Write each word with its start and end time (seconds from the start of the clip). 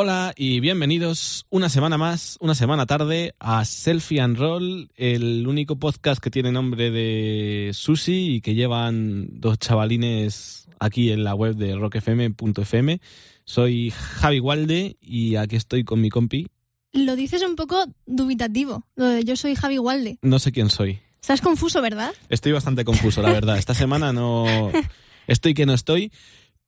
Hola 0.00 0.32
y 0.36 0.60
bienvenidos 0.60 1.44
una 1.50 1.68
semana 1.68 1.98
más, 1.98 2.36
una 2.38 2.54
semana 2.54 2.86
tarde 2.86 3.34
a 3.40 3.64
Selfie 3.64 4.20
and 4.20 4.38
Roll, 4.38 4.92
el 4.94 5.44
único 5.48 5.74
podcast 5.80 6.22
que 6.22 6.30
tiene 6.30 6.52
nombre 6.52 6.92
de 6.92 7.72
Susi 7.74 8.36
y 8.36 8.40
que 8.40 8.54
llevan 8.54 9.26
dos 9.40 9.58
chavalines 9.58 10.68
aquí 10.78 11.10
en 11.10 11.24
la 11.24 11.34
web 11.34 11.56
de 11.56 11.74
rockfm.fm. 11.74 13.00
Soy 13.44 13.90
Javi 13.90 14.38
Walde 14.38 14.96
y 15.00 15.34
aquí 15.34 15.56
estoy 15.56 15.82
con 15.82 16.00
mi 16.00 16.10
compi. 16.10 16.46
Lo 16.92 17.16
dices 17.16 17.42
un 17.42 17.56
poco 17.56 17.84
dubitativo, 18.06 18.86
lo 18.94 19.06
de 19.06 19.24
yo 19.24 19.34
soy 19.34 19.56
Javi 19.56 19.80
Walde. 19.80 20.20
No 20.22 20.38
sé 20.38 20.52
quién 20.52 20.70
soy. 20.70 21.00
Estás 21.20 21.40
confuso, 21.40 21.82
¿verdad? 21.82 22.14
Estoy 22.28 22.52
bastante 22.52 22.84
confuso, 22.84 23.20
la 23.20 23.32
verdad. 23.32 23.58
Esta 23.58 23.74
semana 23.74 24.12
no... 24.12 24.70
Estoy 25.28 25.52
que 25.52 25.66
no 25.66 25.74
estoy, 25.74 26.10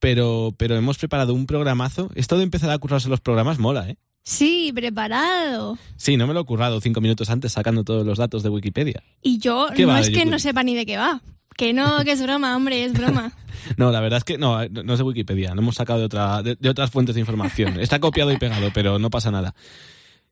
pero, 0.01 0.53
pero 0.57 0.77
hemos 0.77 0.99
preparado 0.99 1.35
un 1.35 1.47
programazo. 1.47 2.11
Esto 2.15 2.37
de 2.37 2.43
empezar 2.43 2.71
a 2.71 2.79
currarse 2.79 3.09
los 3.09 3.21
programas 3.21 3.59
mola, 3.59 3.89
¿eh? 3.89 3.97
Sí, 4.23 4.71
preparado. 4.75 5.79
Sí, 5.97 6.17
no 6.17 6.27
me 6.27 6.35
lo 6.35 6.41
he 6.41 6.45
currado 6.45 6.81
cinco 6.81 7.01
minutos 7.01 7.31
antes 7.31 7.53
sacando 7.53 7.85
todos 7.85 8.05
los 8.05 8.19
datos 8.19 8.43
de 8.43 8.49
Wikipedia. 8.49 9.03
Y 9.23 9.39
yo 9.39 9.69
¿Qué 9.75 9.87
no 9.87 9.97
es 9.97 10.09
que 10.09 10.17
Youtube? 10.17 10.31
no 10.31 10.39
sepa 10.39 10.63
ni 10.63 10.75
de 10.75 10.85
qué 10.85 10.97
va. 10.97 11.23
Que 11.57 11.73
no, 11.73 12.05
que 12.05 12.13
es 12.13 12.23
broma, 12.23 12.57
hombre, 12.57 12.85
es 12.85 12.93
broma. 12.93 13.33
No, 13.77 13.91
la 13.91 14.01
verdad 14.01 14.17
es 14.19 14.25
que 14.25 14.39
no, 14.39 14.67
no 14.69 14.93
es 14.95 14.99
de 14.99 15.05
Wikipedia, 15.05 15.55
lo 15.55 15.61
hemos 15.61 15.75
sacado 15.75 15.99
de, 15.99 16.07
otra, 16.07 16.43
de, 16.43 16.57
de 16.57 16.69
otras 16.71 16.91
fuentes 16.91 17.15
de 17.15 17.21
información. 17.21 17.79
Está 17.79 18.01
copiado 18.01 18.33
y 18.33 18.39
pegado, 18.39 18.71
pero 18.73 18.99
no 18.99 19.11
pasa 19.11 19.31
nada. 19.31 19.55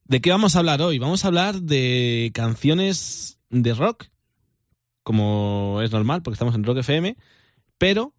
¿De 0.05 0.23
qué 0.23 0.31
vamos 0.31 0.57
a 0.57 0.61
hablar 0.61 0.81
hoy? 0.81 0.99
Vamos 0.99 1.25
a 1.25 1.29
hablar 1.29 1.61
de 1.61 2.31
canciones 2.33 3.39
de 3.51 3.75
rock, 3.75 4.07
como 5.03 5.81
es 5.83 5.93
normal, 5.93 6.23
porque 6.23 6.37
estamos 6.37 6.55
en 6.55 6.65
Rock 6.65 6.79
FM, 6.79 7.17
pero 7.77 8.15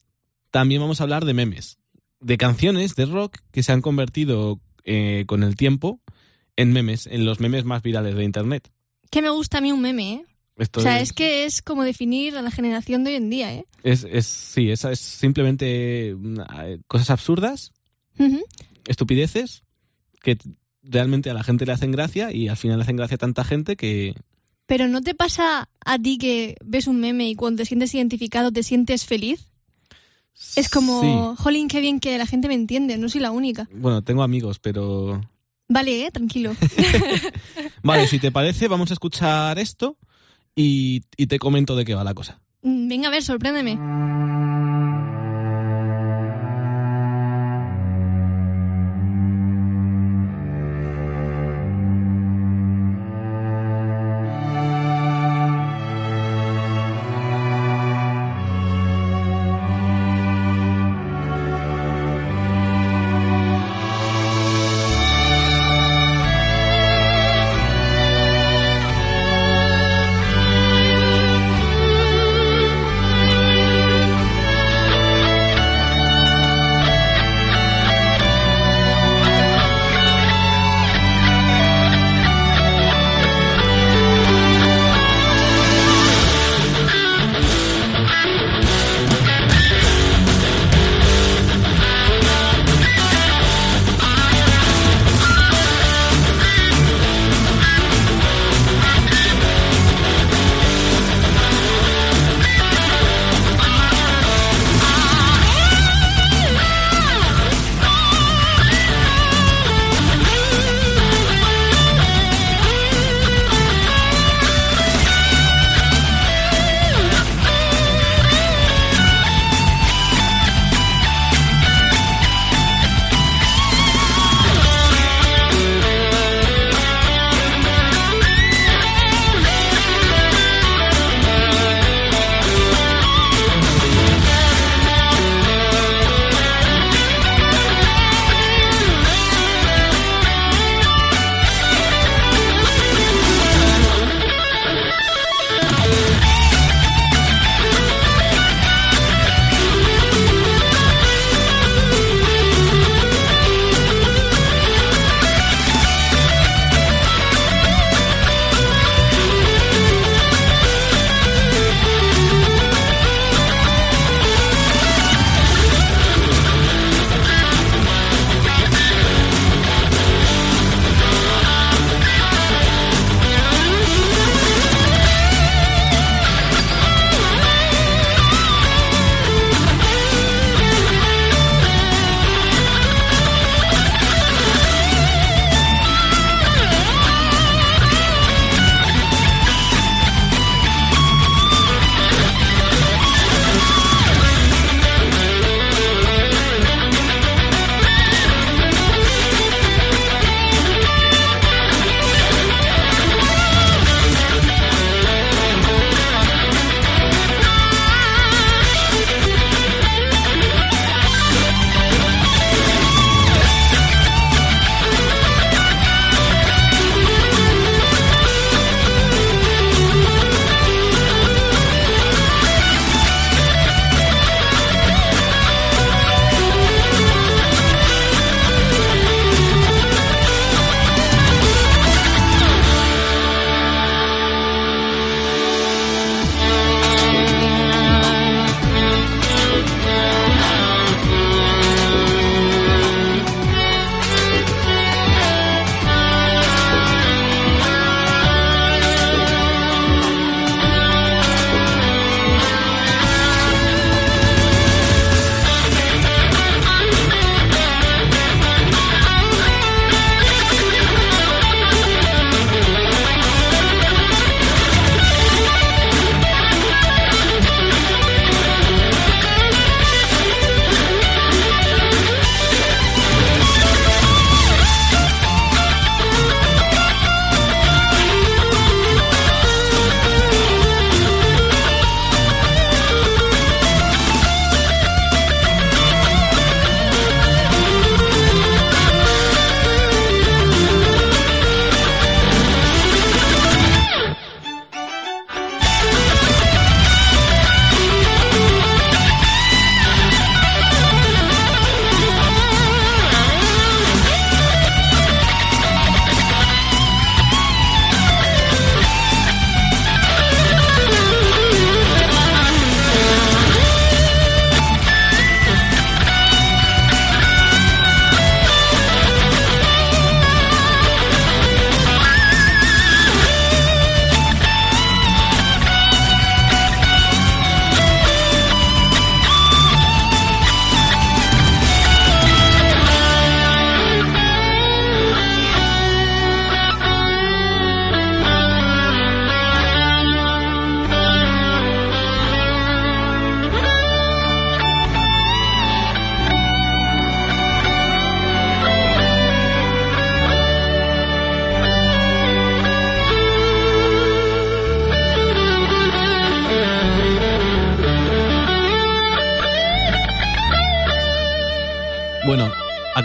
también 0.51 0.81
vamos 0.81 0.99
a 0.99 1.03
hablar 1.03 1.25
de 1.25 1.33
memes, 1.33 1.77
de 2.19 2.37
canciones 2.37 2.95
de 2.95 3.05
rock 3.05 3.37
que 3.51 3.63
se 3.63 3.71
han 3.71 3.81
convertido 3.81 4.59
eh, 4.83 5.23
con 5.27 5.43
el 5.43 5.55
tiempo 5.55 5.99
en 6.55 6.71
memes, 6.73 7.07
en 7.07 7.25
los 7.25 7.39
memes 7.39 7.63
más 7.65 7.81
virales 7.81 8.15
de 8.15 8.23
Internet. 8.23 8.71
Que 9.11 9.21
me 9.21 9.29
gusta 9.29 9.59
a 9.59 9.61
mí 9.61 9.71
un 9.71 9.81
meme, 9.81 10.13
¿eh? 10.13 10.25
Esto 10.57 10.81
O 10.81 10.83
sea, 10.83 10.99
es 10.99 11.13
que 11.13 11.45
es 11.45 11.61
como 11.61 11.83
definir 11.83 12.35
a 12.35 12.41
la 12.41 12.51
generación 12.51 13.03
de 13.05 13.11
hoy 13.11 13.15
en 13.15 13.29
día, 13.29 13.53
¿eh? 13.53 13.65
es, 13.83 14.05
es- 14.09 14.25
sí, 14.27 14.69
esa 14.69 14.91
es 14.91 14.99
simplemente 14.99 16.13
mm, 16.17 16.39
eh, 16.63 16.79
cosas 16.87 17.09
absurdas 17.11 17.71
estupideces 18.87 19.63
que 20.21 20.37
realmente 20.83 21.29
a 21.29 21.33
la 21.33 21.43
gente 21.43 21.65
le 21.65 21.71
hacen 21.71 21.91
gracia 21.91 22.31
y 22.33 22.47
al 22.47 22.57
final 22.57 22.77
le 22.77 22.83
hacen 22.83 22.97
gracia 22.97 23.15
a 23.15 23.19
tanta 23.19 23.43
gente 23.43 23.75
que 23.75 24.15
Pero 24.65 24.87
¿no 24.87 25.01
te 25.01 25.15
pasa 25.15 25.69
a 25.85 25.99
ti 25.99 26.17
que 26.17 26.55
ves 26.63 26.87
un 26.87 26.99
meme 26.99 27.29
y 27.29 27.35
cuando 27.35 27.61
te 27.61 27.65
sientes 27.65 27.93
identificado 27.93 28.51
te 28.51 28.63
sientes 28.63 29.05
feliz? 29.05 29.45
Es 30.55 30.69
como, 30.69 31.01
Sí. 31.35 31.43
jolín, 31.43 31.67
qué 31.67 31.79
bien 31.81 31.99
que 31.99 32.17
la 32.17 32.25
gente 32.25 32.47
me 32.47 32.53
entiende, 32.53 32.97
no 32.97 33.09
soy 33.09 33.21
la 33.21 33.31
única. 33.31 33.67
Bueno, 33.73 34.01
tengo 34.03 34.23
amigos, 34.23 34.59
pero... 34.59 35.21
Vale, 35.67 36.05
¿eh? 36.05 36.11
Tranquilo. 36.11 36.53
Vale, 37.83 38.07
si 38.07 38.19
te 38.19 38.31
parece, 38.31 38.67
vamos 38.67 38.89
a 38.91 38.93
escuchar 38.93 39.59
esto 39.59 39.97
y, 40.55 41.03
y 41.17 41.27
te 41.27 41.39
comento 41.39 41.75
de 41.75 41.85
qué 41.85 41.93
va 41.95 42.03
la 42.03 42.13
cosa. 42.13 42.39
Mm, 42.63 42.87
Venga, 42.87 43.07
a 43.09 43.11
ver, 43.11 43.23
sorpréndeme. 43.23 43.77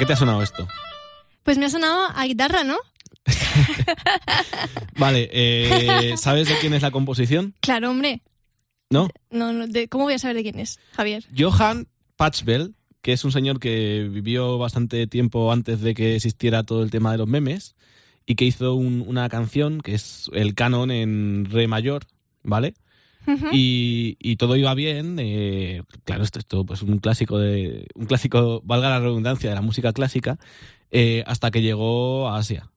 Qué 0.04 0.08
te 0.08 0.12
ha 0.12 0.16
sonado 0.16 0.42
esto? 0.42 0.68
Pues 1.44 1.56
me 1.56 1.64
ha 1.64 1.70
sonado 1.70 2.08
a 2.14 2.24
guitarra, 2.26 2.62
¿no? 2.62 2.76
Vale, 4.98 5.30
eh, 5.32 6.14
¿sabes 6.18 6.46
de 6.46 6.58
quién 6.58 6.74
es 6.74 6.82
la 6.82 6.90
composición? 6.90 7.54
Claro, 7.60 7.90
hombre. 7.90 8.20
¿No? 8.90 9.08
No, 9.30 9.54
no, 9.54 9.66
de- 9.66 9.88
¿Cómo 9.88 10.04
voy 10.04 10.12
a 10.12 10.18
saber 10.18 10.36
de 10.36 10.42
quién 10.42 10.58
es, 10.58 10.78
Javier? 10.92 11.24
Johann 11.36 11.88
Pachbel, 12.16 12.74
que 13.00 13.14
es 13.14 13.24
un 13.24 13.32
señor 13.32 13.58
que 13.60 14.06
vivió 14.10 14.58
bastante 14.58 15.06
tiempo 15.06 15.50
antes 15.50 15.80
de 15.80 15.94
que 15.94 16.16
existiera 16.16 16.64
todo 16.64 16.82
el 16.82 16.90
tema 16.90 17.10
de 17.12 17.18
los 17.18 17.26
memes 17.28 17.74
y 18.26 18.34
que 18.34 18.44
hizo 18.44 18.74
un- 18.74 19.02
una 19.06 19.26
canción 19.30 19.80
que 19.80 19.94
es 19.94 20.30
el 20.34 20.54
canon 20.54 20.90
en 20.90 21.46
re 21.50 21.66
mayor, 21.66 22.04
¿vale? 22.42 22.74
Y, 23.52 24.16
y 24.20 24.36
todo 24.36 24.56
iba 24.56 24.74
bien. 24.74 25.16
eh, 25.18 25.82
claro, 26.04 26.22
esto 26.22 26.38
es 26.38 26.46
todo 26.46 26.64
pues 26.64 26.82
un 26.82 26.98
clásico 26.98 27.38
de 27.38 27.86
un 27.94 28.06
clásico, 28.06 28.62
valga 28.64 28.90
la 28.90 29.00
redundancia, 29.00 29.50
de 29.50 29.56
la 29.56 29.62
música 29.62 29.92
clásica, 29.92 30.38
eh, 30.90 31.24
hasta 31.26 31.50
que 31.50 31.62
llegó 31.62 32.28
a 32.28 32.38
Asia. 32.38 32.70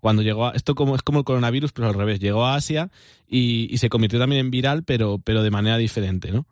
Cuando 0.00 0.22
llegó 0.22 0.46
a, 0.46 0.52
esto 0.52 0.74
como 0.74 0.94
es 0.94 1.02
como 1.02 1.18
el 1.18 1.24
coronavirus, 1.24 1.72
pero 1.72 1.88
al 1.88 1.94
revés, 1.94 2.20
llegó 2.20 2.44
a 2.46 2.54
Asia 2.54 2.90
y, 3.26 3.68
y 3.70 3.78
se 3.78 3.88
convirtió 3.88 4.18
también 4.18 4.40
en 4.46 4.50
viral, 4.50 4.84
pero, 4.84 5.18
pero 5.18 5.42
de 5.42 5.50
manera 5.50 5.76
diferente, 5.76 6.30
¿no? 6.30 6.46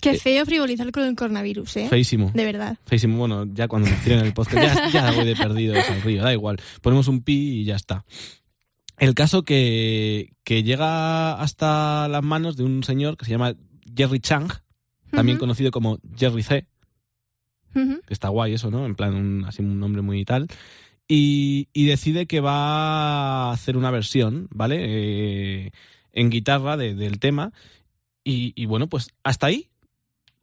Qué 0.00 0.18
feo 0.18 0.44
frivolizar 0.44 0.90
con 0.92 1.04
el 1.04 1.16
coronavirus, 1.16 1.78
¿eh? 1.78 1.88
Feísimo. 1.88 2.30
De 2.34 2.44
verdad. 2.44 2.76
Feísimo. 2.84 3.16
Bueno, 3.16 3.46
ya 3.54 3.68
cuando 3.68 3.88
me 3.88 4.12
en 4.12 4.26
el 4.26 4.34
podcast, 4.34 4.92
ya, 4.92 5.10
ya 5.10 5.12
voy 5.12 5.24
de 5.24 5.34
perdido 5.34 5.74
al 5.74 6.02
río, 6.02 6.22
da 6.22 6.32
igual. 6.32 6.58
Ponemos 6.82 7.08
un 7.08 7.22
pi 7.22 7.60
y 7.60 7.64
ya 7.64 7.76
está. 7.76 8.04
El 8.98 9.14
caso 9.14 9.42
que, 9.42 10.32
que 10.44 10.62
llega 10.62 11.34
hasta 11.40 12.08
las 12.08 12.22
manos 12.22 12.56
de 12.56 12.64
un 12.64 12.84
señor 12.84 13.16
que 13.16 13.24
se 13.24 13.32
llama 13.32 13.54
Jerry 13.96 14.20
Chang, 14.20 14.48
también 15.10 15.36
conocido 15.38 15.70
como 15.70 15.98
Jerry 16.16 16.42
C, 16.42 16.66
está 18.08 18.28
guay 18.28 18.54
eso, 18.54 18.70
¿no? 18.70 18.86
En 18.86 18.94
plan, 18.94 19.14
un, 19.14 19.44
así 19.46 19.62
un 19.62 19.80
nombre 19.80 20.02
muy 20.02 20.24
tal. 20.24 20.46
Y, 21.08 21.68
y 21.72 21.86
decide 21.86 22.26
que 22.26 22.40
va 22.40 23.48
a 23.48 23.52
hacer 23.52 23.76
una 23.76 23.90
versión, 23.90 24.48
¿vale? 24.52 24.78
Eh, 25.66 25.70
en 26.12 26.30
guitarra 26.30 26.76
de- 26.76 26.94
del 26.94 27.18
tema. 27.18 27.52
Y, 28.22 28.52
y 28.56 28.66
bueno, 28.66 28.88
pues 28.88 29.08
hasta 29.22 29.46
ahí 29.48 29.68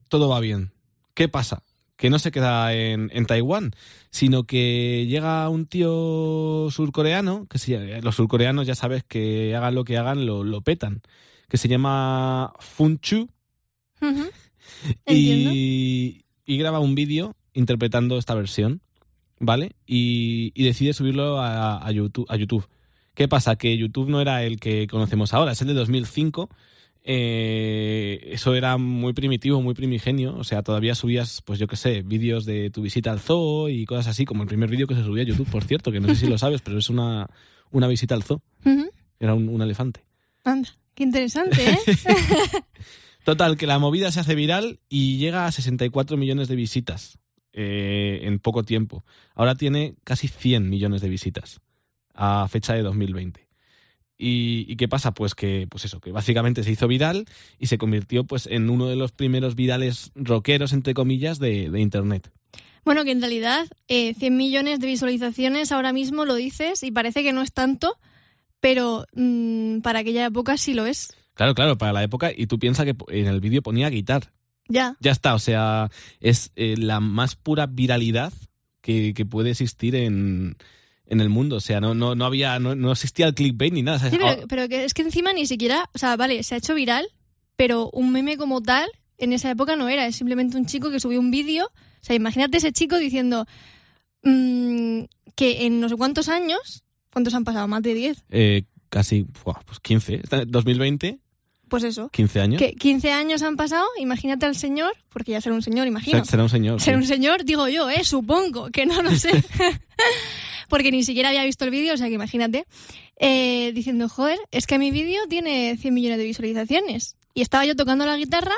todo 0.10 0.28
va 0.30 0.40
bien. 0.40 0.72
¿Qué 1.14 1.28
pasa? 1.30 1.64
Que 2.02 2.10
no 2.10 2.18
se 2.18 2.32
queda 2.32 2.74
en, 2.74 3.12
en 3.14 3.28
Taiwán, 3.28 3.74
sino 4.10 4.46
que 4.46 5.06
llega 5.08 5.48
un 5.50 5.68
tío 5.68 6.68
surcoreano, 6.72 7.46
que 7.48 7.60
se- 7.60 8.02
los 8.02 8.16
surcoreanos 8.16 8.66
ya 8.66 8.74
sabes 8.74 9.04
que 9.04 9.56
hagan 9.56 9.76
lo 9.76 9.84
que 9.84 10.00
hagan, 10.00 10.26
lo, 10.26 10.44
lo 10.44 10.62
petan, 10.62 11.04
que 11.48 11.58
se 11.58 11.68
llama 11.68 12.54
Funchu. 12.60 13.30
Entiendo. 15.06 15.52
y, 15.54 16.26
y 16.46 16.58
graba 16.58 16.80
un 16.80 16.96
vídeo 16.96 17.36
interpretando 17.54 18.18
esta 18.18 18.34
versión, 18.34 18.82
¿vale? 19.40 19.74
Y, 19.86 20.52
y 20.56 20.64
decide 20.64 20.94
subirlo 20.94 21.40
a, 21.40 21.86
a 21.86 21.92
YouTube, 21.92 22.26
a 22.30 22.36
YouTube. 22.36 22.68
¿Qué 23.14 23.28
pasa? 23.28 23.58
Que 23.58 23.78
YouTube 23.78 24.10
no 24.10 24.22
era 24.22 24.44
el 24.44 24.60
que 24.60 24.88
conocemos 24.88 25.34
ahora, 25.36 25.52
es 25.52 25.62
el 25.62 25.68
de 25.68 25.74
2005. 25.76 26.50
Eh, 27.04 28.30
eso 28.32 28.54
era 28.54 28.78
muy 28.78 29.14
primitivo, 29.14 29.62
muy 29.62 29.74
primigenio. 29.74 30.36
O 30.36 30.44
sea, 30.44 30.62
todavía 30.64 30.96
subías, 30.96 31.42
pues 31.44 31.60
yo 31.60 31.68
qué 31.68 31.76
sé, 31.76 32.02
vídeos 32.04 32.46
de 32.46 32.70
tu 32.70 32.82
visita 32.82 33.12
al 33.12 33.20
zoo 33.20 33.70
y 33.70 33.86
cosas 33.86 34.08
así, 34.08 34.26
como 34.26 34.44
el 34.44 34.50
primer 34.50 34.70
vídeo 34.70 34.88
que 34.88 34.96
se 34.96 35.04
subía 35.04 35.24
a 35.24 35.26
YouTube, 35.26 35.50
por 35.50 35.64
cierto, 35.64 35.92
que 35.92 36.00
no 36.00 36.08
sé 36.10 36.16
si 36.16 36.28
lo 36.28 36.38
sabes, 36.38 36.62
pero 36.62 36.78
es 36.78 36.90
una, 36.90 37.28
una 37.72 37.88
visita 37.88 38.16
al 38.16 38.24
zoo. 38.24 38.42
Era 39.20 39.34
un, 39.34 39.50
un 39.50 39.62
elefante. 39.62 40.04
Anda, 40.44 40.70
qué 40.96 41.04
interesante, 41.04 41.70
¿eh? 41.70 41.78
Total, 43.24 43.56
que 43.56 43.68
la 43.68 43.78
movida 43.78 44.12
se 44.12 44.20
hace 44.20 44.34
viral 44.34 44.80
y 44.90 45.18
llega 45.18 45.46
a 45.46 45.52
64 45.52 46.18
millones 46.18 46.48
de 46.48 46.56
visitas 46.56 47.20
eh, 47.54 48.22
en 48.24 48.40
poco 48.40 48.64
tiempo. 48.64 49.04
Ahora 49.36 49.56
tiene 49.56 49.96
casi 50.04 50.28
100 50.28 50.70
millones 50.70 51.02
de 51.02 51.10
visitas 51.10 51.62
a 52.14 52.48
fecha 52.48 52.74
de 52.74 52.82
2020. 52.82 53.48
¿Y, 54.22 54.72
y 54.72 54.76
qué 54.76 54.88
pasa? 54.88 55.16
Pues 55.16 55.34
que, 55.34 55.66
pues 55.68 55.84
eso, 55.86 56.00
que 56.00 56.12
básicamente 56.12 56.64
se 56.64 56.72
hizo 56.72 56.88
viral 56.88 57.26
y 57.58 57.66
se 57.66 57.80
convirtió 57.80 58.24
pues 58.24 58.46
en 58.46 58.70
uno 58.70 58.88
de 58.88 58.96
los 58.96 59.12
primeros 59.12 59.56
virales 59.56 60.12
rockeros, 60.14 60.74
entre 60.74 60.94
comillas, 60.94 61.40
de, 61.40 61.72
de 61.72 61.82
Internet. 61.82 62.32
Bueno, 62.86 63.04
que 63.04 63.12
en 63.12 63.22
realidad 63.22 63.68
eh, 63.88 64.14
100 64.14 64.38
millones 64.38 64.80
de 64.80 64.86
visualizaciones 64.86 65.72
ahora 65.72 65.92
mismo 65.92 66.26
lo 66.26 66.36
dices 66.36 66.84
y 66.84 66.92
parece 66.92 67.24
que 67.24 67.34
no 67.34 67.42
es 67.42 67.52
tanto, 67.52 67.98
pero 68.60 69.08
mm, 69.14 69.80
para 69.80 70.00
aquella 70.00 70.28
época 70.28 70.56
sí 70.58 70.76
lo 70.76 70.86
es. 70.86 71.16
Claro, 71.34 71.56
claro, 71.56 71.80
para 71.80 71.94
la 71.94 72.04
época. 72.04 72.32
Y 72.36 72.46
tú 72.46 72.60
piensas 72.60 72.86
que 72.86 72.96
en 73.08 73.26
el 73.26 73.42
vídeo 73.42 73.64
ponía 73.64 73.90
guitar. 73.90 74.32
Ya. 74.68 74.98
Ya 75.00 75.12
está, 75.12 75.34
o 75.34 75.40
sea, 75.40 75.90
es 76.20 76.52
eh, 76.56 76.76
la 76.78 77.00
más 77.00 77.36
pura 77.36 77.66
viralidad 77.66 78.34
que, 78.82 79.16
que 79.16 79.26
puede 79.26 79.50
existir 79.50 79.96
en, 79.96 80.58
en 81.12 81.22
el 81.22 81.30
mundo. 81.30 81.58
O 81.58 81.60
sea, 81.60 81.80
no, 81.80 81.94
no, 81.94 82.16
no 82.16 82.26
había, 82.26 82.58
no, 82.58 82.74
no 82.74 82.92
existía 82.92 83.28
el 83.28 83.36
clickbait 83.36 83.72
ni 83.74 83.84
nada. 83.84 84.00
¿sabes? 84.00 84.14
Sí, 84.14 84.20
Ah, 84.24 84.34
pero, 84.36 84.48
pero 84.48 84.68
que 84.70 84.86
es 84.86 84.94
que 84.96 85.04
encima 85.04 85.32
ni 85.34 85.46
siquiera, 85.46 85.88
o 85.94 85.98
sea, 86.00 86.16
vale, 86.16 86.42
se 86.42 86.56
ha 86.56 86.58
hecho 86.58 86.74
viral, 86.74 87.08
pero 87.56 87.90
un 87.92 88.12
meme 88.12 88.38
como 88.38 88.62
tal 88.62 88.90
en 89.20 89.34
esa 89.34 89.52
época 89.52 89.76
no 89.76 89.88
era, 89.90 90.08
es 90.08 90.16
simplemente 90.16 90.58
un 90.58 90.66
chico 90.66 90.90
que 90.90 91.00
subió 91.00 91.20
un 91.20 91.30
vídeo. 91.30 91.66
O 91.68 92.04
sea, 92.04 92.16
imagínate 92.16 92.58
ese 92.58 92.72
chico 92.72 92.98
diciendo 92.98 93.46
mm, 94.24 95.02
que 95.36 95.66
en 95.66 95.80
no 95.80 95.90
sé 95.90 95.96
cuántos 95.96 96.30
años, 96.30 96.84
¿cuántos 97.12 97.34
han 97.36 97.44
pasado? 97.44 97.68
Más 97.68 97.84
de 97.84 97.94
10. 97.94 98.24
eh, 98.30 98.64
casi, 98.90 99.26
pues 99.44 99.80
15. 99.82 100.16
Está- 100.16 100.46
2020, 100.46 101.20
Pues 101.70 101.84
eso. 101.84 102.10
15 102.10 102.42
años. 102.42 102.60
Que 102.62 102.74
15 102.74 103.12
años 103.14 103.42
han 103.44 103.56
pasado, 103.56 103.86
imagínate 104.00 104.46
al 104.46 104.56
señor, 104.56 104.92
porque 105.10 105.32
ya 105.34 105.40
será 105.42 105.56
un 105.56 105.62
señor, 105.62 105.88
imagino. 105.88 106.24
Se- 106.26 106.32
Será 106.32 106.44
un 106.44 106.50
señor. 106.50 106.82
Ser 106.82 106.96
sí. 106.96 106.98
un 107.00 107.06
señor, 107.06 107.46
digo 107.46 107.68
yo, 107.70 107.90
¿eh? 107.90 108.04
Supongo, 108.04 108.70
que 108.72 108.86
no 108.86 109.02
lo 109.02 109.12
sé. 109.16 109.32
Porque 110.72 110.92
ni 110.92 111.04
siquiera 111.04 111.30
había 111.30 111.44
visto 111.44 111.66
el 111.66 111.70
vídeo, 111.70 111.94
o 111.94 111.98
sea 111.98 112.08
que 112.08 112.14
imagínate. 112.16 112.66
Eh, 113.18 113.72
diciendo, 113.76 114.10
joder, 114.10 114.40
es 114.50 114.66
que 114.66 114.80
mi 114.80 114.90
vídeo 114.90 115.22
tiene 115.30 115.78
100 115.78 115.94
millones 115.94 116.18
de 116.18 116.24
visualizaciones. 116.24 117.16
Y 117.36 117.42
estaba 117.42 117.66
yo 117.66 117.76
tocando 117.76 118.06
la 118.08 118.18
guitarra 118.18 118.56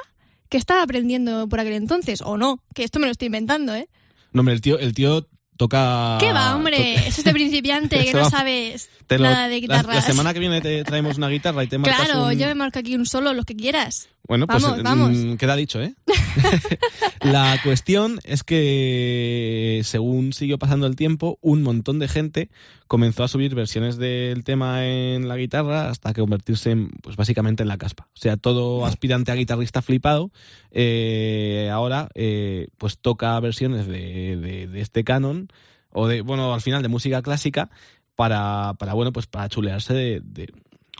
que 0.48 0.58
estaba 0.58 0.82
aprendiendo 0.84 1.50
por 1.50 1.60
aquel 1.60 1.74
entonces. 1.74 2.22
O 2.22 2.38
no, 2.38 2.64
que 2.74 2.84
esto 2.86 3.00
me 3.00 3.08
lo 3.08 3.12
estoy 3.12 3.26
inventando, 3.26 3.76
¿eh? 3.76 3.90
No, 4.32 4.40
hombre, 4.40 4.54
el 4.56 4.62
tío, 4.62 4.80
el 4.80 4.94
tío 4.94 5.28
toca. 5.58 6.18
¿Qué 6.20 6.32
va, 6.32 6.56
hombre? 6.56 6.94
Eso 6.96 7.20
es 7.22 7.24
de 7.24 7.34
principiante, 7.34 8.04
que 8.06 8.14
no 8.14 8.30
sabes 8.30 8.90
lo- 9.10 9.20
nada 9.20 9.48
de 9.48 9.56
la, 9.56 9.60
guitarras. 9.60 9.96
la 9.96 10.02
semana 10.02 10.34
que 10.34 10.40
viene 10.40 10.62
te 10.62 10.84
traemos 10.84 11.18
una 11.18 11.28
guitarra 11.30 11.64
y 11.64 11.68
te 11.68 11.78
marcas 11.78 12.06
Claro, 12.06 12.28
un- 12.28 12.38
yo 12.38 12.48
me 12.48 12.56
marco 12.56 12.80
aquí 12.80 12.96
un 12.96 13.06
solo, 13.06 13.34
los 13.34 13.46
que 13.46 13.56
quieras. 13.56 14.08
Bueno, 14.26 14.48
pues 14.48 14.64
Vamos, 14.64 14.84
vamos. 14.84 15.12
mm, 15.18 15.34
queda 15.36 15.56
dicho, 15.58 15.82
¿eh? 15.82 15.94
la 17.24 17.60
cuestión 17.64 18.20
es 18.24 18.44
que 18.44 19.82
según 19.84 20.32
siguió 20.32 20.58
pasando 20.58 20.88
el 20.88 20.96
tiempo, 20.96 21.38
un 21.42 21.62
montón 21.62 22.00
de 22.00 22.08
gente 22.08 22.50
comenzó 22.88 23.24
a 23.24 23.28
subir 23.28 23.54
versiones 23.54 23.98
del 23.98 24.44
tema 24.46 24.86
en 24.86 25.28
la 25.28 25.36
guitarra 25.36 25.90
hasta 25.90 26.14
que 26.14 26.22
convertirse 26.22 26.72
en, 26.72 26.90
pues 27.02 27.18
básicamente 27.18 27.64
en 27.64 27.70
la 27.70 27.78
caspa. 27.78 28.08
O 28.14 28.18
sea, 28.18 28.38
todo 28.38 28.86
aspirante 28.86 29.32
a 29.32 29.36
guitarrista 29.36 29.82
flipado 29.82 30.32
eh, 30.72 31.70
ahora 31.72 32.08
eh, 32.16 32.68
pues 32.78 32.98
toca 33.00 33.38
versiones 33.42 33.88
de, 33.88 34.38
de- 34.38 34.68
de 34.68 34.82
este 34.82 35.04
canon 35.04 35.50
o 35.92 36.08
de, 36.08 36.22
bueno, 36.22 36.54
al 36.54 36.62
final 36.62 36.82
de 36.82 36.88
música 36.88 37.22
clásica 37.22 37.70
para, 38.16 38.74
para 38.80 38.94
bueno, 38.94 39.12
pues 39.12 39.28
para 39.28 39.50
chulearse 39.50 39.94
de- 39.94 40.22
de 40.24 40.48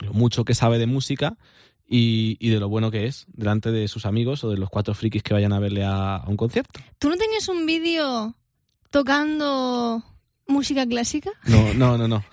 lo 0.02 0.12
mucho 0.12 0.44
que 0.44 0.54
sabe 0.54 0.78
de 0.78 0.86
música 0.86 1.36
y, 1.86 2.36
y 2.40 2.50
de 2.50 2.60
lo 2.60 2.68
bueno 2.68 2.90
que 2.90 3.06
es 3.06 3.26
delante 3.28 3.70
de 3.70 3.88
sus 3.88 4.06
amigos 4.06 4.44
o 4.44 4.50
de 4.50 4.56
los 4.56 4.70
cuatro 4.70 4.94
frikis 4.94 5.22
que 5.22 5.34
vayan 5.34 5.52
a 5.52 5.58
verle 5.58 5.84
a, 5.84 6.16
a 6.16 6.28
un 6.28 6.36
concierto. 6.36 6.80
¿Tú 6.98 7.08
no 7.08 7.16
tenías 7.16 7.48
un 7.48 7.66
vídeo 7.66 8.34
tocando 8.90 10.02
música 10.46 10.86
clásica? 10.86 11.30
No, 11.46 11.74
no, 11.74 11.98
no, 11.98 12.08
no. 12.08 12.24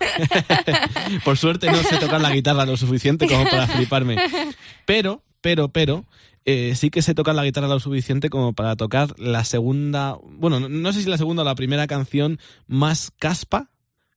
Por 1.24 1.36
suerte 1.36 1.70
no 1.70 1.82
sé 1.82 1.98
tocar 1.98 2.20
la 2.20 2.30
guitarra 2.30 2.66
lo 2.66 2.76
suficiente 2.76 3.26
como 3.26 3.44
para 3.44 3.66
fliparme. 3.66 4.16
Pero, 4.86 5.22
pero, 5.40 5.68
pero, 5.68 6.06
eh, 6.44 6.74
sí 6.76 6.90
que 6.90 7.02
sé 7.02 7.14
tocar 7.14 7.34
la 7.34 7.44
guitarra 7.44 7.68
lo 7.68 7.80
suficiente 7.80 8.30
como 8.30 8.52
para 8.52 8.76
tocar 8.76 9.18
la 9.18 9.44
segunda, 9.44 10.16
bueno, 10.24 10.60
no, 10.60 10.68
no 10.68 10.92
sé 10.92 11.02
si 11.02 11.08
la 11.08 11.18
segunda 11.18 11.42
o 11.42 11.44
la 11.44 11.54
primera 11.54 11.86
canción 11.86 12.38
más 12.66 13.12
caspa 13.18 13.71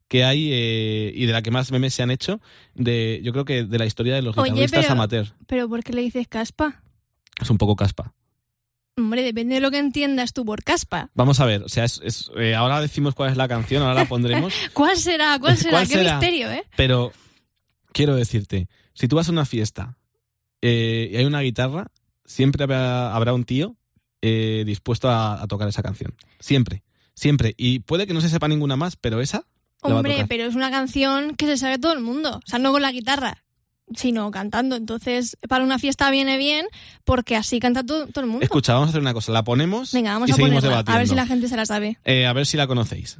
que 0.08 0.24
hay 0.24 0.50
eh, 0.52 1.12
y 1.16 1.26
de 1.26 1.34
la 1.34 1.42
que 1.42 1.52
más 1.52 1.72
memes 1.72 1.94
se 1.94 2.04
han 2.04 2.12
hecho 2.12 2.40
de 2.76 3.22
yo 3.24 3.32
creo 3.32 3.46
que 3.46 3.64
de 3.64 3.78
la 3.80 3.86
historia 3.86 4.14
de 4.16 4.22
los 4.22 4.38
Oye, 4.38 4.52
guitarristas 4.52 4.82
pero- 4.82 4.94
amateur 4.94 5.28
¿Pero 5.48 5.68
por 5.70 5.84
qué 5.84 5.94
le 5.94 6.02
dices 6.04 6.28
caspa? 6.28 6.82
es 7.42 7.50
un 7.50 7.58
poco 7.58 7.76
caspa 7.76 8.14
Hombre, 8.98 9.24
depende 9.24 9.56
de 9.56 9.62
lo 9.62 9.72
que 9.72 9.78
entiendas 9.80 10.32
tú 10.32 10.46
por 10.46 10.64
caspa. 10.64 11.10
Vamos 11.16 11.42
a 11.42 11.46
ver, 11.46 11.64
o 11.64 11.68
sea, 11.68 11.84
es, 11.84 12.00
es- 12.02 12.32
eh, 12.38 12.56
ahora 12.56 12.80
decimos 12.80 13.14
cuál 13.14 13.30
es 13.30 13.36
la 13.36 13.50
canción, 13.50 13.82
ahora 13.84 13.94
la 13.96 14.06
pondremos, 14.08 14.54
¿Cuál 14.72 14.96
será? 14.98 15.38
¿Cuál 15.40 15.58
será? 15.58 15.72
¿Cuál 15.72 15.88
Qué 15.88 15.94
será? 15.96 16.12
misterio, 16.18 16.50
¿eh? 16.52 16.64
pero 16.78 17.12
quiero 17.92 18.16
decirte, 18.16 18.70
si 18.94 19.08
tú 19.10 19.18
vas 19.18 19.28
a 19.28 19.34
una 19.34 19.44
fiesta 19.46 19.98
eh, 20.62 21.10
y 21.12 21.18
hay 21.18 21.26
una 21.26 21.42
guitarra, 21.42 21.92
siempre 22.24 22.64
habrá, 22.64 23.14
habrá 23.14 23.34
un 23.34 23.44
tío 23.44 23.76
dispuesto 24.22 25.10
a, 25.10 25.42
a 25.42 25.48
tocar 25.48 25.68
esa 25.68 25.84
canción. 25.84 26.16
Siempre, 26.40 26.82
siempre. 27.14 27.54
Y 27.58 27.80
puede 27.80 28.08
que 28.08 28.14
no 28.14 28.22
se 28.22 28.30
sepa 28.30 28.48
ninguna 28.48 28.76
más, 28.76 28.96
pero 28.96 29.22
esa 29.22 29.46
Hombre, 29.88 30.25
pero 30.27 30.46
es 30.46 30.56
una 30.56 30.72
canción 30.72 31.36
que 31.36 31.46
se 31.46 31.58
sabe 31.58 31.77
todo 31.80 31.94
el 31.94 32.00
mundo. 32.01 32.38
O 32.46 32.48
sea, 32.50 32.60
no 32.60 32.72
con 32.72 32.82
la 32.82 32.92
guitarra. 32.92 33.44
sino 33.96 34.32
cantando. 34.32 34.75
Entonces, 34.75 35.38
para 35.48 35.63
una 35.63 35.77
fiesta 35.77 36.10
viene 36.10 36.38
bien 36.38 36.65
porque 37.04 37.36
así 37.36 37.60
canta 37.60 37.84
todo, 37.84 38.08
todo 38.08 38.24
el 38.25 38.30
mundo. 38.32 38.44
Escucha, 38.44 38.74
vamos 38.74 38.88
a 38.88 38.89
hacer 38.89 39.01
una 39.01 39.13
cosa. 39.13 39.32
La 39.32 39.44
ponemos 39.44 39.92
Venga, 39.94 40.13
vamos 40.13 40.30
y 40.30 40.32
a 40.32 40.36
seguimos 40.36 40.56
ponerla. 40.63 40.77
debatiendo. 40.77 40.96
A 40.96 40.98
ver 41.00 41.08
si 41.08 41.15
la 41.15 41.27
gente 41.27 41.48
se 41.48 41.56
la 41.56 41.65
sabe. 41.68 41.98
Eh, 42.04 42.25
a 42.25 42.34
ver 42.34 42.46
si 42.48 42.58
la 42.58 42.65
conocéis. 42.65 43.20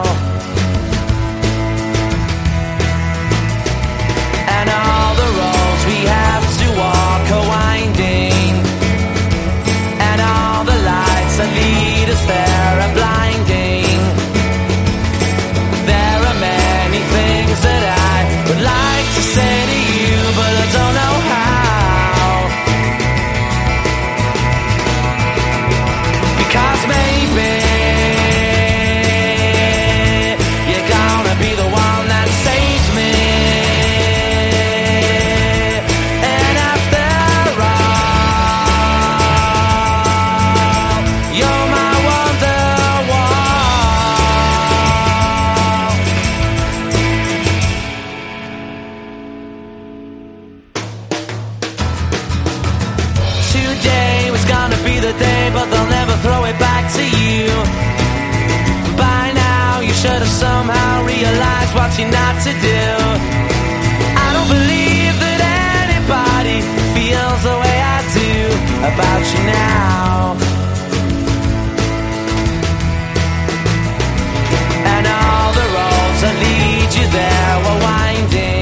Should 60.01 60.09
have 60.13 60.27
somehow 60.27 61.05
realized 61.05 61.75
what 61.75 61.91
you're 61.99 62.09
not 62.09 62.35
to 62.41 62.51
do. 62.69 62.83
I 64.25 64.27
don't 64.33 64.49
believe 64.57 65.15
that 65.21 65.39
anybody 65.85 66.57
feels 66.95 67.41
the 67.45 67.55
way 67.61 67.77
I 67.95 67.99
do 68.19 68.33
about 68.89 69.23
you 69.31 69.41
now. 69.45 70.33
And 74.93 75.05
all 75.05 75.49
the 75.59 75.67
roads 75.77 76.19
that 76.25 76.35
lead 76.43 76.89
you 76.97 77.05
there 77.17 77.55
were 77.65 77.79
winding. 77.85 78.60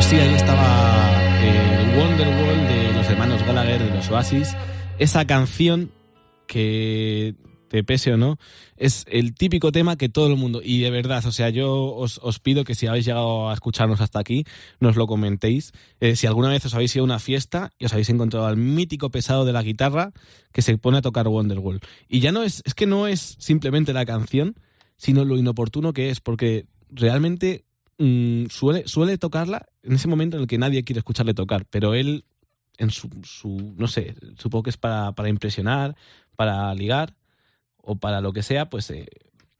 Pues 0.00 0.08
sí, 0.08 0.16
ahí 0.16 0.32
estaba 0.32 1.42
el 1.42 1.98
Wonderwall 1.98 2.68
de 2.68 2.92
los 2.94 3.06
hermanos 3.10 3.42
Gallagher, 3.44 3.82
de 3.82 3.94
los 3.94 4.08
Oasis. 4.08 4.56
Esa 4.98 5.26
canción 5.26 5.92
que, 6.46 7.34
te 7.68 7.84
pese 7.84 8.14
o 8.14 8.16
no, 8.16 8.38
es 8.78 9.04
el 9.10 9.34
típico 9.34 9.72
tema 9.72 9.96
que 9.96 10.08
todo 10.08 10.28
el 10.28 10.36
mundo, 10.36 10.62
y 10.64 10.80
de 10.80 10.90
verdad, 10.90 11.26
o 11.26 11.32
sea, 11.32 11.50
yo 11.50 11.94
os, 11.94 12.18
os 12.22 12.38
pido 12.38 12.64
que 12.64 12.74
si 12.74 12.86
habéis 12.86 13.04
llegado 13.04 13.50
a 13.50 13.52
escucharnos 13.52 14.00
hasta 14.00 14.18
aquí, 14.18 14.46
nos 14.80 14.96
lo 14.96 15.06
comentéis. 15.06 15.72
Eh, 16.00 16.16
si 16.16 16.26
alguna 16.26 16.48
vez 16.48 16.64
os 16.64 16.72
habéis 16.72 16.96
ido 16.96 17.02
a 17.02 17.04
una 17.04 17.18
fiesta 17.18 17.70
y 17.78 17.84
os 17.84 17.92
habéis 17.92 18.08
encontrado 18.08 18.46
al 18.46 18.56
mítico 18.56 19.10
pesado 19.10 19.44
de 19.44 19.52
la 19.52 19.62
guitarra 19.62 20.12
que 20.50 20.62
se 20.62 20.78
pone 20.78 20.96
a 20.96 21.02
tocar 21.02 21.28
Wonderwall. 21.28 21.80
Y 22.08 22.20
ya 22.20 22.32
no 22.32 22.42
es, 22.42 22.62
es 22.64 22.72
que 22.72 22.86
no 22.86 23.06
es 23.06 23.36
simplemente 23.38 23.92
la 23.92 24.06
canción, 24.06 24.54
sino 24.96 25.26
lo 25.26 25.36
inoportuno 25.36 25.92
que 25.92 26.08
es, 26.08 26.20
porque 26.20 26.64
realmente 26.90 27.66
mm, 28.00 28.46
suele, 28.50 28.88
suele 28.88 29.18
tocarla 29.18 29.66
en 29.82 29.92
ese 29.92 30.08
momento 30.08 30.36
en 30.36 30.42
el 30.42 30.48
que 30.48 30.58
nadie 30.58 30.82
quiere 30.82 30.98
escucharle 30.98 31.34
tocar, 31.34 31.66
pero 31.70 31.94
él, 31.94 32.24
en 32.78 32.90
su, 32.90 33.08
su 33.22 33.74
no 33.76 33.86
sé, 33.86 34.16
supongo 34.38 34.64
que 34.64 34.70
es 34.70 34.76
para, 34.76 35.12
para 35.12 35.28
impresionar, 35.28 35.96
para 36.34 36.74
ligar 36.74 37.14
o 37.76 37.96
para 37.96 38.20
lo 38.20 38.32
que 38.32 38.42
sea, 38.42 38.68
pues 38.68 38.90
eh, 38.90 39.06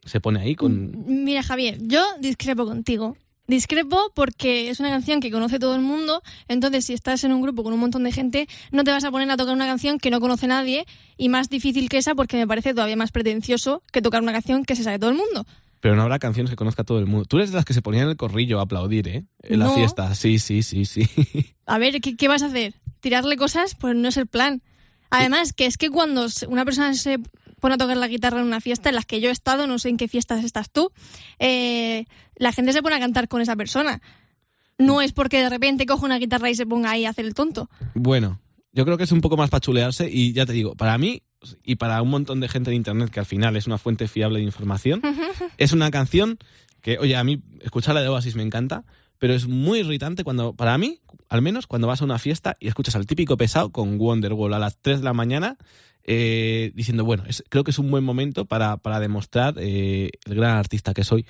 se 0.05 0.21
pone 0.21 0.41
ahí 0.41 0.55
con... 0.55 1.05
Mira, 1.07 1.43
Javier, 1.43 1.79
yo 1.81 2.05
discrepo 2.21 2.67
contigo. 2.67 3.17
Discrepo 3.47 4.13
porque 4.15 4.71
es 4.71 4.79
una 4.79 4.91
canción 4.91 5.21
que 5.21 5.33
conoce 5.33 5.59
todo 5.59 5.75
el 5.75 5.81
mundo, 5.81 6.23
entonces 6.47 6.85
si 6.85 6.93
estás 6.93 7.25
en 7.25 7.33
un 7.33 7.43
grupo 7.43 7.65
con 7.65 7.73
un 7.73 7.81
montón 7.81 8.05
de 8.05 8.13
gente, 8.13 8.49
no 8.71 8.85
te 8.85 8.93
vas 8.93 9.03
a 9.03 9.11
poner 9.11 9.29
a 9.29 9.37
tocar 9.37 9.55
una 9.55 9.67
canción 9.67 9.99
que 9.99 10.11
no 10.11 10.21
conoce 10.21 10.47
nadie 10.47 10.87
y 11.17 11.29
más 11.31 11.49
difícil 11.51 11.89
que 11.89 11.99
esa 11.99 12.15
porque 12.15 12.37
me 12.37 12.47
parece 12.47 12.75
todavía 12.75 12.95
más 12.95 13.11
pretencioso 13.11 13.83
que 13.91 14.03
tocar 14.03 14.23
una 14.23 14.33
canción 14.33 14.65
que 14.65 14.77
se 14.77 14.85
sabe 14.85 15.01
todo 15.01 15.11
el 15.11 15.17
mundo. 15.17 15.47
Pero 15.81 15.97
no 15.97 16.03
habrá 16.03 16.19
canciones 16.19 16.51
que 16.51 16.57
conozca 16.57 16.85
todo 16.85 16.99
el 16.99 17.07
mundo. 17.07 17.25
Tú 17.25 17.39
eres 17.39 17.51
de 17.51 17.57
las 17.57 17.65
que 17.65 17.73
se 17.73 17.83
ponían 17.83 18.05
en 18.05 18.11
el 18.11 18.17
corrillo 18.17 18.61
a 18.61 18.63
aplaudir, 18.63 19.09
¿eh? 19.09 19.25
En 19.43 19.59
la 19.59 19.71
fiesta. 19.71 20.15
Sí, 20.15 20.39
sí, 20.39 20.63
sí, 20.63 20.85
sí. 20.85 21.09
A 21.67 21.79
ver, 21.79 22.01
¿qué, 22.01 22.17
qué 22.17 22.29
vas 22.29 22.43
a 22.43 22.47
hacer? 22.47 22.75
¿Tirarle 23.01 23.37
cosas? 23.37 23.75
Pues 23.75 23.97
no 23.97 24.09
es 24.09 24.17
el 24.17 24.27
plan. 24.27 24.63
Además, 25.11 25.53
que 25.53 25.67
es 25.67 25.77
que 25.77 25.91
cuando 25.91 26.27
una 26.49 26.65
persona 26.65 26.95
se 26.95 27.19
pone 27.61 27.75
a 27.75 27.79
tocar 27.79 27.97
la 27.97 28.09
guitarra 28.09 28.41
en 28.41 28.47
una 28.47 28.61
fiesta 28.61 28.89
en 28.89 28.95
las 28.95 29.07
que 29.07 29.21
yo 29.21 29.29
he 29.29 29.33
estado, 29.33 29.67
no 29.67 29.79
sé 29.79 29.89
en 29.89 29.97
qué 29.97 30.09
fiestas 30.09 30.45
estás 30.45 30.71
tú, 30.71 30.93
eh, 31.39 32.07
la 32.37 32.53
gente 32.53 32.73
se 32.73 32.83
pone 32.83 32.97
a 32.97 33.01
cantar 33.01 33.29
con 33.29 33.41
esa 33.41 33.57
persona. 33.57 34.01
No 34.79 35.03
es 35.03 35.13
porque 35.13 35.43
de 35.43 35.51
repente 35.51 35.87
coja 35.87 36.07
una 36.07 36.19
guitarra 36.19 36.51
y 36.51 36.55
se 36.55 36.67
ponga 36.67 36.91
ahí 36.91 37.05
a 37.05 37.11
hacer 37.11 37.27
el 37.27 37.35
tonto. 37.35 37.69
Bueno, 37.95 38.41
yo 38.73 38.85
creo 38.85 38.97
que 38.97 39.05
es 39.05 39.13
un 39.13 39.21
poco 39.21 39.37
más 39.37 39.51
para 39.51 39.61
chulearse 39.61 40.09
y 40.11 40.33
ya 40.33 40.47
te 40.47 40.53
digo, 40.53 40.75
para 40.75 40.97
mí 40.97 41.23
y 41.65 41.77
para 41.77 42.01
un 42.03 42.11
montón 42.11 42.41
de 42.41 42.49
gente 42.49 42.71
de 42.71 42.77
internet 42.77 43.11
que 43.11 43.21
al 43.21 43.27
final 43.27 43.57
es 43.57 43.67
una 43.67 43.79
fuente 43.79 44.09
fiable 44.09 44.39
de 44.41 44.45
información, 44.45 45.01
es 45.59 45.73
una 45.73 45.91
canción 45.91 46.39
que, 46.83 46.99
oye, 46.99 47.17
a 47.17 47.25
mí 47.25 47.43
escucharla 47.61 48.01
de 48.03 48.09
Oasis 48.09 48.35
me 48.37 48.43
encanta, 48.43 48.85
pero 49.19 49.35
es 49.35 49.47
muy 49.47 49.81
irritante 49.81 50.25
cuando, 50.25 50.55
para 50.55 50.77
mí, 50.79 51.01
al 51.29 51.43
menos 51.43 51.67
cuando 51.67 51.87
vas 51.87 52.01
a 52.01 52.05
una 52.05 52.19
fiesta 52.19 52.57
y 52.59 52.69
escuchas 52.69 52.95
al 52.97 53.07
típico 53.07 53.37
pesado 53.37 53.71
con 53.71 53.99
Wonderwall 54.01 54.55
a 54.55 54.59
las 54.59 54.79
3 54.79 54.99
de 55.01 55.05
la 55.05 55.13
mañana 55.13 55.57
eh, 56.05 56.73
diciendo, 56.75 57.05
bueno, 57.05 57.25
es- 57.29 57.45
creo 57.51 57.63
que 57.65 57.71
es 57.71 57.79
un 57.79 57.91
buen 57.91 58.03
momento 58.05 58.47
para, 58.47 58.79
para 58.79 58.99
demostrar 59.01 59.55
eh, 59.59 60.11
el 60.25 60.35
gran 60.35 60.57
artista 60.57 60.95
que 60.95 61.05
soy. 61.05 61.27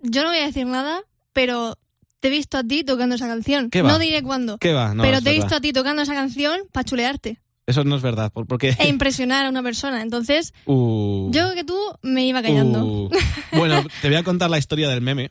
Yo 0.00 0.22
no 0.24 0.30
voy 0.30 0.38
a 0.38 0.46
decir 0.46 0.66
nada, 0.66 1.02
pero 1.32 1.78
te 2.18 2.28
he 2.28 2.30
visto 2.30 2.58
a 2.58 2.64
ti 2.64 2.82
tocando 2.84 3.14
esa 3.14 3.28
canción. 3.28 3.70
¿Qué 3.70 3.82
va? 3.82 3.92
No 3.92 3.98
diré 3.98 4.22
cuándo. 4.22 4.58
¿Qué 4.58 4.72
va? 4.72 4.94
No, 4.94 5.02
pero 5.04 5.22
te 5.22 5.30
he 5.30 5.34
visto 5.34 5.54
a 5.54 5.60
ti 5.60 5.72
tocando 5.72 6.02
esa 6.02 6.14
canción 6.14 6.60
para 6.72 6.84
chulearte 6.84 7.38
Eso 7.70 7.84
no 7.84 7.96
es 7.96 8.02
verdad, 8.02 8.30
por- 8.32 8.46
porque... 8.46 8.76
e 8.78 8.88
impresionar 8.88 9.46
a 9.46 9.48
una 9.48 9.62
persona. 9.62 10.02
Entonces, 10.02 10.52
Uh. 10.66 11.30
yo 11.32 11.42
creo 11.44 11.54
que 11.54 11.64
tú 11.64 11.78
me 12.02 12.26
iba 12.26 12.42
callando. 12.42 12.84
Uh, 12.84 13.10
bueno, 13.56 13.82
te 14.02 14.08
voy 14.08 14.16
a 14.18 14.22
contar 14.22 14.50
la 14.50 14.58
historia 14.58 14.88
del 14.88 15.00
meme. 15.00 15.30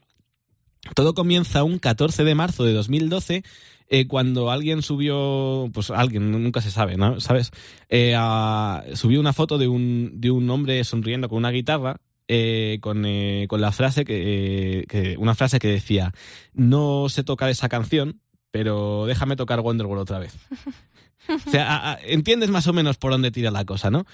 Todo 0.96 1.14
comienza 1.14 1.64
un 1.64 1.78
14 1.78 2.24
de 2.24 2.36
marzo 2.36 2.64
de 2.64 2.74
2012 2.74 3.44
eh, 3.92 4.08
cuando 4.08 4.50
alguien 4.52 4.82
subió, 4.82 5.70
pues 5.74 5.90
alguien, 5.90 6.32
nunca 6.32 6.62
se 6.62 6.72
sabe, 6.72 6.96
¿no? 6.96 7.20
¿Sabes? 7.20 7.52
Eh, 7.90 8.14
a- 8.18 8.84
subió 8.94 9.20
una 9.20 9.34
foto 9.34 9.58
de 9.58 9.68
un, 9.68 10.12
de 10.16 10.32
un 10.32 10.50
hombre 10.50 10.84
sonriendo 10.84 11.28
con 11.28 11.40
una 11.40 11.50
guitarra 11.52 11.98
eh, 12.28 12.78
con, 12.82 13.04
eh, 13.08 13.48
con 13.50 13.60
la 13.60 13.72
frase 13.72 14.06
que, 14.06 14.82
eh, 14.82 14.86
que- 14.88 15.18
una 15.18 15.34
frase 15.36 15.58
que 15.60 15.68
decía 15.68 16.14
no 16.54 17.10
sé 17.10 17.24
tocar 17.24 17.50
esa 17.50 17.68
canción, 17.70 18.22
pero 18.52 19.06
déjame 19.08 19.36
tocar 19.36 19.60
Wonderwall 19.62 19.98
otra 20.00 20.20
vez. 20.20 20.36
O 21.48 21.50
sea, 21.52 21.76
a- 21.76 21.92
a- 21.94 22.00
entiendes 22.02 22.50
más 22.50 22.68
o 22.68 22.74
menos 22.74 22.98
por 22.98 23.12
dónde 23.12 23.32
tira 23.32 23.52
la 23.52 23.66
cosa, 23.66 23.90
¿no? 23.92 24.06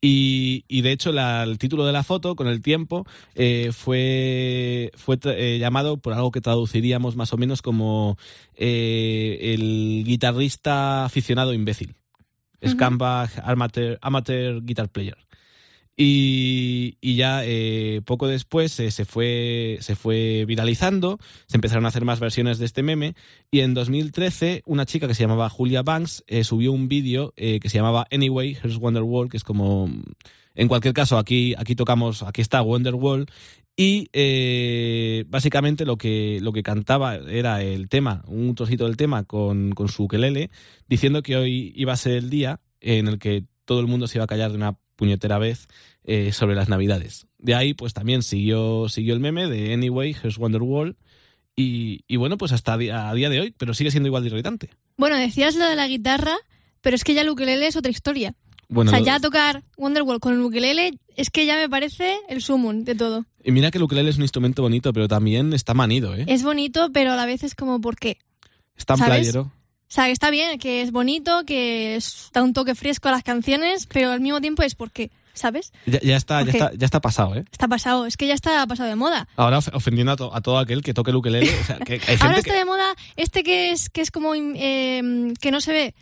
Y, 0.00 0.64
y 0.68 0.82
de 0.82 0.92
hecho 0.92 1.12
la- 1.12 1.44
el 1.44 1.56
título 1.58 1.86
de 1.86 1.92
la 1.92 2.02
foto, 2.02 2.36
con 2.36 2.46
el 2.46 2.60
tiempo, 2.60 3.06
eh, 3.34 3.70
fue, 3.72 4.90
fue 4.96 5.18
eh, 5.24 5.58
llamado 5.58 5.96
por 5.96 6.12
algo 6.12 6.30
que 6.30 6.42
traduciríamos 6.42 7.16
más 7.16 7.32
o 7.32 7.38
menos 7.38 7.62
como 7.62 8.18
eh, 8.54 9.54
el 9.54 10.02
guitarrista 10.04 11.04
aficionado 11.06 11.54
imbécil. 11.54 11.94
Amateur, 13.42 13.98
amateur 14.02 14.62
guitar 14.62 14.88
player. 14.90 15.16
Y, 15.96 16.98
y 17.00 17.14
ya 17.14 17.42
eh, 17.44 18.00
poco 18.04 18.26
después 18.26 18.72
se, 18.72 18.90
fue, 19.04 19.78
se 19.80 19.94
fue 19.94 20.44
viralizando, 20.46 21.18
se 21.46 21.56
empezaron 21.56 21.84
a 21.84 21.88
hacer 21.88 22.04
más 22.04 22.18
versiones 22.18 22.58
de 22.58 22.66
este 22.66 22.82
meme 22.82 23.14
y 23.52 23.60
en 23.60 23.74
2013 23.74 24.62
una 24.66 24.86
chica 24.86 25.06
que 25.06 25.14
se 25.14 25.22
llamaba 25.22 25.48
Julia 25.48 25.82
Banks 25.82 26.24
eh, 26.26 26.42
subió 26.42 26.72
un 26.72 26.88
vídeo 26.88 27.32
eh, 27.36 27.60
que 27.60 27.68
se 27.68 27.78
llamaba 27.78 28.08
Anyway, 28.10 28.58
Here's 28.60 28.78
Wonderwall, 28.78 29.28
que 29.28 29.36
es 29.36 29.44
como... 29.44 29.88
En 30.56 30.68
cualquier 30.68 30.94
caso, 30.94 31.18
aquí, 31.18 31.54
aquí 31.58 31.74
tocamos, 31.74 32.22
aquí 32.22 32.40
está 32.40 32.62
Wonderwall 32.62 33.26
y 33.76 34.08
eh, 34.12 35.24
básicamente 35.28 35.84
lo 35.84 35.96
que, 35.96 36.38
lo 36.40 36.52
que 36.52 36.62
cantaba 36.62 37.16
era 37.16 37.60
el 37.62 37.88
tema, 37.88 38.22
un 38.28 38.54
trocito 38.54 38.84
del 38.84 38.96
tema 38.96 39.24
con, 39.24 39.72
con 39.72 39.88
su 39.88 40.04
ukelele, 40.04 40.50
diciendo 40.88 41.22
que 41.22 41.36
hoy 41.36 41.72
iba 41.74 41.92
a 41.92 41.96
ser 41.96 42.12
el 42.12 42.30
día 42.30 42.60
en 42.80 43.08
el 43.08 43.18
que 43.18 43.46
todo 43.64 43.80
el 43.80 43.88
mundo 43.88 44.06
se 44.06 44.18
iba 44.18 44.24
a 44.24 44.28
callar 44.28 44.50
de 44.50 44.56
una 44.56 44.78
puñetera 44.96 45.38
vez 45.38 45.68
eh, 46.04 46.32
sobre 46.32 46.54
las 46.54 46.68
navidades. 46.68 47.26
De 47.38 47.54
ahí, 47.54 47.74
pues 47.74 47.92
también 47.94 48.22
siguió, 48.22 48.88
siguió 48.88 49.14
el 49.14 49.20
meme 49.20 49.48
de 49.48 49.72
Anyway, 49.72 50.12
Here's 50.12 50.38
Wonderwall. 50.38 50.96
Y, 51.56 52.04
y 52.08 52.16
bueno, 52.16 52.36
pues 52.36 52.52
hasta 52.52 52.72
a 52.74 52.78
día, 52.78 53.08
a 53.08 53.14
día 53.14 53.30
de 53.30 53.40
hoy, 53.40 53.54
pero 53.56 53.74
sigue 53.74 53.90
siendo 53.90 54.08
igual 54.08 54.22
de 54.24 54.30
irritante. 54.30 54.70
Bueno, 54.96 55.16
decías 55.16 55.54
lo 55.54 55.66
de 55.66 55.76
la 55.76 55.86
guitarra, 55.86 56.36
pero 56.80 56.96
es 56.96 57.04
que 57.04 57.14
ya 57.14 57.22
el 57.22 57.30
ukelele 57.30 57.66
es 57.66 57.76
otra 57.76 57.90
historia. 57.90 58.34
Bueno, 58.68 58.90
o 58.90 58.94
sea, 58.94 59.04
ya 59.04 59.20
tocar 59.20 59.62
Wonderwall 59.76 60.20
con 60.20 60.32
el 60.34 60.40
ukelele 60.40 60.98
es 61.16 61.30
que 61.30 61.46
ya 61.46 61.56
me 61.56 61.68
parece 61.68 62.16
el 62.28 62.42
sumum 62.42 62.82
de 62.84 62.94
todo. 62.94 63.24
y 63.44 63.52
mira 63.52 63.70
que 63.70 63.78
el 63.78 63.84
ukelele 63.84 64.10
es 64.10 64.16
un 64.16 64.22
instrumento 64.22 64.62
bonito, 64.62 64.92
pero 64.92 65.06
también 65.06 65.52
está 65.52 65.74
manido, 65.74 66.14
¿eh? 66.14 66.24
Es 66.26 66.42
bonito, 66.42 66.90
pero 66.92 67.12
a 67.12 67.16
la 67.16 67.26
vez 67.26 67.44
es 67.44 67.54
como, 67.54 67.80
¿por 67.80 67.96
qué? 67.96 68.18
Está 68.76 68.94
en 68.94 68.98
¿sabes? 68.98 69.14
playero. 69.18 69.52
O 69.94 69.96
sea, 69.96 70.06
que 70.06 70.10
está 70.10 70.30
bien, 70.30 70.58
que 70.58 70.82
es 70.82 70.90
bonito, 70.90 71.44
que 71.46 71.94
es- 71.94 72.30
da 72.32 72.42
un 72.42 72.52
toque 72.52 72.74
fresco 72.74 73.06
a 73.08 73.12
las 73.12 73.22
canciones, 73.22 73.86
pero 73.86 74.10
al 74.10 74.20
mismo 74.20 74.40
tiempo 74.40 74.64
es 74.64 74.74
¿por 74.74 74.90
qué? 74.90 75.12
¿Sabes? 75.34 75.72
Ya, 75.86 76.00
ya 76.00 76.16
está, 76.16 76.42
ya, 76.42 76.50
está, 76.50 76.72
ya 76.74 76.84
está 76.84 77.00
pasado, 77.00 77.36
¿eh? 77.36 77.44
Está 77.52 77.68
pasado, 77.68 78.04
es 78.04 78.16
que 78.16 78.26
ya 78.26 78.34
está 78.34 78.66
pasado 78.66 78.88
de 78.88 78.96
moda. 78.96 79.28
Ahora 79.36 79.58
of- 79.58 79.70
ofendiendo 79.72 80.10
a, 80.10 80.16
to- 80.16 80.34
a 80.34 80.40
todo 80.40 80.58
aquel 80.58 80.82
que 80.82 80.94
toque 80.94 81.10
el 81.12 81.16
ukelele. 81.16 81.48
O 81.60 81.64
sea, 81.64 81.78
que 81.78 81.92
hay 81.92 82.00
gente 82.00 82.24
Ahora 82.24 82.34
que- 82.34 82.40
está 82.40 82.54
de 82.58 82.64
moda 82.64 82.92
este 83.14 83.44
que 83.44 83.70
es 83.70 83.88
que 83.88 84.00
es 84.00 84.10
como 84.10 84.32
eh, 84.34 85.32
que 85.40 85.50
no 85.52 85.60
se 85.60 85.72
ve. 85.72 85.94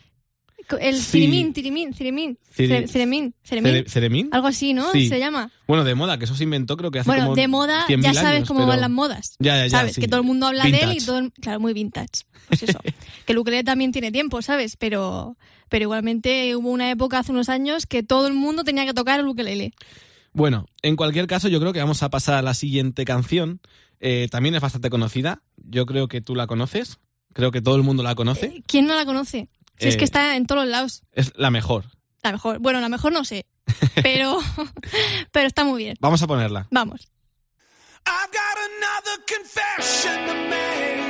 El 0.79 0.97
cere- 0.97 1.53
ceremín, 1.55 1.95
ceremín, 1.95 2.39
Cere- 2.57 2.89
¿Ceremín? 3.89 4.29
algo 4.33 4.47
así, 4.49 4.75
¿no? 4.75 4.91
Se 4.93 5.19
llama. 5.19 5.51
Bueno, 5.67 5.85
de 5.85 5.95
moda, 5.95 6.19
que 6.19 6.25
eso 6.25 6.35
se 6.35 6.45
inventó 6.45 6.77
creo 6.77 6.91
que 6.91 6.99
hace 7.01 7.09
Bueno, 7.09 7.25
como 7.25 7.37
de 7.37 7.49
moda 7.49 7.87
100.000 7.87 8.03
ya 8.03 8.15
sabes 8.15 8.37
años, 8.39 8.49
cómo 8.49 8.61
pero- 8.61 8.69
van 8.69 8.81
las 8.81 8.91
modas. 8.91 9.37
Ya, 9.39 9.57
ya, 9.57 9.67
ya, 9.67 9.79
¿Sabes? 9.79 9.95
sí. 9.95 10.01
Que 10.01 10.09
todo 10.09 10.21
el 10.21 10.27
mundo 10.27 10.47
habla 10.47 10.65
de 10.65 10.79
él 10.81 10.93
y 10.93 11.05
todo 11.05 11.19
el- 11.19 11.33
Claro, 11.33 11.61
muy 11.61 11.73
vintage. 11.73 12.25
Pues 12.49 12.63
eso. 12.65 12.79
que 13.27 13.33
el 13.33 13.39
ukelele 13.39 13.65
también 13.65 13.93
tiene 13.93 14.13
tiempo, 14.13 14.43
¿sabes? 14.43 14.77
Pero, 14.77 15.37
pero 15.69 15.85
igualmente 15.85 16.55
hubo 16.57 16.71
una 16.71 16.91
época 16.91 17.19
hace 17.21 17.33
unos 17.33 17.49
años 17.49 17.87
que 17.87 18.03
todo 18.03 18.27
el 18.27 18.35
mundo 18.35 18.65
tenía 18.65 18.85
que 18.85 18.95
tocar 18.95 19.21
el 19.21 19.27
ukelele. 19.27 19.73
Bueno, 20.35 20.67
en 20.83 20.97
cualquier 20.97 21.27
caso, 21.27 21.49
yo 21.49 21.61
creo 21.61 21.73
que 21.73 21.81
vamos 21.81 22.03
a 22.03 22.11
pasar 22.11 22.35
a 22.35 22.43
la 22.43 22.55
siguiente 22.55 23.05
canción. 23.05 23.61
Eh, 24.01 24.29
también 24.31 24.55
es 24.55 24.61
bastante 24.61 24.91
conocida. 24.91 25.43
Yo 25.57 25.87
creo 25.87 26.09
que 26.09 26.21
tú 26.21 26.35
la 26.35 26.47
conoces. 26.47 26.99
Creo 27.35 27.51
que 27.51 27.63
todo 27.63 27.77
el 27.77 27.83
mundo 27.83 28.03
la 28.03 28.15
conoce. 28.15 28.47
Eh, 28.47 28.63
¿Quién 28.67 28.87
no 28.87 28.95
la 28.95 29.05
conoce? 29.07 29.49
Si 29.79 29.89
es 29.89 29.95
Eh, 29.95 29.99
que 29.99 30.05
está 30.05 30.37
en 30.37 30.47
todos 30.47 30.63
los 30.63 30.71
lados. 30.71 31.03
Es 31.13 31.33
la 31.37 31.51
mejor. 31.51 31.85
La 32.23 32.33
mejor. 32.33 32.59
Bueno, 32.61 32.81
la 32.81 32.89
mejor 32.89 33.13
no 33.13 33.25
sé. 33.25 33.47
Pero, 34.03 34.39
pero 35.33 35.47
está 35.47 35.65
muy 35.65 35.83
bien. 35.85 35.97
Vamos 36.01 36.21
a 36.23 36.27
ponerla. 36.27 36.67
Vamos. 36.71 37.09
I've 38.07 38.33
got 38.33 38.59
another 38.59 39.25
confession 39.27 40.27
to 40.27 40.35
make. 40.51 41.02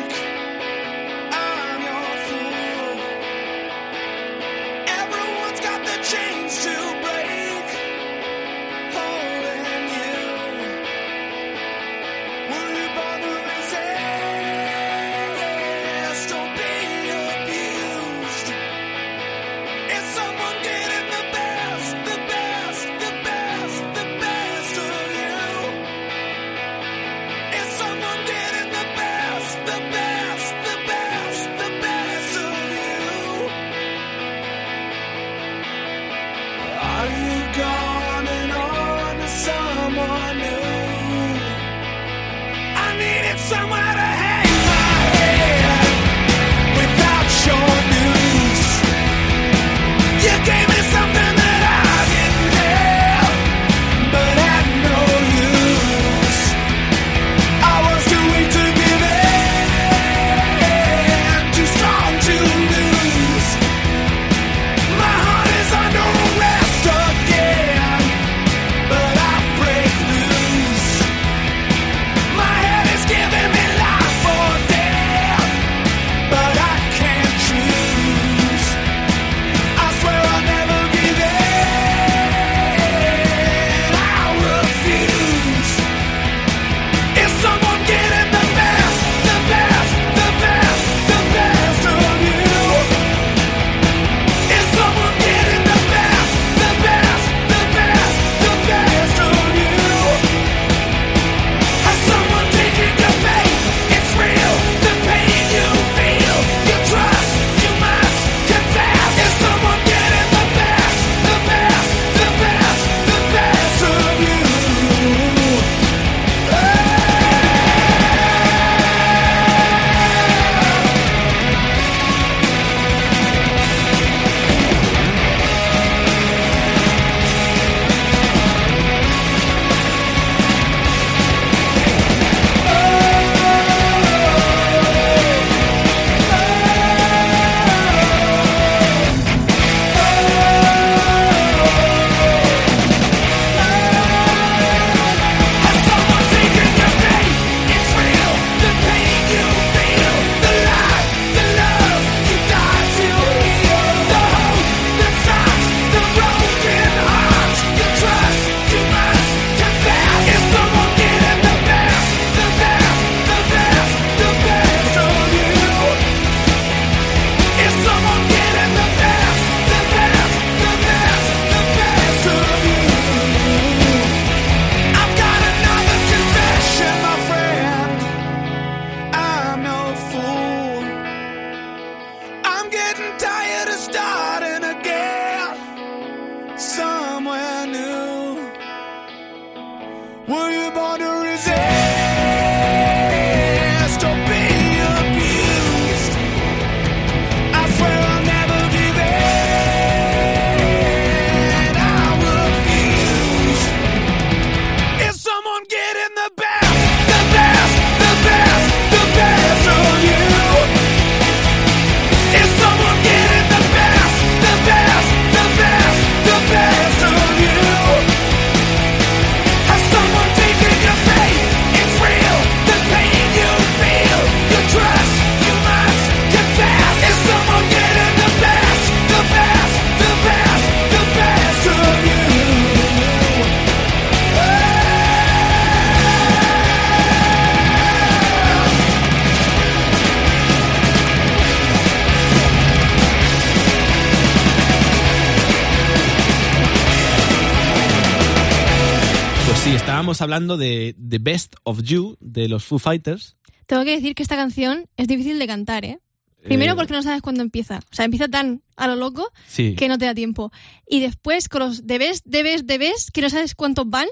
Hablando 250.32 250.56
de 250.56 250.96
The 251.08 251.18
Best 251.18 251.56
of 251.64 251.82
You 251.82 252.16
de 252.20 252.48
los 252.48 252.64
Foo 252.64 252.78
Fighters. 252.78 253.36
Tengo 253.66 253.84
que 253.84 253.92
decir 253.96 254.14
que 254.14 254.22
esta 254.22 254.36
canción 254.36 254.86
es 254.96 255.06
difícil 255.08 255.38
de 255.38 255.46
cantar, 255.46 255.84
¿eh? 255.84 255.98
Primero 256.42 256.72
Eh, 256.72 256.76
porque 256.76 256.92
no 256.92 257.02
sabes 257.02 257.22
cuándo 257.22 257.42
empieza. 257.42 257.78
O 257.78 257.94
sea, 257.94 258.04
empieza 258.04 258.26
tan 258.28 258.62
a 258.76 258.88
lo 258.88 258.96
loco 258.96 259.30
Sí. 259.46 259.74
que 259.76 259.88
no 259.88 259.96
te 259.98 260.06
da 260.06 260.14
tiempo. 260.14 260.50
Y 260.88 261.00
después 261.00 261.48
con 261.48 261.60
los 261.60 261.86
debes, 261.86 262.22
debes, 262.24 262.66
debes, 262.66 263.10
que 263.12 263.20
no 263.20 263.30
sabes 263.30 263.54
cuántos 263.54 263.88
van. 263.88 264.08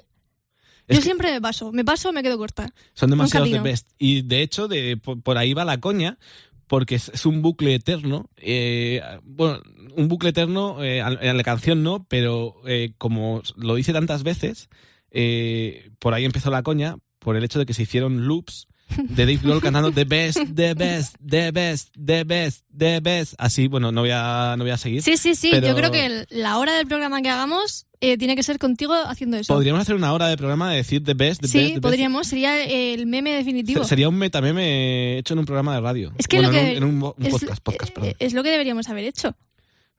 Es 0.87 0.99
Yo 0.99 1.03
siempre 1.03 1.31
me 1.33 1.41
paso, 1.41 1.73
me 1.73 1.85
paso, 1.85 2.13
me 2.13 2.23
quedo 2.23 2.37
corta. 2.39 2.73
son 2.95 3.11
demasiados 3.11 3.49
atino. 3.49 3.63
Best. 3.63 3.89
Y 3.99 4.23
de 4.23 4.43
hecho, 4.43 4.69
de, 4.69 4.97
por, 4.97 5.21
por 5.23 5.39
ahí 5.39 5.55
va 5.55 5.65
la 5.65 5.79
coña, 5.81 6.19
porque 6.67 6.95
es, 6.97 7.09
es 7.11 7.27
un 7.27 7.43
bucle 7.43 7.75
eterno. 7.75 8.29
eh, 8.37 9.01
bueno, 9.25 9.61
un 9.97 10.07
bucle 10.09 10.31
eterno, 10.31 10.83
eh, 10.85 10.99
en 11.01 11.37
la 11.37 11.43
canción 11.43 11.83
no, 11.83 12.05
pero 12.09 12.55
eh, 12.67 12.93
como 12.99 13.43
lo 13.57 13.75
dice 13.75 13.93
tantas 13.93 14.23
veces, 14.23 14.69
eh, 15.11 15.91
por 15.99 16.15
ahí 16.15 16.25
empezó 16.25 16.51
la 16.51 16.63
coña, 16.63 16.97
por 17.19 17.37
el 17.37 17.45
hecho 17.45 17.59
de 17.59 17.67
que 17.67 17.75
se 17.75 17.83
hicieron 17.83 18.27
loops 18.27 18.67
de 18.97 19.25
Dave 19.25 19.37
Grohl 19.43 19.61
cantando 19.63 19.93
The 19.93 20.05
Best, 20.05 20.39
The 20.55 20.75
Best, 20.75 21.15
The 21.25 21.53
Best, 21.53 21.91
The 22.05 22.25
Best, 22.25 22.65
The 22.77 23.01
Best. 23.01 23.35
Así, 23.39 23.69
bueno, 23.69 23.93
no 23.93 24.01
voy 24.01 24.11
a, 24.13 24.57
no 24.59 24.65
voy 24.65 24.73
a 24.73 24.77
seguir. 24.77 25.03
Sí, 25.03 25.17
sí, 25.17 25.35
sí. 25.37 25.51
Pero- 25.53 25.69
Yo 25.69 25.77
creo 25.77 25.93
que 25.93 26.07
el- 26.07 26.27
la 26.31 26.59
hora 26.59 26.75
del 26.75 26.87
programa 26.89 27.23
que 27.23 27.29
hagamos 27.29 27.87
eh, 28.01 28.17
tiene 28.19 28.35
que 28.35 28.43
ser 28.43 28.59
contigo 28.59 28.95
haciendo 28.95 29.37
eso. 29.37 29.53
Podríamos 29.55 29.83
hacer 29.83 29.95
una 29.95 30.13
hora 30.13 30.27
de 30.29 30.37
programa 30.37 30.71
de 30.71 30.79
decir 30.79 31.05
The 31.05 31.15
Best, 31.15 31.43
The 31.43 31.49
sí, 31.49 31.59
Best, 31.59 31.71
Best. 31.75 31.83
podríamos. 31.83 32.27
Sería 32.27 32.65
el 32.65 33.07
meme 33.07 33.33
definitivo. 33.37 33.85
Se- 33.85 33.91
Sería 33.91 34.09
un 34.09 34.17
metameme 34.17 35.19
hecho 35.19 35.35
en 35.35 35.41
un 35.41 35.45
programa 35.45 35.75
de 35.75 35.81
radio. 35.83 36.13
Es 36.19 36.27
que 36.27 36.39
Bueno, 36.39 36.51
lo 36.53 36.59
en 36.59 36.65
un, 36.71 36.77
en 36.79 36.85
un 36.85 36.99
mo- 36.99 37.15
un 37.17 37.27
es, 37.27 37.31
podcast, 37.33 37.63
podcast, 37.63 37.93
perdón. 37.93 38.15
es 38.19 38.33
lo 38.33 38.43
que 38.43 38.51
deberíamos 38.51 38.89
haber 38.89 39.05
hecho. 39.05 39.37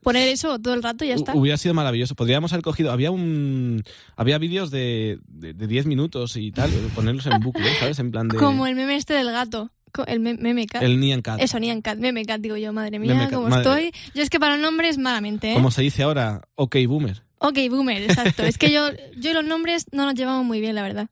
Poner 0.02 0.28
eso 0.28 0.58
todo 0.58 0.74
el 0.74 0.82
rato 0.82 1.04
y 1.04 1.08
ya 1.08 1.14
está. 1.14 1.32
Hu- 1.32 1.38
Hubiera 1.40 1.56
sido 1.56 1.74
maravilloso. 1.74 2.14
Podríamos 2.14 2.52
haber 2.52 2.62
cogido. 2.64 2.90
Había 2.92 3.10
un. 3.10 3.82
Había 4.16 4.38
vídeos 4.38 4.70
de, 4.70 5.18
de, 5.28 5.54
de 5.54 5.66
10 5.66 5.86
minutos 5.86 6.36
y 6.36 6.50
tal, 6.52 6.70
ponerlos 6.94 7.26
en 7.26 7.40
bucle, 7.40 7.64
¿sabes? 7.80 7.98
En 7.98 8.10
plan 8.10 8.28
de. 8.28 8.36
Como 8.36 8.66
el 8.66 8.74
meme 8.74 8.96
este 8.96 9.14
del 9.14 9.30
gato. 9.30 9.70
El 10.06 10.20
me- 10.20 10.34
meme 10.34 10.66
cat. 10.66 10.82
El 10.82 10.98
Nyan 10.98 11.20
Cat. 11.20 11.38
Eso, 11.40 11.58
Nyan 11.58 11.82
Cat, 11.82 11.98
meme 11.98 12.24
cat, 12.24 12.40
digo 12.40 12.56
yo, 12.56 12.72
madre 12.72 12.98
mía, 12.98 13.28
cómo 13.32 13.48
madre- 13.48 13.90
estoy. 13.90 14.00
Yo 14.14 14.22
es 14.22 14.30
que 14.30 14.40
para 14.40 14.56
nombres 14.56 14.96
malamente, 14.96 15.50
¿eh? 15.52 15.54
Como 15.54 15.70
se 15.70 15.82
dice 15.82 16.02
ahora, 16.02 16.40
OK 16.54 16.76
Boomer. 16.88 17.22
Ok, 17.44 17.58
boomer, 17.68 18.02
exacto. 18.02 18.42
es 18.44 18.56
que 18.56 18.70
yo, 18.72 18.88
yo 19.18 19.30
y 19.32 19.34
los 19.34 19.44
nombres 19.44 19.86
no 19.92 20.06
nos 20.06 20.14
llevamos 20.14 20.46
muy 20.46 20.60
bien, 20.60 20.74
la 20.76 20.82
verdad. 20.82 21.08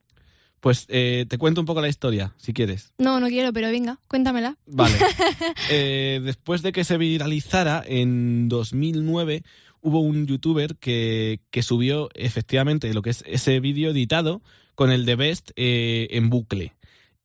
Pues 0.60 0.84
eh, 0.88 1.24
te 1.28 1.38
cuento 1.38 1.60
un 1.60 1.66
poco 1.66 1.80
la 1.80 1.88
historia, 1.88 2.34
si 2.36 2.52
quieres. 2.52 2.92
No, 2.98 3.18
no 3.18 3.28
quiero, 3.28 3.52
pero 3.52 3.68
venga, 3.70 3.98
cuéntamela. 4.08 4.56
Vale. 4.66 4.96
Eh, 5.70 6.20
después 6.22 6.62
de 6.62 6.72
que 6.72 6.84
se 6.84 6.98
viralizara, 6.98 7.82
en 7.86 8.48
2009 8.48 9.42
hubo 9.80 10.00
un 10.00 10.26
youtuber 10.26 10.76
que, 10.76 11.40
que 11.50 11.62
subió 11.62 12.08
efectivamente 12.14 12.92
lo 12.92 13.02
que 13.02 13.10
es 13.10 13.24
ese 13.26 13.60
vídeo 13.60 13.90
editado 13.90 14.42
con 14.74 14.90
el 14.90 15.06
de 15.06 15.16
Best 15.16 15.50
eh, 15.56 16.08
en 16.10 16.28
bucle. 16.30 16.74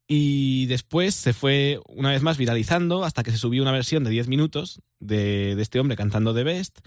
Y 0.08 0.68
después 0.68 1.16
se 1.16 1.34
fue 1.34 1.80
una 1.88 2.12
vez 2.12 2.22
más 2.22 2.38
viralizando 2.38 3.04
hasta 3.04 3.24
que 3.24 3.32
se 3.32 3.38
subió 3.38 3.64
una 3.64 3.72
versión 3.72 4.04
de 4.04 4.12
10 4.12 4.28
minutos 4.28 4.82
de, 5.00 5.56
de 5.56 5.62
este 5.62 5.80
hombre 5.80 5.98
cantando 5.98 6.34
The 6.34 6.44
Best. 6.44 6.80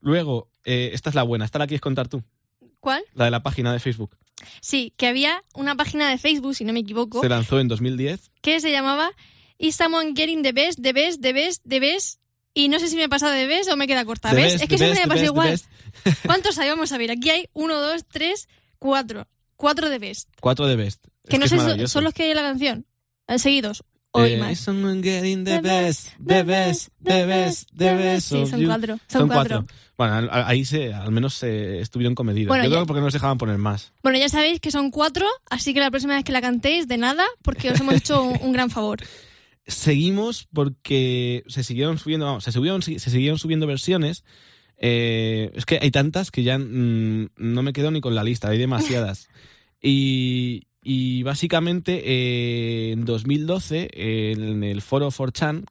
Luego, 0.00 0.50
eh, 0.64 0.90
esta 0.92 1.08
es 1.08 1.14
la 1.16 1.22
buena, 1.22 1.44
esta 1.46 1.58
la 1.58 1.66
quieres 1.66 1.80
contar 1.80 2.08
tú, 2.08 2.22
¿Cuál? 2.80 3.02
la 3.14 3.24
de 3.24 3.30
la 3.30 3.42
página 3.42 3.72
de 3.72 3.80
Facebook. 3.80 4.16
Sí, 4.60 4.92
que 4.96 5.06
había 5.06 5.42
una 5.54 5.74
página 5.76 6.08
de 6.10 6.18
Facebook, 6.18 6.54
si 6.54 6.64
no 6.64 6.72
me 6.72 6.80
equivoco, 6.80 7.20
Se 7.22 7.28
lanzó 7.28 7.58
en 7.60 7.68
2010. 7.68 8.30
que 8.42 8.60
se 8.60 8.70
llamaba 8.70 9.10
Is 9.58 9.76
Someone 9.76 10.12
Getting 10.14 10.42
the 10.42 10.52
Best, 10.52 10.80
the 10.82 10.92
Best, 10.92 11.22
the 11.22 11.32
Best, 11.32 11.62
the 11.68 11.80
Best. 11.80 12.20
Y 12.54 12.68
no 12.68 12.78
sé 12.78 12.88
si 12.88 12.96
me 12.96 13.04
he 13.04 13.08
pasado 13.08 13.32
de 13.32 13.46
Best 13.46 13.70
o 13.70 13.76
me 13.76 13.86
queda 13.86 14.04
corta. 14.04 14.30
The 14.30 14.36
¿Ves? 14.36 14.44
Best, 14.52 14.62
es 14.64 14.68
que 14.68 14.76
The 14.78 14.94
siempre 14.94 15.14
Best, 15.14 15.22
me 15.24 15.30
The 15.30 15.32
pasa 15.32 15.50
Best, 15.50 15.64
The 15.64 15.70
igual. 16.04 16.12
Best. 16.14 16.24
¿Cuántos 16.26 16.58
hay? 16.58 16.68
Vamos 16.70 16.92
a 16.92 16.98
ver. 16.98 17.10
Aquí 17.10 17.30
hay 17.30 17.48
uno, 17.52 17.80
dos, 17.80 18.04
tres, 18.10 18.48
cuatro. 18.78 19.26
Cuatro 19.56 19.88
de 19.90 19.98
Best. 19.98 20.28
Cuatro 20.40 20.66
de 20.66 20.76
Best. 20.76 21.04
Es 21.24 21.30
Que 21.30 21.38
no 21.38 21.44
es 21.44 21.50
sé, 21.50 21.56
si 21.56 21.62
maravilloso. 21.62 21.92
son 21.92 22.04
los 22.04 22.14
que 22.14 22.24
hay 22.24 22.30
en 22.30 22.36
la 22.36 22.42
canción. 22.42 22.86
Eh, 23.28 23.38
Seguidos. 23.38 23.82
O 24.12 24.20
hay 24.20 24.34
Eh, 24.34 24.38
más. 24.38 24.52
is 24.52 24.60
someone 24.60 25.02
getting 25.02 25.44
the 25.44 25.56
The 25.56 25.60
best, 25.60 26.06
best, 26.18 26.18
the 26.18 26.34
the 26.34 26.42
best, 26.44 26.46
best, 26.46 26.90
the 27.04 27.12
the 27.14 27.26
best, 27.26 27.26
best, 27.26 27.68
the 27.76 27.84
the 27.84 27.94
best 27.94 28.04
best. 28.04 28.28
Sí, 28.28 28.50
son 28.50 28.64
cuatro, 28.66 28.96
son 29.08 29.20
Son 29.20 29.28
cuatro. 29.28 29.58
cuatro. 29.64 29.76
Bueno, 29.98 30.28
ahí 30.30 30.64
se, 30.66 30.92
al 30.92 31.10
menos 31.10 31.34
se 31.34 31.80
estuvieron 31.80 32.14
comedidos. 32.14 32.48
Bueno, 32.48 32.64
Yo 32.64 32.70
ya- 32.70 32.74
creo 32.76 32.84
que 32.84 32.88
porque 32.88 33.00
no 33.00 33.06
nos 33.06 33.14
dejaban 33.14 33.38
poner 33.38 33.56
más. 33.58 33.92
Bueno, 34.02 34.18
ya 34.18 34.28
sabéis 34.28 34.60
que 34.60 34.70
son 34.70 34.90
cuatro, 34.90 35.26
así 35.48 35.72
que 35.72 35.80
la 35.80 35.90
próxima 35.90 36.14
vez 36.16 36.24
que 36.24 36.32
la 36.32 36.42
cantéis, 36.42 36.86
de 36.86 36.98
nada, 36.98 37.24
porque 37.42 37.70
os 37.70 37.80
hemos 37.80 37.94
hecho 37.94 38.22
un, 38.22 38.38
un 38.42 38.52
gran 38.52 38.68
favor. 38.70 38.98
Seguimos 39.66 40.46
porque 40.52 41.42
se 41.48 41.64
siguieron 41.64 41.98
subiendo, 41.98 42.26
vamos, 42.26 42.44
se, 42.44 42.52
subieron, 42.52 42.82
se 42.82 42.98
siguieron 42.98 43.38
subiendo 43.38 43.66
versiones. 43.66 44.22
Eh, 44.78 45.50
es 45.54 45.64
que 45.64 45.78
hay 45.80 45.90
tantas 45.90 46.30
que 46.30 46.42
ya 46.42 46.58
mm, 46.58 47.30
no 47.36 47.62
me 47.62 47.72
quedo 47.72 47.90
ni 47.90 48.00
con 48.00 48.14
la 48.14 48.22
lista, 48.22 48.48
hay 48.50 48.58
demasiadas. 48.58 49.28
y, 49.82 50.64
y 50.82 51.22
básicamente 51.24 52.02
eh, 52.04 52.92
en 52.92 53.04
2012, 53.04 53.88
en 53.92 54.62
el 54.62 54.82
foro 54.82 55.10
4chan, 55.10 55.64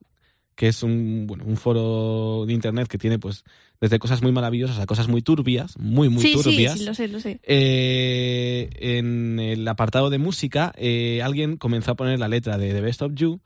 que 0.55 0.67
es 0.69 0.83
un, 0.83 1.25
bueno, 1.27 1.43
un 1.45 1.55
foro 1.57 2.45
de 2.47 2.53
internet 2.53 2.87
que 2.87 2.97
tiene 2.97 3.19
pues 3.19 3.43
desde 3.81 3.99
cosas 3.99 4.21
muy 4.21 4.31
maravillosas 4.31 4.79
a 4.79 4.85
cosas 4.85 5.07
muy 5.07 5.21
turbias, 5.21 5.77
muy, 5.77 6.09
muy 6.09 6.21
sí, 6.21 6.29
sí, 6.29 6.43
turbias. 6.43 6.79
sí, 6.79 6.85
lo 6.85 6.93
sé, 6.93 7.07
lo 7.07 7.19
sé. 7.19 7.39
Eh, 7.43 8.69
en 8.79 9.39
el 9.39 9.67
apartado 9.67 10.09
de 10.09 10.17
música, 10.17 10.73
eh, 10.77 11.21
alguien 11.23 11.57
comenzó 11.57 11.91
a 11.91 11.95
poner 11.95 12.19
la 12.19 12.27
letra 12.27 12.57
de 12.57 12.73
The 12.73 12.81
Best 12.81 13.01
of 13.01 13.13
You, 13.15 13.41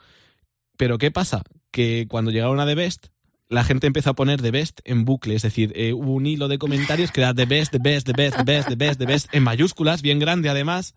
pero 0.78 0.98
¿qué 0.98 1.12
pasa? 1.12 1.44
Que 1.72 2.06
cuando 2.08 2.32
llegaron 2.32 2.60
a 2.60 2.66
The 2.66 2.76
Best, 2.76 3.08
la 3.50 3.64
gente 3.64 3.88
empezó 3.88 4.12
a 4.12 4.16
poner 4.16 4.42
The 4.42 4.52
Best 4.52 4.82
en 4.86 5.06
bucle, 5.06 5.36
es 5.36 5.42
decir, 5.42 5.74
eh, 5.76 5.94
hubo 5.94 6.14
un 6.14 6.26
hilo 6.28 6.48
de 6.48 6.60
comentarios 6.60 7.12
que 7.12 7.22
era 7.22 7.34
The 7.34 7.46
Best, 7.46 7.72
The 7.72 7.80
Best, 7.80 8.06
The 8.06 8.14
Best, 8.14 8.38
The 8.38 8.44
Best, 8.44 8.68
The 8.70 8.76
Best, 8.76 9.00
The 9.00 9.06
Best, 9.06 9.28
en 9.36 9.44
mayúsculas, 9.44 10.02
bien 10.04 10.20
grande 10.20 10.50
además, 10.50 10.94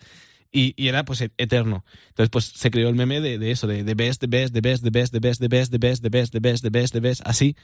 y, 0.53 0.75
y 0.77 0.89
era 0.89 1.05
pues 1.07 1.23
e- 1.23 1.31
eterno. 1.39 1.85
Entonces 2.09 2.29
pues 2.29 2.45
se 2.45 2.71
creó 2.71 2.91
el 2.91 2.95
meme 2.95 3.23
de, 3.23 3.39
de 3.39 3.51
eso, 3.51 3.67
de 3.67 3.85
The 3.85 3.95
Best, 3.95 4.21
The 4.21 4.27
Best, 4.27 4.53
The 4.53 4.61
Best, 4.61 4.83
The 4.83 4.91
Best, 4.91 5.41
The 5.41 5.49
Best, 5.49 5.71
The 5.71 5.79
Best, 5.79 6.03
The 6.03 6.09
Best, 6.11 6.33
The 6.33 6.41
Best, 6.41 6.41
The 6.41 6.41
Best, 6.41 6.63
The 6.63 6.71
Best, 6.71 6.93
The 6.93 7.01
Best, 7.01 7.23
así, 7.25 7.57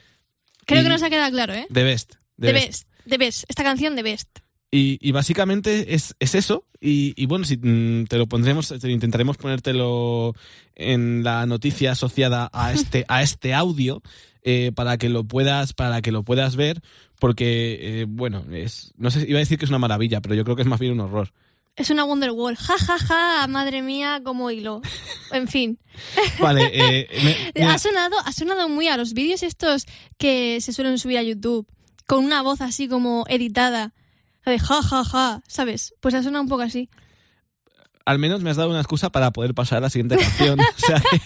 Creo 0.68 0.82
Y- 0.82 0.84
que 0.84 0.90
nos 0.90 1.02
ha 1.02 1.08
quedado 1.10 1.32
claro, 1.32 1.54
¿eh? 1.54 1.66
The 1.72 1.82
Best. 1.82 2.14
The 2.38 2.52
Best, 2.52 2.88
The 3.08 3.18
Best. 3.18 3.44
Esta 3.48 3.64
canción, 3.64 3.96
The 3.96 4.02
Best. 4.02 4.28
Y, 4.70 4.98
y 5.00 5.12
básicamente 5.12 5.94
es, 5.94 6.14
es 6.20 6.34
eso. 6.34 6.66
Y, 6.78 7.14
y 7.16 7.24
bueno, 7.26 7.46
si 7.46 7.56
mm, 7.56 8.04
te 8.04 8.18
lo 8.18 8.26
pondremos, 8.26 8.68
te 8.68 8.90
intentaremos 8.90 9.38
ponértelo 9.38 10.34
en 10.74 11.24
la 11.24 11.46
noticia 11.46 11.92
asociada 11.92 12.50
a 12.52 12.72
este, 12.74 13.06
a 13.08 13.22
este 13.22 13.54
audio 13.54 14.02
eh, 14.42 14.70
para 14.74 14.98
que 14.98 15.08
lo 15.08 15.24
puedas, 15.24 15.72
para 15.72 16.02
que 16.02 16.12
lo 16.12 16.22
puedas 16.22 16.54
ver, 16.54 16.82
porque 17.18 18.02
eh, 18.02 18.06
bueno, 18.06 18.44
es, 18.52 18.92
no 18.98 19.10
sé, 19.10 19.24
iba 19.26 19.38
a 19.38 19.40
decir 19.40 19.58
que 19.58 19.64
es 19.64 19.70
una 19.70 19.78
maravilla, 19.78 20.20
pero 20.20 20.34
yo 20.34 20.44
creo 20.44 20.54
que 20.54 20.62
es 20.62 20.68
más 20.68 20.78
bien 20.80 20.92
un 20.92 21.00
horror. 21.00 21.32
Es 21.78 21.90
una 21.90 22.04
Wonderwall. 22.04 22.56
Ja, 22.56 22.74
ja, 22.78 22.98
ja, 22.98 23.46
madre 23.48 23.82
mía, 23.82 24.20
cómo 24.24 24.50
hilo. 24.50 24.82
En 25.32 25.46
fin. 25.48 25.78
Vale, 26.40 26.70
eh, 26.72 27.50
me- 27.54 27.64
Ha 27.66 27.78
sonado, 27.78 28.16
ha 28.24 28.32
sonado 28.32 28.68
muy 28.68 28.88
a 28.88 28.96
los 28.96 29.12
vídeos 29.14 29.42
estos 29.42 29.86
que 30.16 30.60
se 30.60 30.72
suelen 30.72 30.98
subir 30.98 31.18
a 31.18 31.22
YouTube, 31.22 31.66
con 32.06 32.24
una 32.24 32.42
voz 32.42 32.60
así 32.60 32.88
como 32.88 33.24
editada, 33.28 33.92
de 34.44 34.58
ja, 34.58 34.82
ja, 34.82 35.04
ja, 35.04 35.42
¿sabes? 35.46 35.94
Pues 36.00 36.14
ha 36.14 36.22
sonado 36.22 36.42
un 36.42 36.48
poco 36.48 36.62
así. 36.62 36.88
al 38.06 38.18
menos 38.18 38.40
me 38.42 38.48
has 38.50 38.56
dado 38.56 38.70
una 38.70 38.80
excusa 38.80 39.10
para 39.10 39.30
poder 39.32 39.54
pasar 39.54 39.78
a 39.78 39.80
la 39.82 39.90
siguiente 39.90 40.16
canción. 40.16 40.58
O 40.60 40.64
sea 40.78 41.00
que- 41.00 41.20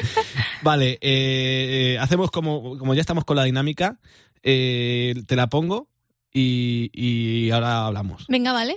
vale, 0.62 0.98
eh, 1.00 1.94
eh, 1.94 1.98
hacemos 2.00 2.30
como, 2.30 2.76
como 2.78 2.94
ya 2.94 3.00
estamos 3.00 3.24
con 3.24 3.36
la 3.36 3.44
dinámica, 3.44 3.98
eh, 4.42 5.14
te 5.26 5.36
la 5.36 5.46
pongo 5.48 5.88
y, 6.32 6.90
y 6.92 7.50
ahora 7.52 7.86
hablamos. 7.86 8.26
Venga, 8.28 8.52
¿vale? 8.52 8.76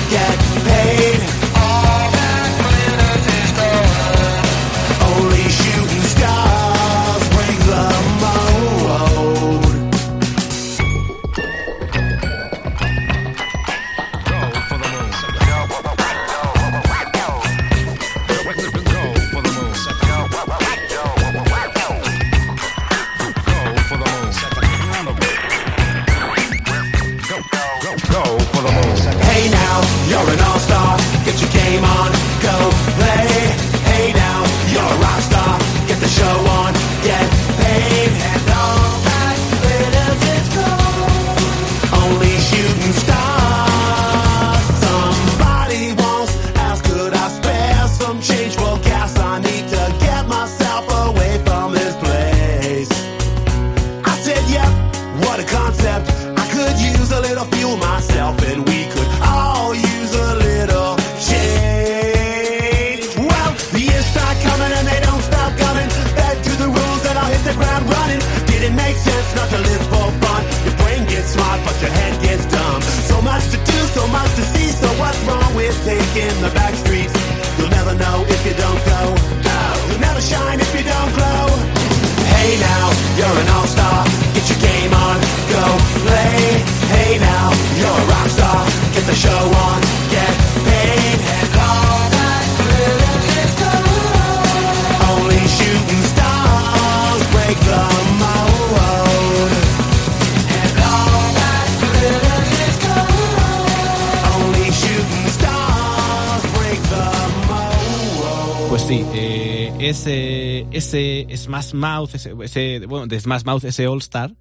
ese, 110.93 111.37
Smash 111.37 111.73
Mouth, 111.73 112.15
ese, 112.15 112.33
ese- 112.43 112.85
bueno, 112.87 113.07
de 113.07 113.19
Smash 113.19 113.43
Mouth, 113.43 113.63
ese 113.65 113.87
All 113.87 113.99
Star, 113.99 114.33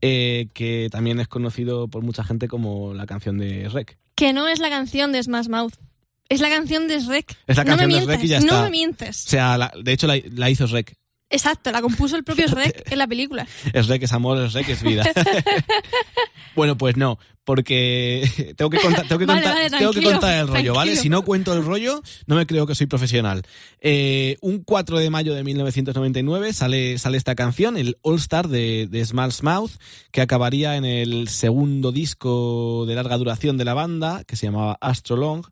eh, 0.00 0.48
que 0.52 0.88
también 0.90 1.20
es 1.20 1.28
conocido 1.28 1.88
por 1.88 2.02
mucha 2.02 2.24
gente 2.24 2.48
como 2.48 2.94
la 2.94 3.06
canción 3.06 3.38
de 3.38 3.68
Rec. 3.68 3.96
Que 4.14 4.32
no 4.32 4.48
es 4.48 4.58
la 4.58 4.68
canción 4.70 5.12
de 5.12 5.22
Smash 5.22 5.48
Mouth. 5.48 5.74
Es 6.28 6.40
la 6.40 6.48
canción 6.48 6.88
de 6.88 7.00
Shrek. 7.00 7.36
Es 7.46 7.56
la 7.58 7.64
no 7.64 7.70
canción 7.70 7.76
me 7.90 7.94
de 7.94 8.00
mientas, 8.00 8.16
Shrek 8.16 8.24
y 8.24 8.28
ya 8.28 8.40
No 8.40 8.46
está. 8.46 8.62
me 8.64 8.70
mientes. 8.70 9.26
O 9.26 9.28
sea, 9.30 9.58
la- 9.58 9.72
de 9.82 9.92
hecho 9.92 10.06
la, 10.06 10.18
la 10.32 10.50
hizo 10.50 10.66
Rec. 10.66 10.94
Exacto, 11.30 11.72
la 11.72 11.82
compuso 11.82 12.16
el 12.16 12.24
propio 12.24 12.46
Shrek 12.46 12.92
en 12.92 12.98
la 12.98 13.06
película. 13.06 13.46
Es 13.72 13.88
Rec, 13.88 14.02
es 14.02 14.12
amor, 14.12 14.38
es 14.38 14.52
Rec, 14.52 14.68
es 14.68 14.82
vida. 14.82 15.04
bueno, 16.54 16.76
pues 16.76 16.96
no, 16.96 17.18
porque 17.44 18.28
tengo 18.56 18.70
que 18.70 18.78
contar, 18.78 19.06
tengo 19.06 19.18
que 19.18 19.26
Vale, 19.26 19.42
contar, 19.42 19.70
vale, 19.70 19.78
tengo 19.78 19.92
que 19.92 20.02
contar 20.02 20.40
el 20.40 20.48
rollo, 20.48 20.74
¿vale? 20.74 20.96
Si 20.96 21.08
no 21.08 21.22
cuento 21.24 21.52
el 21.54 21.64
rollo, 21.64 22.02
no 22.26 22.36
me 22.36 22.46
creo 22.46 22.66
que 22.66 22.74
soy 22.74 22.86
profesional. 22.86 23.42
Eh, 23.80 24.36
un 24.40 24.62
4 24.62 24.98
de 24.98 25.10
mayo 25.10 25.34
de 25.34 25.44
1999 25.44 26.52
sale, 26.52 26.98
sale 26.98 27.16
esta 27.16 27.34
canción, 27.34 27.76
el 27.76 27.96
All 28.02 28.16
Star 28.16 28.48
de, 28.48 28.86
de 28.90 29.04
Smash 29.04 29.42
Mouth, 29.42 29.72
que 30.10 30.20
acabaría 30.20 30.76
en 30.76 30.84
el 30.84 31.28
segundo 31.28 31.90
disco 31.90 32.84
de 32.86 32.94
larga 32.94 33.18
duración 33.18 33.56
de 33.56 33.64
la 33.64 33.74
banda, 33.74 34.24
que 34.24 34.36
se 34.36 34.46
llamaba 34.46 34.78
Astro 34.80 35.16
Long. 35.16 35.44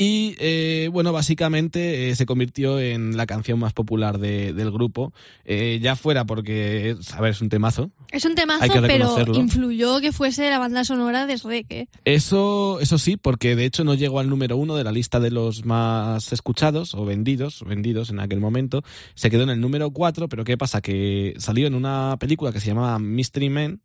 Y 0.00 0.36
eh, 0.38 0.88
bueno, 0.92 1.12
básicamente 1.12 2.08
eh, 2.10 2.14
se 2.14 2.24
convirtió 2.24 2.78
en 2.78 3.16
la 3.16 3.26
canción 3.26 3.58
más 3.58 3.72
popular 3.72 4.18
de- 4.18 4.52
del 4.52 4.70
grupo. 4.70 5.12
Eh, 5.44 5.80
ya 5.82 5.96
fuera 5.96 6.24
porque, 6.24 6.94
a 7.12 7.20
ver, 7.20 7.32
es 7.32 7.40
un 7.40 7.48
temazo. 7.48 7.90
Es 8.12 8.24
un 8.24 8.36
temazo, 8.36 8.60
pero 8.86 9.08
influyó 9.40 10.00
que 10.00 10.12
fuese 10.12 10.48
la 10.50 10.60
banda 10.60 10.84
sonora 10.84 11.26
de 11.26 11.36
Shrek. 11.36 11.66
¿eh? 11.70 11.88
Eso, 12.04 12.78
eso 12.80 12.96
sí, 12.98 13.16
porque 13.16 13.56
de 13.56 13.64
hecho 13.64 13.82
no 13.82 13.94
llegó 13.94 14.20
al 14.20 14.28
número 14.30 14.56
uno 14.56 14.76
de 14.76 14.84
la 14.84 14.92
lista 14.92 15.18
de 15.18 15.32
los 15.32 15.64
más 15.64 16.32
escuchados 16.32 16.94
o 16.94 17.04
vendidos, 17.04 17.64
vendidos 17.66 18.10
en 18.10 18.20
aquel 18.20 18.38
momento. 18.38 18.84
Se 19.16 19.30
quedó 19.30 19.42
en 19.42 19.50
el 19.50 19.60
número 19.60 19.90
cuatro, 19.90 20.28
pero 20.28 20.44
¿qué 20.44 20.56
pasa? 20.56 20.80
Que 20.80 21.34
salió 21.38 21.66
en 21.66 21.74
una 21.74 22.16
película 22.20 22.52
que 22.52 22.60
se 22.60 22.68
llamaba 22.68 23.00
Mystery 23.00 23.50
Men, 23.50 23.80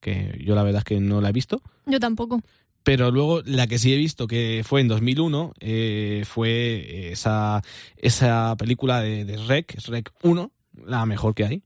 que 0.00 0.40
yo 0.42 0.54
la 0.54 0.62
verdad 0.62 0.78
es 0.78 0.84
que 0.84 0.98
no 1.00 1.20
la 1.20 1.28
he 1.28 1.32
visto. 1.32 1.60
Yo 1.84 2.00
tampoco. 2.00 2.40
Pero 2.84 3.10
luego 3.10 3.42
la 3.44 3.66
que 3.66 3.78
sí 3.78 3.92
he 3.92 3.96
visto, 3.96 4.26
que 4.26 4.62
fue 4.66 4.80
en 4.80 4.88
2001, 4.88 5.52
eh, 5.60 6.24
fue 6.26 7.10
esa, 7.12 7.62
esa 7.96 8.56
película 8.56 9.00
de, 9.00 9.24
de 9.24 9.36
Rec, 9.36 9.76
Rec 9.86 10.10
1, 10.22 10.50
la 10.86 11.04
mejor 11.04 11.34
que 11.34 11.44
hay. 11.44 11.62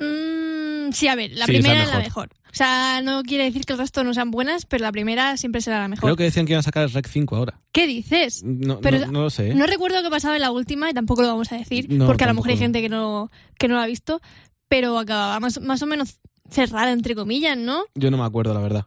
Mm, 0.00 0.92
sí, 0.92 1.08
a 1.08 1.14
ver, 1.14 1.32
la 1.32 1.46
Sí, 1.46 1.52
primera 1.52 1.82
es 1.82 1.90
la 1.90 1.98
mejor. 1.98 2.30
O 2.50 2.54
sea, 2.58 3.02
no 3.02 3.22
quiere 3.22 3.44
decir 3.44 3.64
que 3.64 3.74
el 3.74 3.78
resto 3.78 4.02
no 4.04 4.14
sean 4.14 4.30
buenas, 4.30 4.64
pero 4.64 4.82
la 4.82 4.90
primera 4.90 5.36
siempre 5.36 5.60
será 5.60 5.80
la 5.80 5.88
mejor. 5.88 6.08
Creo 6.08 6.16
que 6.16 6.24
decían 6.24 6.46
que 6.46 6.52
iban 6.52 6.60
a 6.60 6.62
sacar 6.62 6.84
el 6.84 6.90
Rec 6.92 7.06
5 7.06 7.36
ahora. 7.36 7.60
¿Qué 7.72 7.86
dices? 7.86 8.42
No, 8.42 8.80
Pero 8.80 8.98
no, 9.00 9.12
no 9.12 9.22
lo 9.22 9.30
sé. 9.30 9.50
¿eh? 9.50 9.54
No 9.54 9.66
recuerdo 9.66 10.02
qué 10.02 10.08
pasaba 10.10 10.36
en 10.36 10.42
la 10.42 10.50
última 10.50 10.90
y 10.90 10.94
tampoco 10.94 11.22
lo 11.22 11.28
vamos 11.28 11.52
a 11.52 11.56
decir, 11.56 11.86
No, 11.90 12.06
porque 12.06 12.24
a 12.24 12.28
lo 12.28 12.34
mejor 12.34 12.50
hay 12.50 12.56
gente 12.56 12.80
que 12.80 12.88
no, 12.88 13.30
que 13.58 13.68
no 13.68 13.74
lo 13.74 13.80
ha 13.80 13.86
visto, 13.86 14.20
pero 14.68 14.98
acababa 14.98 15.38
más, 15.40 15.60
más 15.60 15.82
o 15.82 15.86
menos 15.86 16.18
cerrada, 16.50 16.90
entre 16.92 17.14
comillas, 17.14 17.58
¿no? 17.58 17.84
Yo 17.94 18.10
no 18.10 18.16
me 18.16 18.24
acuerdo, 18.24 18.54
la 18.54 18.60
verdad. 18.60 18.86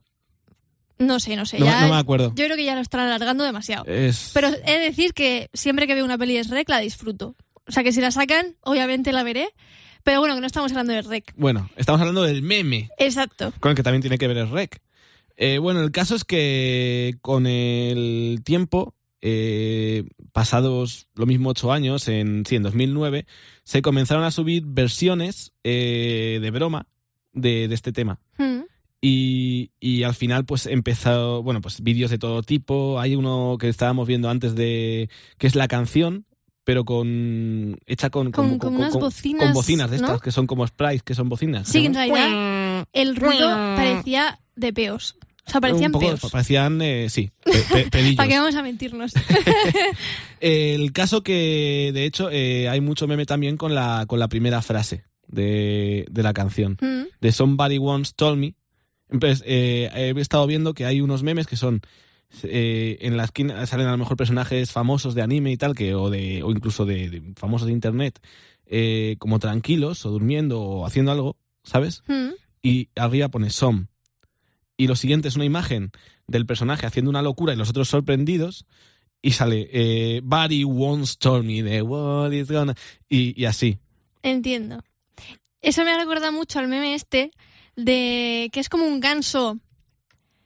No 1.02 1.20
sé, 1.20 1.36
no 1.36 1.46
sé. 1.46 1.60
No, 1.60 1.66
ya- 1.66 1.82
no 1.82 1.94
me 1.94 2.00
acuerdo. 2.00 2.34
Yo 2.36 2.46
creo 2.46 2.56
que 2.56 2.64
ya 2.66 2.76
lo 2.76 2.82
están 2.82 3.02
alargando 3.02 3.44
demasiado. 3.44 3.86
Es... 3.86 4.32
Pero 4.34 4.50
he 4.50 4.72
de 4.72 4.80
decir 4.80 5.14
que 5.14 5.50
siempre 5.54 5.88
que 5.88 5.96
veo 5.96 6.06
una 6.06 6.18
peli 6.18 6.36
de 6.36 6.44
Shrek 6.44 6.70
la 6.70 6.80
disfruto. 6.80 7.36
O 7.68 7.72
sea 7.72 7.84
que 7.84 7.92
si 7.92 8.02
la 8.02 8.12
sacan, 8.12 8.56
obviamente 8.62 9.12
la 9.12 9.24
veré, 9.24 9.48
Pero 10.04 10.20
bueno, 10.20 10.36
que 10.36 10.42
no 10.42 10.48
estamos 10.48 10.72
hablando 10.72 10.94
de 10.94 11.02
rec. 11.04 11.32
Bueno, 11.36 11.70
estamos 11.76 12.02
hablando 12.02 12.24
del 12.24 12.42
meme, 12.42 12.90
Exacto. 12.98 13.54
con 13.60 13.70
el 13.72 13.76
que 13.76 13.84
también 13.84 14.02
tiene 14.02 14.18
que 14.18 14.28
ver 14.28 14.38
el 14.38 14.50
rec. 14.50 14.82
Eh, 15.38 15.58
bueno, 15.60 15.82
el 15.82 15.92
caso 15.92 16.16
es 16.16 16.24
que 16.24 17.16
con 17.22 17.46
el 17.48 18.42
tiempo, 18.44 18.96
eh, 19.22 20.04
pasados 20.34 21.08
lo 21.16 21.26
mismo 21.26 21.50
ocho 21.50 21.72
años, 21.72 22.08
en, 22.08 22.44
sí, 22.48 22.56
en 22.56 22.64
2009, 22.64 23.26
se 23.64 23.82
comenzaron 23.82 24.24
a 24.24 24.32
subir 24.32 24.64
versiones 24.66 25.52
eh, 25.64 26.40
de 26.42 26.52
broma 26.52 26.88
de, 27.34 27.68
de 27.68 27.76
este 27.76 27.92
tema. 27.92 28.20
Mm. 28.38 28.62
Y, 29.04 29.72
y 29.80 30.04
al 30.04 30.14
final, 30.14 30.46
pues 30.46 30.68
empezó, 30.68 31.42
bueno, 31.42 31.60
pues 31.60 31.82
vídeos 31.82 32.12
de 32.12 32.20
todo 32.20 32.44
tipo. 32.44 33.00
Hay 33.00 33.16
uno 33.16 33.58
que 33.60 33.68
estábamos 33.68 34.08
viendo 34.08 34.30
antes 34.30 34.54
de, 34.54 35.10
que 35.40 35.48
es 35.48 35.56
la 35.56 35.68
canción, 35.68 36.26
pero 36.64 36.86
con, 36.86 37.80
hecha 37.88 38.12
con, 38.12 38.32
Con- 38.32 38.60
con 38.60 38.76
unas 38.76 38.94
bocinas, 38.94 39.44
con 39.46 39.54
bocinas 39.54 39.90
de 39.90 39.98
¿no? 39.98 40.06
estas, 40.06 40.22
que 40.22 40.32
son 40.32 40.46
como 40.46 40.68
sprites, 40.68 41.02
que 41.02 41.16
son 41.16 41.30
bocinas. 41.30 41.68
Sí, 41.68 41.84
en 41.86 41.96
realidad 41.96 42.86
el 42.94 43.16
ruido 43.16 43.48
parecía 43.48 44.40
de 44.56 44.72
peos. 44.72 45.16
O 45.48 45.50
sea, 45.52 45.60
parecían 45.60 45.92
poco- 45.92 46.06
peos. 46.06 46.32
Parecían, 46.32 46.80
eh, 46.84 47.08
sí, 47.10 47.32
pe- 47.44 47.64
pe- 47.74 47.90
pedillos. 47.90 48.18
¿Para 48.18 48.30
qué 48.30 48.38
vamos 48.38 48.54
a 48.56 48.62
mentirnos? 48.62 49.14
El 50.40 50.92
caso 50.94 51.24
que, 51.24 51.92
de 51.94 52.06
hecho, 52.06 52.30
eh, 52.32 52.70
hay 52.70 52.82
mucho 52.82 53.08
meme 53.08 53.26
también 53.26 53.58
con 53.58 53.76
la, 53.76 54.06
con 54.08 54.20
la 54.20 54.28
primera 54.28 54.62
frase 54.62 55.04
de, 55.28 56.06
de 56.10 56.24
la 56.24 56.34
canción. 56.34 56.78
Mm. 56.82 57.04
de 57.20 57.32
Somebody 57.32 57.78
Once 57.82 58.12
Told 58.16 58.38
Me. 58.40 58.54
Entonces, 59.12 59.44
eh, 59.46 59.90
he 59.94 60.20
estado 60.20 60.48
viendo 60.48 60.74
que 60.74 60.86
hay 60.86 61.02
unos 61.02 61.22
memes 61.22 61.46
que 61.46 61.58
son 61.58 61.82
eh, 62.44 62.98
en 63.02 63.18
la 63.18 63.26
esquina 63.26 63.66
salen 63.66 63.88
a 63.88 63.92
lo 63.92 63.98
mejor 63.98 64.18
personajes 64.18 64.72
famosos 64.72 65.16
de 65.16 65.22
anime 65.22 65.52
y 65.52 65.58
tal, 65.58 65.76
que 65.76 65.94
o 65.94 66.10
de 66.10 66.42
o 66.44 66.52
incluso 66.52 66.86
de, 66.86 67.10
de 67.10 67.34
famosos 67.36 67.68
de 67.68 67.74
internet, 67.74 68.20
eh, 68.66 69.16
como 69.20 69.40
tranquilos 69.40 70.06
o 70.06 70.12
durmiendo 70.12 70.62
o 70.62 70.86
haciendo 70.86 71.12
algo, 71.12 71.38
¿sabes? 71.64 72.04
Mm. 72.08 72.30
Y 72.64 72.90
arriba 72.96 73.30
pone 73.30 73.50
Som. 73.50 73.88
Y 74.78 74.88
lo 74.88 74.96
siguiente 74.96 75.28
es 75.28 75.36
una 75.36 75.46
imagen 75.46 75.92
del 76.28 76.46
personaje 76.46 76.86
haciendo 76.86 77.10
una 77.10 77.22
locura 77.22 77.54
y 77.54 77.58
los 77.58 77.70
otros 77.70 77.90
sorprendidos. 77.90 78.66
Y 79.22 79.32
sale 79.32 79.70
eh, 79.72 80.22
once 80.66 81.16
told 81.20 81.46
me 81.46 81.62
the 81.62 81.84
world 81.84 82.34
is 82.34 82.50
gonna... 82.50 82.74
Y, 83.08 83.40
y 83.40 83.46
así. 83.46 83.78
Entiendo. 84.24 84.84
Eso 85.62 85.84
me 85.84 85.96
recuerda 85.96 86.32
mucho 86.32 86.58
al 86.58 86.68
meme 86.68 86.96
este 86.96 87.32
de 87.76 88.50
que 88.52 88.60
es 88.60 88.70
como 88.70 88.86
un 88.86 89.00
ganso. 89.00 89.60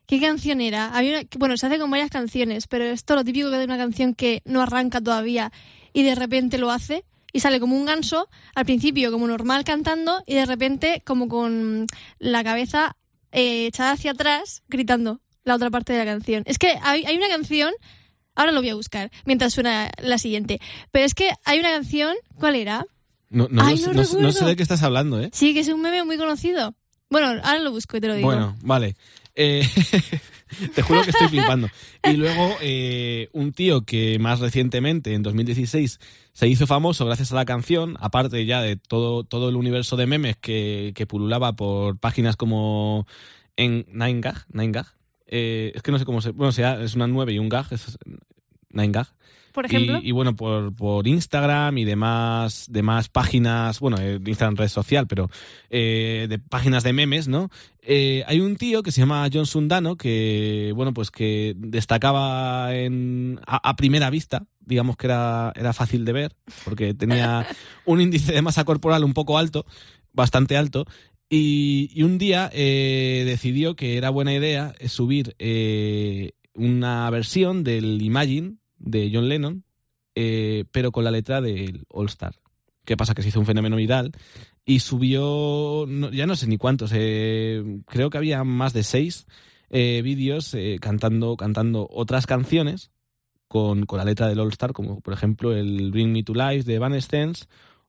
¿Qué 0.08 0.20
canción 0.22 0.62
era? 0.62 0.96
Había 0.96 1.20
una- 1.20 1.28
bueno, 1.38 1.58
se 1.58 1.66
hace 1.66 1.80
con 1.80 1.90
varias 1.90 2.12
canciones, 2.12 2.68
pero 2.68 2.86
esto 2.86 3.16
lo 3.16 3.24
típico 3.24 3.50
que 3.50 3.58
de 3.58 3.66
una 3.66 3.78
canción 3.78 4.14
que 4.14 4.42
no 4.46 4.62
arranca 4.62 5.02
todavía 5.02 5.52
y 5.94 6.04
de 6.04 6.14
repente 6.14 6.58
lo 6.60 6.70
hace 6.70 7.06
y 7.34 7.40
sale 7.40 7.60
como 7.60 7.76
un 7.76 7.86
ganso, 7.86 8.30
al 8.54 8.66
principio 8.66 9.12
como 9.12 9.28
normal 9.28 9.64
cantando 9.64 10.22
y 10.28 10.36
de 10.36 10.46
repente 10.46 11.02
como 11.06 11.28
con 11.28 11.88
la 12.20 12.44
cabeza 12.44 12.96
eh, 13.32 13.66
echada 13.66 13.92
hacia 13.94 14.12
atrás 14.12 14.62
gritando 14.70 15.22
la 15.44 15.56
otra 15.56 15.72
parte 15.72 15.94
de 15.94 16.00
la 16.00 16.06
canción. 16.06 16.44
Es 16.46 16.60
que 16.60 16.78
hay, 16.84 17.04
hay 17.06 17.18
una 17.18 17.28
canción, 17.28 17.74
ahora 18.36 18.52
lo 18.52 18.62
voy 18.62 18.70
a 18.70 18.76
buscar 18.76 19.10
mientras 19.26 19.54
suena 19.54 19.90
la 20.02 20.20
siguiente, 20.20 20.60
pero 20.92 21.04
es 21.06 21.16
que 21.16 21.32
hay 21.46 21.60
una 21.60 21.72
canción, 21.72 22.16
¿cuál 22.40 22.56
era? 22.56 22.86
No, 23.32 23.48
no, 23.50 23.64
Ay, 23.64 23.82
no 23.82 23.92
no 23.94 24.04
sé- 24.04 24.22
no 24.22 24.32
sé 24.32 24.46
de 24.46 24.56
qué 24.56 24.62
estás 24.64 24.84
hablando, 24.84 25.20
¿eh? 25.20 25.32
Sí, 25.34 25.54
que 25.56 25.62
es 25.62 25.68
un 25.68 25.82
meme 25.82 26.04
muy 26.04 26.18
conocido. 26.18 26.76
Bueno, 27.16 27.30
ahora 27.30 27.60
lo 27.60 27.72
busco 27.72 27.96
y 27.96 28.02
te 28.02 28.10
lo 28.10 28.16
digo. 28.16 28.28
Bueno, 28.28 28.58
vale. 28.62 28.98
Eh, 29.36 29.66
te 30.76 30.82
juro 30.82 31.02
que 31.02 31.12
estoy 31.12 31.30
flipando. 31.30 31.70
Y 32.04 32.18
luego, 32.18 32.58
eh, 32.60 33.30
un 33.32 33.54
tío 33.54 33.84
que 33.84 34.20
más 34.20 34.42
recientemente, 34.42 35.14
en 35.14 35.24
2016, 35.24 36.02
se 36.34 36.48
hizo 36.50 36.68
famoso 36.68 37.06
gracias 37.06 37.32
a 37.32 37.36
la 37.36 37.46
canción, 37.46 37.96
aparte 38.02 38.46
ya 38.46 38.62
de 38.62 38.76
todo, 38.76 39.24
todo 39.24 39.48
el 39.48 39.56
universo 39.56 39.96
de 39.96 40.08
memes 40.08 40.36
que, 40.36 40.92
que 40.94 41.08
pululaba 41.08 41.54
por 41.54 41.98
páginas 42.00 42.36
como 42.36 43.08
en 43.56 43.86
9gag, 43.86 44.48
9gag. 44.52 44.88
Eh, 45.28 45.72
es 45.74 45.84
que 45.84 45.94
no 45.94 46.00
sé 46.00 46.04
cómo 46.04 46.20
se... 46.20 46.32
Bueno, 46.32 46.52
sea, 46.52 46.84
es 46.84 46.96
una 46.96 47.08
9 47.08 47.32
y 47.32 47.40
un 47.40 47.48
gag, 47.48 47.68
es 47.72 47.98
9gag. 48.76 49.08
Por 49.56 49.66
ejemplo. 49.66 50.00
Y, 50.04 50.10
y 50.10 50.12
bueno, 50.12 50.36
por, 50.36 50.76
por 50.76 51.08
Instagram 51.08 51.78
y 51.78 51.86
demás, 51.86 52.66
demás 52.70 53.08
páginas, 53.08 53.80
bueno, 53.80 53.98
eh, 54.02 54.20
Instagram 54.26 54.58
red 54.58 54.68
social, 54.68 55.08
pero 55.08 55.30
eh, 55.70 56.28
de 56.28 56.40
páginas 56.40 56.84
de 56.84 56.92
memes, 56.92 57.30
¿no? 57.30 57.50
Eh, 57.82 58.26
hay 58.28 58.42
un 58.42 58.58
tío 58.58 58.84
que 58.84 58.92
se 58.92 59.00
llama 59.00 59.30
John 59.32 59.46
Sundano 59.46 59.96
que, 59.96 60.74
bueno, 60.76 60.94
pues 60.94 61.10
que 61.10 61.54
destacaba 61.56 62.76
en, 62.76 63.40
a, 63.48 63.70
a 63.70 63.78
primera 63.78 64.10
vista, 64.10 64.46
digamos 64.60 64.98
que 64.98 65.08
era, 65.08 65.54
era 65.56 65.72
fácil 65.72 66.04
de 66.04 66.12
ver, 66.12 66.36
porque 66.66 66.94
tenía 66.94 67.48
un 67.86 68.02
índice 68.02 68.34
de 68.34 68.42
masa 68.42 68.66
corporal 68.66 69.06
un 69.06 69.14
poco 69.14 69.38
alto, 69.38 69.66
bastante 70.12 70.58
alto, 70.58 70.86
y, 71.30 71.90
y 71.94 72.04
un 72.04 72.18
día 72.18 72.50
eh, 72.54 73.24
decidió 73.26 73.78
que 73.78 73.96
era 73.98 74.10
buena 74.10 74.34
idea 74.34 74.76
subir 74.88 75.36
eh, 75.40 76.34
una 76.54 77.10
versión 77.10 77.64
del 77.64 78.02
Imagine 78.02 78.58
de 78.78 79.10
John 79.14 79.30
Lennon, 79.30 79.64
eh, 80.16 80.66
pero 80.72 80.92
con 80.92 81.04
la 81.04 81.12
letra 81.12 81.42
del 81.42 81.86
All 81.90 82.08
Star. 82.08 82.36
¿Qué 82.86 82.96
pasa? 82.98 83.16
Que 83.16 83.22
se 83.22 83.30
hizo 83.30 83.40
un 83.40 83.46
fenómeno 83.46 83.76
viral 83.76 84.12
y 84.66 84.80
subió, 84.80 85.88
ya 86.12 86.28
no 86.28 86.36
sé 86.36 86.48
ni 86.48 86.58
cuántos, 86.58 86.92
eh, 86.94 87.82
creo 87.88 88.10
que 88.10 88.18
había 88.18 88.44
más 88.44 88.74
de 88.74 88.84
seis 88.84 89.26
eh, 89.70 90.02
vídeos 90.04 90.56
cantando, 90.82 91.36
cantando 91.36 91.88
otras 91.92 92.28
canciones 92.28 92.92
con, 93.48 93.86
con 93.86 93.98
la 93.98 94.06
letra 94.06 94.28
del 94.28 94.40
All 94.40 94.52
Star, 94.52 94.74
como 94.74 95.02
por 95.02 95.14
ejemplo 95.14 95.56
el 95.56 95.92
Bring 95.92 96.12
Me 96.12 96.24
to 96.24 96.34
Life 96.34 96.64
de 96.64 96.76
Evanescence 96.76 97.46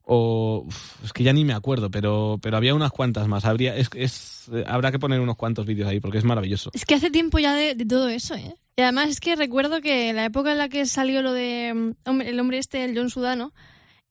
o 0.09 0.65
uf, 0.67 1.05
es 1.05 1.13
que 1.13 1.25
ya 1.25 1.33
ni 1.33 1.45
me 1.45 1.53
acuerdo, 1.53 1.91
pero, 1.91 2.39
pero 2.41 2.57
había 2.57 2.75
unas 2.75 2.93
cuantas 2.93 3.27
más. 3.27 3.45
Habría, 3.45 3.77
es, 3.77 3.91
es, 3.95 4.49
habrá 4.67 4.93
que 4.93 5.01
poner 5.01 5.21
unos 5.21 5.37
cuantos 5.37 5.67
vídeos 5.67 5.89
ahí 5.89 6.01
porque 6.01 6.19
es 6.19 6.25
maravilloso. 6.25 6.71
Es 6.73 6.85
que 6.85 6.95
hace 6.95 7.11
tiempo 7.11 7.39
ya 7.41 7.55
de, 7.55 7.75
de 7.75 7.85
todo 7.85 8.09
eso, 8.09 8.35
¿eh? 8.37 8.55
Y 8.77 8.83
además 8.83 9.09
es 9.09 9.21
que 9.21 9.37
recuerdo 9.37 9.81
que 9.81 10.13
la 10.13 10.27
época 10.27 10.53
en 10.53 10.59
la 10.59 10.69
que 10.69 10.87
salió 10.87 11.23
lo 11.23 11.33
de 11.33 11.73
mm, 11.75 12.09
hombre, 12.09 12.29
el 12.29 12.39
hombre 12.39 12.59
este, 12.59 12.85
el 12.85 12.97
John 12.97 13.11
Sudano, 13.11 13.53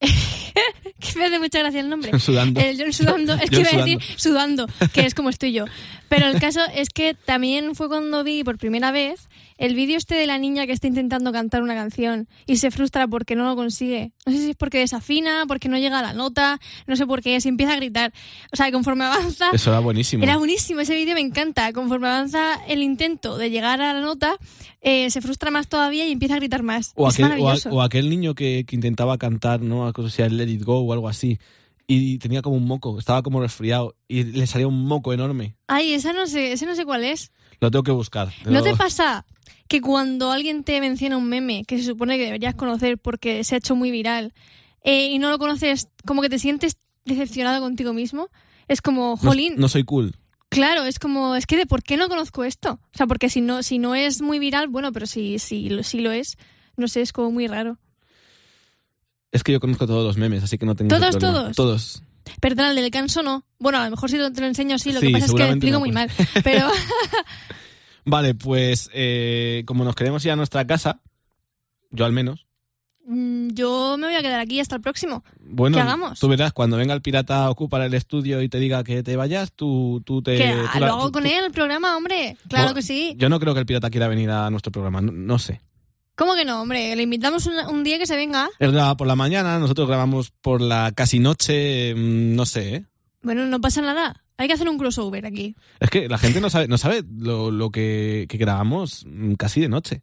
que 0.00 1.18
me 1.18 1.24
hace 1.24 1.38
mucha 1.38 1.60
gracia 1.60 1.80
el 1.80 1.88
nombre. 1.88 2.18
Sudando. 2.18 2.60
El 2.60 2.76
John 2.78 2.92
sudando, 2.92 3.34
es 3.34 3.48
que 3.48 3.60
iba 3.60 3.70
a 3.70 3.76
decir 3.76 3.98
sudando, 4.16 4.66
que 4.92 5.06
es 5.06 5.14
como 5.14 5.30
estoy 5.30 5.52
yo. 5.52 5.64
Pero 6.08 6.26
el 6.26 6.40
caso 6.40 6.60
es 6.74 6.90
que 6.90 7.14
también 7.14 7.74
fue 7.74 7.88
cuando 7.88 8.22
vi 8.24 8.44
por 8.44 8.58
primera 8.58 8.90
vez 8.90 9.28
el 9.58 9.74
vídeo 9.74 9.96
este 9.96 10.14
de 10.14 10.26
la 10.26 10.38
niña 10.38 10.66
que 10.66 10.72
está 10.72 10.86
intentando 10.86 11.32
cantar 11.32 11.62
una 11.62 11.74
canción 11.74 12.28
y 12.46 12.56
se 12.56 12.70
frustra 12.70 13.06
porque 13.08 13.34
no 13.36 13.44
lo 13.44 13.56
consigue. 13.56 14.12
No 14.26 14.32
sé 14.32 14.38
si 14.38 14.50
es 14.50 14.56
porque 14.56 14.78
desafina, 14.78 15.44
porque 15.48 15.68
no 15.68 15.78
llega 15.78 15.98
a 15.98 16.02
la 16.02 16.12
nota, 16.12 16.60
no 16.86 16.96
sé 16.96 17.06
por 17.06 17.22
qué, 17.22 17.40
se 17.40 17.48
empieza 17.48 17.72
a 17.72 17.76
gritar. 17.76 18.12
O 18.52 18.56
sea, 18.56 18.70
conforme 18.72 19.04
avanza, 19.04 19.50
Eso 19.52 19.70
era 19.70 19.80
buenísimo. 19.80 20.22
era 20.24 20.36
buenísimo, 20.36 20.80
ese 20.80 20.94
vídeo 20.94 21.14
me 21.14 21.20
encanta. 21.20 21.72
Conforme 21.72 22.08
avanza 22.08 22.54
el 22.68 22.82
intento 22.82 23.38
de 23.38 23.50
llegar 23.50 23.80
a 23.80 23.92
la 23.94 24.00
nota, 24.00 24.36
eh, 24.80 25.10
se 25.10 25.20
frustra 25.20 25.50
más 25.50 25.68
todavía 25.68 26.06
y 26.06 26.12
empieza 26.12 26.34
a 26.34 26.38
gritar 26.38 26.62
más. 26.62 26.92
O 26.94 27.08
es 27.08 27.18
aquel, 27.20 27.40
o, 27.40 27.48
a- 27.50 27.56
o 27.70 27.82
aquel 27.82 28.10
niño 28.10 28.34
que, 28.34 28.64
que 28.66 28.76
intentaba 28.76 29.16
cantar, 29.18 29.60
¿no? 29.62 29.86
Algo 29.86 30.06
así, 30.06 30.22
el 30.22 30.36
Let 30.36 30.48
It 30.48 30.62
Go 30.64 30.80
o 30.80 30.92
algo 30.92 31.08
así. 31.08 31.38
Y 31.88 32.18
tenía 32.18 32.42
como 32.42 32.56
un 32.56 32.66
moco, 32.66 32.98
estaba 32.98 33.22
como 33.22 33.40
resfriado 33.40 33.94
y 34.08 34.24
le 34.24 34.46
salía 34.48 34.66
un 34.66 34.86
moco 34.86 35.12
enorme. 35.12 35.54
Ay, 35.68 35.92
esa 35.92 36.12
no 36.12 36.26
sé, 36.26 36.52
ese 36.52 36.66
no 36.66 36.74
sé 36.74 36.84
cuál 36.84 37.04
es. 37.04 37.30
Lo 37.60 37.70
tengo 37.70 37.82
que 37.82 37.92
buscar. 37.92 38.32
¿No 38.46 38.62
te 38.62 38.74
pasa 38.76 39.24
que 39.68 39.80
cuando 39.80 40.30
alguien 40.32 40.62
te 40.64 40.80
menciona 40.80 41.16
un 41.16 41.28
meme 41.28 41.64
que 41.66 41.78
se 41.78 41.84
supone 41.84 42.16
que 42.18 42.24
deberías 42.24 42.54
conocer 42.54 42.98
porque 42.98 43.42
se 43.44 43.54
ha 43.54 43.58
hecho 43.58 43.74
muy 43.76 43.90
viral 43.90 44.32
eh, 44.84 45.08
y 45.10 45.18
no 45.18 45.30
lo 45.30 45.38
conoces, 45.38 45.88
como 46.06 46.22
que 46.22 46.28
te 46.28 46.38
sientes 46.38 46.76
decepcionado 47.04 47.60
contigo 47.60 47.92
mismo? 47.92 48.28
Es 48.68 48.80
como, 48.82 49.16
jolín, 49.16 49.54
no 49.56 49.68
soy 49.68 49.84
cool. 49.84 50.14
claro, 50.48 50.84
es 50.84 50.98
como, 50.98 51.34
es 51.36 51.46
que 51.46 51.56
de 51.56 51.66
por 51.66 51.82
qué 51.82 51.96
no 51.96 52.08
conozco 52.08 52.44
esto. 52.44 52.80
O 52.94 52.96
sea, 52.96 53.06
porque 53.06 53.28
si 53.30 53.40
no, 53.40 53.62
si 53.62 53.78
no 53.78 53.94
es 53.94 54.20
muy 54.22 54.38
viral, 54.38 54.68
bueno, 54.68 54.92
pero 54.92 55.06
si, 55.06 55.38
si, 55.38 55.68
lo- 55.68 55.82
si 55.82 56.00
lo 56.00 56.10
es, 56.12 56.36
no 56.76 56.88
sé, 56.88 57.00
es 57.00 57.12
como 57.12 57.30
muy 57.30 57.46
raro. 57.46 57.78
Es 59.32 59.42
que 59.42 59.52
yo 59.52 59.60
conozco 59.60 59.86
todos 59.86 60.04
los 60.04 60.16
memes, 60.16 60.42
así 60.42 60.56
que 60.58 60.66
no 60.66 60.74
tengo 60.74 60.88
¿Todos, 60.96 61.10
problema. 61.16 61.32
todos? 61.42 61.56
Todos. 61.56 62.02
Perdón, 62.40 62.66
el 62.66 62.76
del 62.76 62.90
canso 62.90 63.22
no. 63.22 63.44
Bueno, 63.58 63.78
a 63.78 63.84
lo 63.84 63.90
mejor 63.90 64.10
si 64.10 64.16
te 64.18 64.40
lo 64.40 64.46
enseño 64.46 64.78
sí, 64.78 64.92
lo 64.92 65.00
Sí, 65.00 65.06
que 65.06 65.12
pasa 65.12 65.26
es 65.26 65.32
que 65.32 65.38
lo 65.38 65.44
explico 65.46 65.74
no, 65.74 65.80
muy 65.80 65.92
mal. 65.92 66.10
pues. 66.16 66.28
Pero 66.44 66.68
Vale, 68.04 68.34
pues 68.34 68.88
eh, 68.92 69.62
como 69.66 69.84
nos 69.84 69.94
queremos 69.94 70.24
ir 70.24 70.30
a 70.30 70.36
nuestra 70.36 70.66
casa, 70.66 71.00
yo 71.90 72.04
al 72.04 72.12
menos, 72.12 72.46
mm, 73.04 73.48
yo 73.50 73.96
me 73.98 74.06
voy 74.06 74.14
a 74.16 74.22
quedar 74.22 74.38
aquí 74.40 74.60
hasta 74.60 74.76
el 74.76 74.80
próximo. 74.82 75.24
bueno, 75.40 75.76
¿Qué 75.76 75.82
hagamos? 75.82 76.20
tú 76.20 76.28
verás, 76.28 76.52
cuando 76.52 76.76
venga 76.76 76.94
el 76.94 77.02
pirata 77.02 77.44
a 77.44 77.50
ocupar 77.50 77.80
el 77.82 77.94
estudio 77.94 78.42
y 78.42 78.48
te 78.48 78.58
diga 78.60 78.84
que 78.84 79.02
te 79.02 79.16
vayas, 79.16 79.52
tú, 79.52 80.02
tú 80.04 80.22
te... 80.22 80.38
tú 80.38 80.78
lo 80.78 80.86
la- 80.86 80.92
hago 80.92 81.06
tú- 81.06 81.12
con 81.12 81.22
tú- 81.24 81.28
él 81.30 81.44
el 81.46 81.52
programa, 81.52 81.96
hombre. 81.96 82.36
Claro 82.48 82.66
Bueno, 82.66 82.74
que 82.76 82.82
sí. 82.82 83.14
Yo 83.18 83.28
no 83.28 83.40
creo 83.40 83.54
que 83.54 83.60
el 83.60 83.66
pirata 83.66 83.90
quiera 83.90 84.06
venir 84.08 84.30
a 84.30 84.50
nuestro 84.50 84.70
programa, 84.70 85.00
no, 85.00 85.10
no 85.12 85.38
sé. 85.40 85.60
¿Cómo 86.16 86.34
que 86.34 86.44
no, 86.46 86.62
hombre? 86.62 86.96
Le 86.96 87.02
invitamos 87.02 87.46
un, 87.46 87.54
un 87.68 87.84
día 87.84 87.98
que 87.98 88.06
se 88.06 88.16
venga. 88.16 88.48
Él 88.58 88.72
graba 88.72 88.96
por 88.96 89.06
la 89.06 89.16
mañana, 89.16 89.58
nosotros 89.58 89.86
grabamos 89.86 90.30
por 90.30 90.62
la 90.62 90.92
casi 90.92 91.18
noche, 91.18 91.94
mm, 91.94 92.34
no 92.34 92.46
sé, 92.46 92.74
¿eh? 92.76 92.84
Bueno, 93.22 93.44
no 93.46 93.60
pasa 93.60 93.82
nada. 93.82 94.24
Hay 94.38 94.48
que 94.48 94.54
hacer 94.54 94.68
un 94.68 94.78
crossover 94.78 95.26
aquí. 95.26 95.56
Es 95.78 95.90
que 95.90 96.08
la 96.08 96.18
gente 96.18 96.40
no 96.40 96.48
sabe, 96.48 96.68
no 96.68 96.78
sabe 96.78 97.02
lo, 97.18 97.50
lo 97.50 97.70
que, 97.70 98.26
que 98.28 98.38
grabamos 98.38 99.04
mm, 99.06 99.34
casi 99.34 99.60
de 99.60 99.68
noche. 99.68 100.02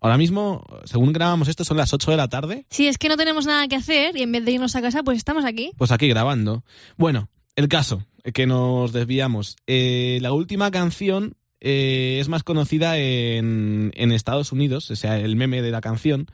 Ahora 0.00 0.18
mismo, 0.18 0.64
según 0.84 1.12
grabamos 1.12 1.48
esto, 1.48 1.64
son 1.64 1.76
las 1.76 1.92
8 1.92 2.10
de 2.10 2.16
la 2.16 2.28
tarde. 2.28 2.66
Si 2.70 2.86
es 2.86 2.98
que 2.98 3.08
no 3.08 3.16
tenemos 3.16 3.46
nada 3.46 3.66
que 3.68 3.76
hacer 3.76 4.16
y 4.16 4.22
en 4.22 4.32
vez 4.32 4.44
de 4.44 4.52
irnos 4.52 4.76
a 4.76 4.82
casa, 4.82 5.02
pues 5.02 5.18
estamos 5.18 5.44
aquí. 5.44 5.72
Pues 5.76 5.90
aquí 5.90 6.08
grabando. 6.08 6.62
Bueno, 6.96 7.30
el 7.56 7.68
caso, 7.68 8.04
que 8.32 8.46
nos 8.46 8.92
desviamos. 8.92 9.56
Eh, 9.66 10.18
la 10.22 10.32
última 10.32 10.70
canción 10.70 11.34
eh, 11.60 12.18
es 12.20 12.28
más 12.28 12.42
conocida 12.42 12.98
en, 12.98 13.92
en 13.94 14.12
Estados 14.12 14.52
Unidos, 14.52 14.90
o 14.90 14.96
sea, 14.96 15.18
el 15.18 15.36
meme 15.36 15.62
de 15.62 15.70
la 15.70 15.80
canción, 15.80 16.26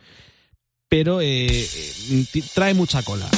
pero 0.88 1.20
eh, 1.20 1.66
eh, 1.66 2.42
trae 2.54 2.74
mucha 2.74 3.02
cola. 3.02 3.28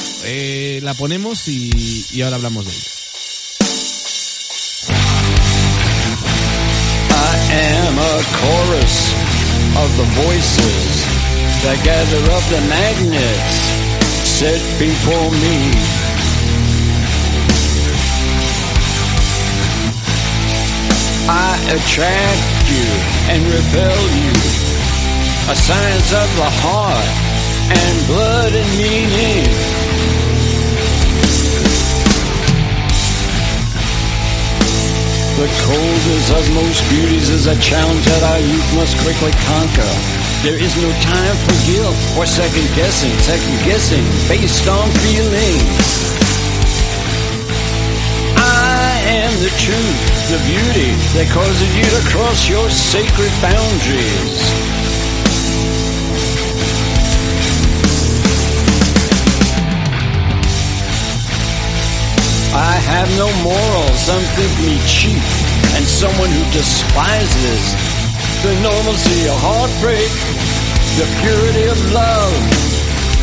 La 0.81 0.93
ponemos 0.93 1.47
y, 1.47 2.05
y 2.13 2.21
ahora 2.21 2.35
hablamos 2.35 2.65
de 2.65 2.71
ella. 2.71 2.91
A 7.09 8.21
chorus 8.39 8.95
of 9.75 9.89
the 9.97 10.07
voices 10.21 11.05
that 11.63 11.77
gather 11.83 12.23
up 12.31 12.43
the 12.49 12.61
magnets 12.67 13.57
set 14.23 14.61
before 14.79 15.31
me. 15.31 16.06
I 21.29 21.59
attract 21.75 22.71
you 22.71 22.87
and 23.27 23.43
repel 23.51 23.99
you. 24.15 24.31
A 25.51 25.55
science 25.59 26.11
of 26.15 26.27
the 26.39 26.49
heart 26.63 27.03
and 27.67 28.07
blood 28.07 28.53
and 28.55 28.69
meaning. 28.79 29.43
The 35.35 35.51
coldest 35.67 36.31
of 36.31 36.43
most 36.55 36.79
beauties 36.89 37.27
is 37.27 37.45
a 37.47 37.59
challenge 37.59 38.05
that 38.07 38.23
our 38.23 38.39
youth 38.39 38.69
must 38.79 38.95
quickly 39.03 39.35
conquer. 39.51 39.93
There 40.47 40.55
is 40.55 40.71
no 40.79 40.89
time 41.03 41.35
for 41.43 41.55
guilt 41.67 41.97
or 42.15 42.25
second 42.25 42.71
guessing, 42.71 43.11
second 43.19 43.57
guessing 43.67 44.05
based 44.31 44.67
on 44.71 44.87
feelings. 45.03 46.36
Am 49.27 49.33
the 49.43 49.51
truth, 49.59 49.99
the 50.31 50.39
beauty 50.47 50.95
that 51.19 51.27
causes 51.35 51.71
you 51.75 51.83
to 51.83 52.01
cross 52.07 52.47
your 52.47 52.63
sacred 52.71 53.27
boundaries. 53.43 54.39
I 62.55 62.79
have 62.87 63.11
no 63.19 63.27
morals, 63.43 63.99
some 63.99 64.23
think 64.39 64.53
me 64.63 64.79
cheap, 64.87 65.19
and 65.75 65.83
someone 65.83 66.31
who 66.31 66.45
despises 66.55 67.75
the 68.47 68.55
normalcy 68.63 69.27
of 69.27 69.35
heartbreak, 69.43 70.07
the 70.95 71.07
purity 71.19 71.67
of 71.67 71.75
love. 71.91 72.31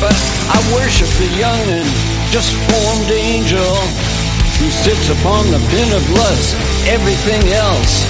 But 0.05 0.21
I 0.53 0.61
worship 0.77 1.09
the 1.17 1.33
young 1.41 1.65
and 1.81 1.89
just 2.29 2.53
formed 2.69 3.09
angel 3.09 4.04
who 4.59 4.71
sits 4.71 5.11
upon 5.11 5.51
the 5.51 5.59
pin 5.71 5.89
of 5.93 6.05
lust. 6.15 6.55
Everything 6.87 7.43
else 7.51 8.07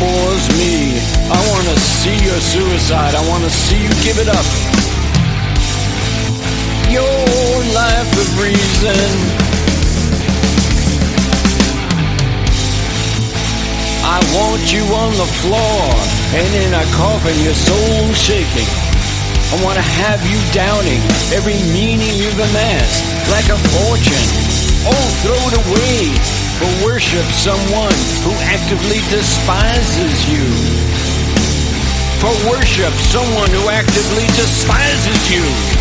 bores 0.00 0.46
me. 0.58 0.98
I 1.30 1.40
want 1.52 1.66
to 1.70 1.76
see 1.78 2.16
your 2.24 2.40
suicide. 2.40 3.14
I 3.14 3.22
want 3.28 3.44
to 3.44 3.50
see 3.50 3.78
you 3.78 3.92
give 4.02 4.18
it 4.18 4.28
up. 4.28 4.46
Your 6.90 7.46
life 7.74 8.10
of 8.22 8.28
reason. 8.42 9.46
I 14.06 14.18
want 14.34 14.72
you 14.72 14.82
on 14.94 15.12
the 15.18 15.28
floor 15.42 15.82
and 16.38 16.50
in 16.62 16.72
a 16.74 16.84
coffin, 16.94 17.36
your 17.42 17.54
soul 17.54 18.12
shaking. 18.14 18.70
I 19.52 19.62
want 19.62 19.76
to 19.76 19.86
have 20.02 20.20
you 20.26 20.38
doubting 20.52 21.02
every 21.34 21.58
meaning 21.72 22.14
you've 22.18 22.38
amassed 22.38 23.30
like 23.30 23.48
a 23.48 23.58
fortune. 23.70 24.45
Throw 25.26 25.34
it 25.34 25.54
away 25.66 26.14
for 26.58 26.86
worship 26.86 27.24
someone 27.32 27.98
who 28.22 28.30
actively 28.46 29.00
despises 29.10 30.28
you. 30.30 30.44
For 32.20 32.30
worship 32.48 32.92
someone 32.92 33.50
who 33.50 33.68
actively 33.68 34.26
despises 34.26 35.30
you. 35.32 35.75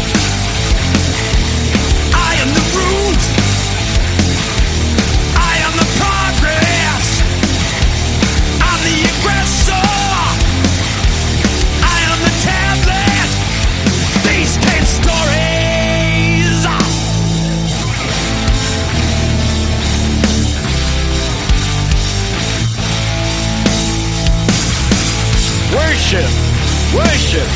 Worship, 26.16 26.95
worship. 26.95 27.49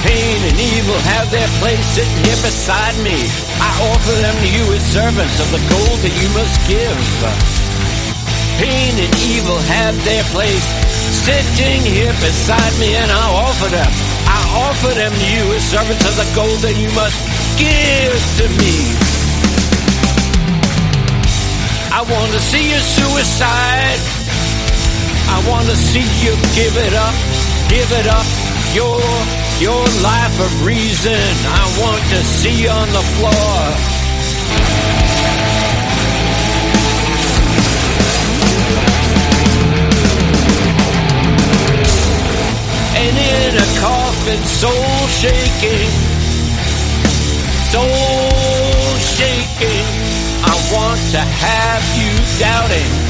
Pain 0.00 0.40
and 0.48 0.56
evil 0.56 0.96
have 1.12 1.28
their 1.28 1.46
place 1.60 1.84
sitting 1.92 2.24
here 2.24 2.40
beside 2.40 2.96
me. 3.04 3.12
I 3.60 3.68
offer 3.92 4.16
them 4.16 4.32
to 4.32 4.48
you 4.48 4.64
as 4.72 4.80
servants 4.80 5.36
of 5.36 5.52
the 5.52 5.60
gold 5.68 6.00
that 6.00 6.14
you 6.16 6.28
must 6.32 6.56
give. 6.64 6.96
Pain 8.56 8.96
and 8.96 9.12
evil 9.28 9.60
have 9.76 9.92
their 10.08 10.24
place 10.32 10.64
sitting 11.20 11.84
here 11.84 12.16
beside 12.24 12.72
me, 12.80 12.96
and 12.96 13.12
I 13.12 13.24
offer 13.44 13.68
them. 13.68 13.92
I 14.24 14.40
offer 14.72 14.96
them 14.96 15.12
to 15.12 15.26
you 15.28 15.52
as 15.52 15.60
servants 15.60 16.08
of 16.08 16.16
the 16.16 16.28
gold 16.32 16.64
that 16.64 16.72
you 16.80 16.88
must 16.96 17.20
give 17.60 18.16
to 18.40 18.48
me. 18.56 18.72
I 21.92 22.00
want 22.08 22.32
to 22.32 22.40
see 22.40 22.72
your 22.72 22.80
suicide. 22.80 24.00
I 25.32 25.40
want 25.48 25.64
to 25.68 25.76
see 25.76 26.04
you 26.20 26.32
give 26.52 26.76
it 26.76 26.92
up, 26.92 27.14
give 27.72 27.92
it 27.92 28.06
up. 28.06 28.26
Your 28.76 29.00
your 29.66 29.84
life 30.04 30.36
of 30.46 30.52
reason. 30.66 31.24
I 31.60 31.64
want 31.80 32.02
to 32.12 32.20
see 32.38 32.68
on 32.68 32.88
the 32.98 33.04
floor. 33.16 33.54
and 43.04 43.16
in 43.18 43.54
a 43.56 43.68
coffin, 43.80 44.40
soul 44.60 45.08
shaking, 45.20 45.90
soul 47.72 48.98
shaking. 49.16 49.86
I 50.44 50.54
want 50.74 51.00
to 51.16 51.22
have 51.44 51.82
you 51.98 52.12
doubting 52.38 53.01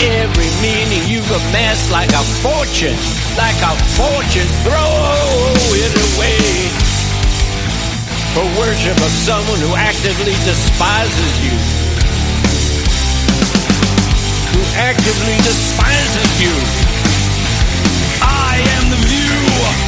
every 0.00 0.50
meaning 0.60 1.08
you've 1.08 1.30
amassed 1.30 1.90
like 1.90 2.10
a 2.10 2.24
fortune, 2.44 2.96
like 3.36 3.56
a 3.64 3.72
fortune. 3.96 4.48
Throw 4.64 4.92
it 5.72 5.92
away 5.96 6.68
for 8.36 8.44
worship 8.60 8.96
of 9.00 9.10
someone 9.10 9.60
who 9.60 9.74
actively 9.74 10.36
despises 10.44 11.32
you. 11.44 11.56
Who 14.52 14.62
actively 14.76 15.36
despises 15.38 16.30
you. 16.40 16.54
I 18.20 18.60
am 18.76 18.90
the 18.90 19.00
view. 19.06 19.85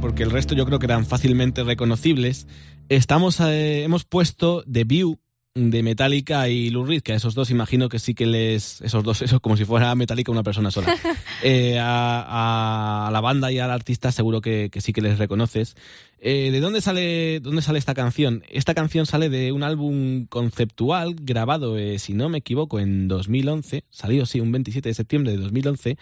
Porque 0.00 0.22
el 0.22 0.30
resto 0.30 0.54
yo 0.54 0.66
creo 0.66 0.78
que 0.78 0.86
eran 0.86 1.04
fácilmente 1.04 1.64
reconocibles, 1.64 2.46
estamos 2.88 3.40
eh, 3.40 3.82
hemos 3.82 4.04
puesto 4.04 4.62
The 4.70 4.84
View 4.84 5.18
de 5.54 5.82
Metallica 5.82 6.48
y 6.48 6.70
Lou 6.70 6.84
Reed, 6.84 7.02
que 7.02 7.12
a 7.12 7.16
esos 7.16 7.34
dos 7.34 7.50
imagino 7.50 7.88
que 7.88 7.98
sí 7.98 8.14
que 8.14 8.24
les... 8.24 8.80
Esos 8.82 9.02
dos, 9.02 9.20
eso 9.22 9.40
como 9.40 9.56
si 9.56 9.64
fuera 9.64 9.92
Metallica 9.96 10.30
una 10.30 10.44
persona 10.44 10.70
sola. 10.70 10.96
Eh, 11.42 11.78
a, 11.78 13.08
a 13.08 13.10
la 13.10 13.20
banda 13.20 13.52
y 13.52 13.58
al 13.58 13.70
artista 13.70 14.10
seguro 14.12 14.40
que, 14.40 14.70
que 14.70 14.80
sí 14.80 14.92
que 14.92 15.02
les 15.02 15.18
reconoces. 15.18 15.74
Eh, 16.18 16.50
¿De 16.52 16.60
dónde 16.60 16.80
sale, 16.80 17.40
dónde 17.40 17.60
sale 17.60 17.78
esta 17.78 17.92
canción? 17.94 18.44
Esta 18.48 18.74
canción 18.74 19.04
sale 19.04 19.28
de 19.28 19.52
un 19.52 19.62
álbum 19.62 20.26
conceptual 20.26 21.16
grabado, 21.20 21.76
eh, 21.76 21.98
si 21.98 22.14
no 22.14 22.28
me 22.28 22.38
equivoco, 22.38 22.78
en 22.78 23.08
2011. 23.08 23.84
Salió, 23.90 24.24
sí, 24.24 24.40
un 24.40 24.52
27 24.52 24.88
de 24.88 24.94
septiembre 24.94 25.32
de 25.32 25.38
2011. 25.38 25.98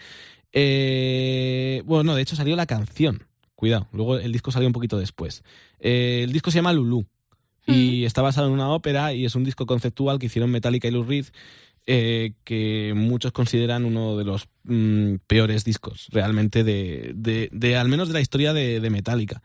Eh, 0.53 1.81
bueno, 1.85 2.03
no, 2.03 2.15
de 2.15 2.21
hecho 2.21 2.35
salió 2.35 2.55
la 2.55 2.67
canción. 2.67 3.23
Cuidado, 3.63 3.87
luego 3.93 4.17
el 4.17 4.33
disco 4.33 4.51
salió 4.51 4.67
un 4.67 4.73
poquito 4.73 4.97
después. 4.99 5.41
Eh, 5.79 6.19
el 6.25 6.33
disco 6.33 6.51
se 6.51 6.57
llama 6.57 6.73
Lulu 6.73 7.05
y 7.65 8.03
está 8.03 8.21
basado 8.21 8.47
en 8.47 8.53
una 8.53 8.67
ópera 8.69 9.13
y 9.13 9.23
es 9.23 9.35
un 9.35 9.45
disco 9.45 9.65
conceptual 9.65 10.19
que 10.19 10.25
hicieron 10.25 10.51
Metallica 10.51 10.89
y 10.89 10.91
Lou 10.91 11.03
Reed 11.05 11.27
eh, 11.87 12.33
que 12.43 12.91
muchos 12.93 13.31
consideran 13.31 13.85
uno 13.85 14.17
de 14.17 14.25
los 14.25 14.49
mm, 14.65 15.15
peores 15.27 15.63
discos 15.63 16.07
realmente 16.11 16.65
de, 16.65 17.13
de, 17.15 17.47
de- 17.53 17.77
al 17.77 17.87
menos 17.87 18.09
de 18.09 18.15
la 18.15 18.19
historia 18.19 18.51
de, 18.51 18.81
de 18.81 18.89
Metallica 18.89 19.41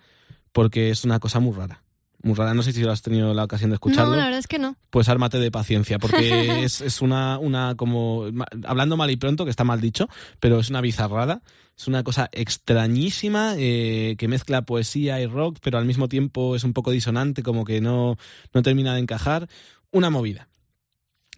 porque 0.50 0.90
es 0.90 1.04
una 1.04 1.20
cosa 1.20 1.38
muy 1.38 1.52
rara 1.54 1.84
muy 2.22 2.34
rara 2.34 2.54
no 2.54 2.62
sé 2.62 2.72
si 2.72 2.84
has 2.84 3.02
tenido 3.02 3.32
la 3.32 3.44
ocasión 3.44 3.70
de 3.70 3.74
escucharlo 3.74 4.10
No, 4.10 4.16
la 4.16 4.24
verdad 4.24 4.40
es 4.40 4.46
que 4.46 4.58
no. 4.58 4.76
pues 4.90 5.08
ármate 5.08 5.38
de 5.38 5.50
paciencia, 5.50 5.98
porque 5.98 6.64
es, 6.64 6.80
es 6.80 7.00
una, 7.00 7.38
una 7.38 7.74
como, 7.76 8.26
hablando 8.64 8.96
mal 8.96 9.10
y 9.10 9.16
pronto, 9.16 9.44
que 9.44 9.50
está 9.50 9.64
mal 9.64 9.80
dicho, 9.80 10.08
pero 10.40 10.58
es 10.58 10.70
una 10.70 10.80
bizarrada, 10.80 11.42
es 11.76 11.86
una 11.86 12.02
cosa 12.02 12.28
extrañísima 12.32 13.54
eh, 13.56 14.16
que 14.18 14.26
mezcla 14.26 14.62
poesía 14.62 15.20
y 15.20 15.26
rock, 15.26 15.58
pero 15.62 15.78
al 15.78 15.84
mismo 15.84 16.08
tiempo 16.08 16.56
es 16.56 16.64
un 16.64 16.72
poco 16.72 16.90
disonante, 16.90 17.42
como 17.42 17.64
que 17.64 17.80
no, 17.80 18.16
no 18.52 18.62
termina 18.62 18.94
de 18.94 19.00
encajar, 19.00 19.48
una 19.92 20.10
movida. 20.10 20.48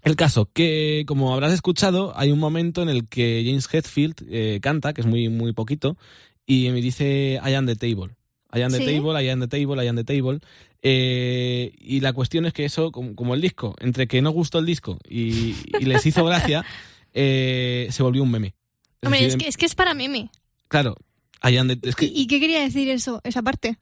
El 0.03 0.17
caso, 0.17 0.49
que 0.51 1.05
como 1.07 1.35
habrás 1.35 1.53
escuchado, 1.53 2.15
hay 2.17 2.33
un 2.33 2.39
momento 2.39 2.81
en 2.81 2.89
el 2.89 3.07
que 3.07 3.43
James 3.45 3.69
Hetfield 3.71 4.27
eh, 4.31 4.59
canta, 4.63 4.95
que 4.95 5.03
es 5.03 5.07
muy, 5.07 5.29
muy 5.29 5.53
poquito, 5.53 5.99
y 6.47 6.71
me 6.71 6.81
dice 6.81 7.39
I 7.45 7.53
am 7.53 7.67
the 7.67 7.77
table. 7.77 8.15
I 8.53 8.63
am 8.63 8.73
the 8.73 8.79
¿Sí? 8.79 8.85
table, 8.85 9.23
I 9.25 9.29
am 9.31 9.41
the 9.41 9.47
table, 9.49 9.85
I 9.85 9.89
am 9.89 9.97
the 9.97 10.05
table. 10.05 10.41
Eh, 10.83 11.73
y 11.79 12.01
la 12.01 12.13
cuestión 12.13 12.47
es 12.47 12.53
que 12.53 12.65
eso, 12.65 12.91
como, 12.91 13.15
como 13.15 13.35
el 13.35 13.41
disco, 13.41 13.75
entre 13.81 14.07
que 14.09 14.23
no 14.23 14.31
gustó 14.31 14.59
el 14.59 14.67
disco 14.67 14.99
y, 15.09 15.55
y 15.79 15.85
les 15.85 16.05
hizo 16.07 16.25
gracia, 16.25 16.65
eh, 17.15 17.89
se 17.91 18.03
volvió 18.03 18.23
un 18.23 18.31
meme. 18.31 18.55
Es 19.03 19.07
Hombre, 19.07 19.21
decir, 19.23 19.37
es 19.39 19.43
que, 19.45 19.49
es 19.49 19.57
que 19.57 19.67
es 19.67 19.75
para 19.75 19.95
meme. 19.95 20.31
Claro, 20.69 20.97
I 21.43 21.57
am 21.59 21.69
the- 21.69 21.89
es 21.89 21.95
que, 21.95 22.07
¿Y, 22.07 22.23
y 22.23 22.27
qué 22.27 22.41
quería 22.41 22.61
decir 22.61 22.89
eso, 22.89 23.21
esa 23.25 23.43
parte? 23.43 23.79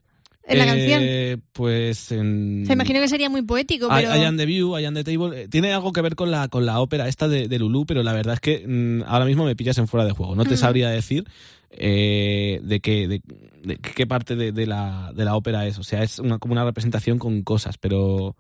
En 0.49 0.59
la 0.59 0.67
canción. 0.67 1.01
eh, 1.05 1.37
Pues 1.53 2.11
en... 2.13 2.63
O 2.63 2.67
sea, 2.67 2.75
imagino 2.75 3.01
que 3.01 3.09
sería 3.09 3.29
muy 3.31 3.43
poético, 3.43 3.89
pero... 3.89 4.17
I 4.17 4.25
am 4.25 4.37
the 4.37 4.47
view, 4.47 4.79
I 4.79 4.85
am 4.87 4.95
the 4.95 5.05
table. 5.05 5.43
eh, 5.43 5.49
Tiene 5.49 5.73
algo 5.73 5.93
que 5.93 6.01
ver 6.01 6.15
con 6.17 6.31
la, 6.31 6.49
con 6.49 6.65
la 6.67 6.81
ópera 6.81 7.07
esta 7.09 7.29
de, 7.29 7.49
de 7.49 7.59
Lulú, 7.59 7.85
pero 7.87 8.03
la 8.03 8.13
verdad 8.13 8.35
es 8.35 8.41
que 8.41 8.65
mm, 8.67 9.03
ahora 9.07 9.25
mismo 9.27 9.45
me 9.45 9.55
pillas 9.57 9.79
en 9.79 9.87
fuera 9.89 10.05
de 10.07 10.13
juego. 10.13 10.35
No 10.35 10.45
te 10.45 10.55
Mm. 10.55 10.59
sabría 10.59 10.89
decir 10.91 11.25
eh, 11.71 12.61
de, 12.63 12.81
qué, 12.81 13.07
de, 13.09 13.21
de 13.63 13.77
qué 13.77 14.07
parte 14.07 14.37
de, 14.37 14.53
de 14.53 14.67
la, 14.67 15.13
de 15.15 15.25
la 15.25 15.37
ópera 15.37 15.67
es. 15.67 15.79
O 15.79 15.83
sea, 15.85 16.03
es 16.03 16.19
una, 16.19 16.39
como 16.39 16.53
una 16.53 16.65
representación 16.65 17.19
con 17.19 17.43
cosas, 17.43 17.77
pero 17.79 18.35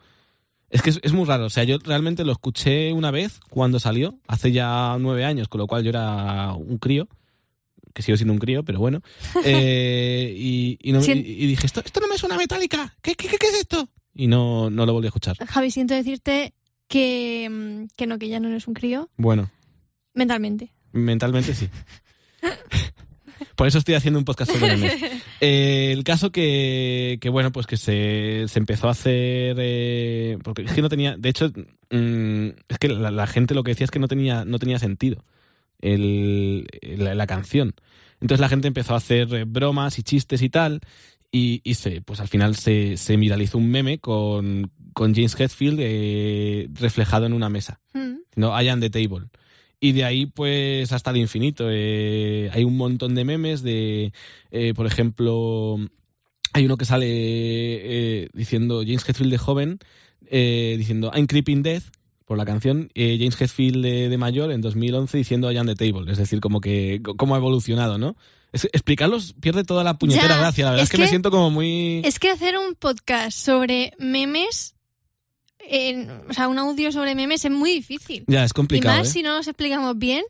es 0.70 0.82
que 0.82 0.90
es, 0.90 1.00
es 1.02 1.12
muy 1.12 1.24
raro. 1.26 1.44
O 1.46 1.50
sea, 1.50 1.64
yo 1.64 1.78
realmente 1.84 2.24
lo 2.24 2.32
escuché 2.32 2.92
una 2.92 3.11
vez 3.11 3.40
cuando 3.50 3.78
salió, 3.80 4.18
hace 4.26 4.52
ya 4.52 4.96
nueve 4.98 5.24
años, 5.24 5.48
con 5.48 5.59
lo 5.61 5.66
cual 5.66 5.82
yo 5.84 5.90
era 5.90 6.52
un 6.54 6.78
crío. 6.78 7.06
Que 7.99 8.03
sigo 8.03 8.16
siendo 8.16 8.32
un 8.32 8.38
crío, 8.38 8.62
pero 8.62 8.78
bueno. 8.78 9.03
Eh, 9.44 10.32
y, 10.38 10.78
y 10.80 10.92
no- 10.92 11.03
Sí. 11.03 11.11
y- 11.14 11.42
y 11.42 11.46
dije, 11.49 11.66
esto, 11.66 11.82
esto 11.84 11.99
no 11.99 12.07
me 12.07 12.16
suena 12.16 12.36
metálica. 12.36 12.94
¿Qué, 13.03 13.16
qué, 13.16 13.26
qué, 13.26 13.38
qué 13.38 13.46
es 13.49 13.55
esto? 13.55 13.88
Y 14.14 14.28
no, 14.28 14.70
no 14.70 14.86
lo 14.86 14.92
volví 14.92 15.07
a 15.07 15.09
escuchar. 15.09 15.36
Javi, 15.49 15.72
siento 15.72 15.94
decirte 15.94 16.55
que, 16.86 17.88
que 17.96 18.07
no, 18.07 18.20
que 18.20 18.28
ya 18.28 18.38
no 18.38 18.46
eres 18.51 18.68
un 18.68 18.74
crío, 18.74 19.11
Bueno, 19.16 19.51
mentalmente. 20.14 20.70
mentalmente 20.92 21.55
sí. 21.57 21.68
Por 23.57 23.66
eso 23.66 23.78
estoy 23.78 23.94
haciendo 23.96 24.20
un 24.20 24.24
podcast 24.24 24.53
sobre 24.53 24.76
memes. 24.76 24.94
Eh, 25.40 25.90
el 25.92 26.03
caso 26.05 26.30
que, 26.32 27.18
que, 27.20 27.28
bueno, 27.30 27.51
pues 27.53 27.66
que 27.66 27.76
se, 27.76 28.44
se 28.49 28.59
empezó 28.61 28.86
a 28.88 28.92
hacer... 28.92 29.57
eh, 29.59 30.36
porque 30.44 30.62
es 30.62 30.72
que 30.72 30.82
no 30.82 30.88
tenía... 30.88 31.16
De 31.16 31.28
hecho, 31.28 31.53
mm, 31.90 32.49
es 32.68 32.78
que 32.80 32.88
la, 32.88 33.11
la 33.12 33.26
gente 33.28 33.55
lo 33.55 33.62
que 33.64 33.70
decía 33.72 33.84
es 33.84 33.90
que 33.92 34.01
no 34.01 34.07
tenía, 34.09 34.44
no 34.44 34.59
tenía 34.61 34.78
sentido 34.80 35.24
el, 35.81 36.66
la, 36.83 37.14
la 37.14 37.26
canción. 37.26 37.74
Entonces 38.20 38.41
la 38.41 38.49
gente 38.49 38.68
empezó 38.68 38.95
a 38.95 38.99
hacer 38.99 39.33
eh, 39.35 39.45
bromas 39.45 39.99
y 39.99 40.03
chistes 40.03 40.43
y 40.43 40.49
tal. 40.49 40.81
Y, 41.31 41.61
y 41.62 41.74
se, 41.74 42.01
pues 42.01 42.20
al 42.20 42.29
final 42.29 42.57
se, 42.57 42.97
se 42.97 43.16
viralizó 43.16 43.59
un 43.59 43.70
meme 43.70 43.99
con, 43.99 44.70
con 44.95 45.14
James 45.14 45.39
Hetfield 45.39 45.79
eh, 45.81 46.68
reflejado 46.72 47.26
en 47.26 47.35
una 47.35 47.51
mesa. 47.51 47.81
Mm. 47.93 48.14
No, 48.37 48.61
I 48.61 48.68
am 48.68 48.81
the 48.81 48.89
table. 48.89 49.26
Y 49.79 49.93
de 49.93 50.05
ahí, 50.05 50.26
pues, 50.26 50.91
hasta 50.91 51.11
el 51.11 51.18
infinito. 51.18 51.68
Eh, 51.70 52.51
hay 52.53 52.64
un 52.64 52.76
montón 52.76 53.14
de 53.14 53.24
memes 53.24 53.62
de, 53.62 54.12
eh, 54.51 54.72
por 54.74 54.87
ejemplo, 54.87 55.79
hay 56.53 56.64
uno 56.64 56.76
que 56.76 56.85
sale 56.85 58.29
diciendo 58.33 58.81
James 58.81 59.09
Hetfield 59.09 59.31
de 59.31 59.39
joven, 59.39 59.79
eh, 60.31 60.74
diciendo 60.79 61.12
I'm 61.14 61.26
Creeping 61.26 61.62
Death, 61.62 61.85
por 62.29 62.37
la 62.39 62.45
canción, 62.45 62.91
eh, 62.95 63.16
James 63.18 63.41
Hetfield 63.41 63.83
de, 63.83 64.09
de 64.11 64.18
mayor 64.18 64.53
en 64.53 64.61
2011 64.61 65.16
diciendo 65.16 65.51
I 65.51 65.57
am 65.57 65.66
the 65.66 65.74
table. 65.74 66.12
Es 66.12 66.18
decir, 66.18 66.41
como 66.41 66.61
que, 66.61 67.01
cómo 67.16 67.35
ha 67.35 67.39
evolucionado, 67.39 67.97
¿no? 67.99 68.16
Es- 68.53 68.66
explicarlos 68.72 69.35
pierde 69.41 69.64
toda 69.64 69.83
la 69.83 69.99
puñetera 69.99 70.29
Ya, 70.35 70.39
gracia. 70.41 70.64
La 70.66 70.70
verdad 70.72 70.85
es 70.85 70.91
es 70.91 70.93
que, 70.97 70.99
me 71.03 71.09
siento 71.09 71.31
como 71.31 71.51
muy... 71.51 72.03
Es 72.05 72.18
que 72.18 72.31
hacer 72.31 72.57
un 72.59 72.74
podcast 72.74 73.37
sobre 73.37 73.93
memes, 73.99 74.74
en- 75.61 76.11
o 76.29 76.33
sea, 76.35 76.49
un 76.49 76.59
audio 76.59 76.93
sobre 76.93 77.14
memes 77.14 77.45
es 77.45 77.51
muy 77.51 77.70
difícil. 77.72 78.24
Ya, 78.26 78.45
es 78.45 78.51
Y 78.51 78.55
complicado. 78.55 78.99
más 78.99 79.09
¿eh? 79.09 79.12
si 79.12 79.22
no 79.22 79.35
nos 79.37 79.49
explicamos 79.49 79.97
bien 79.99 80.22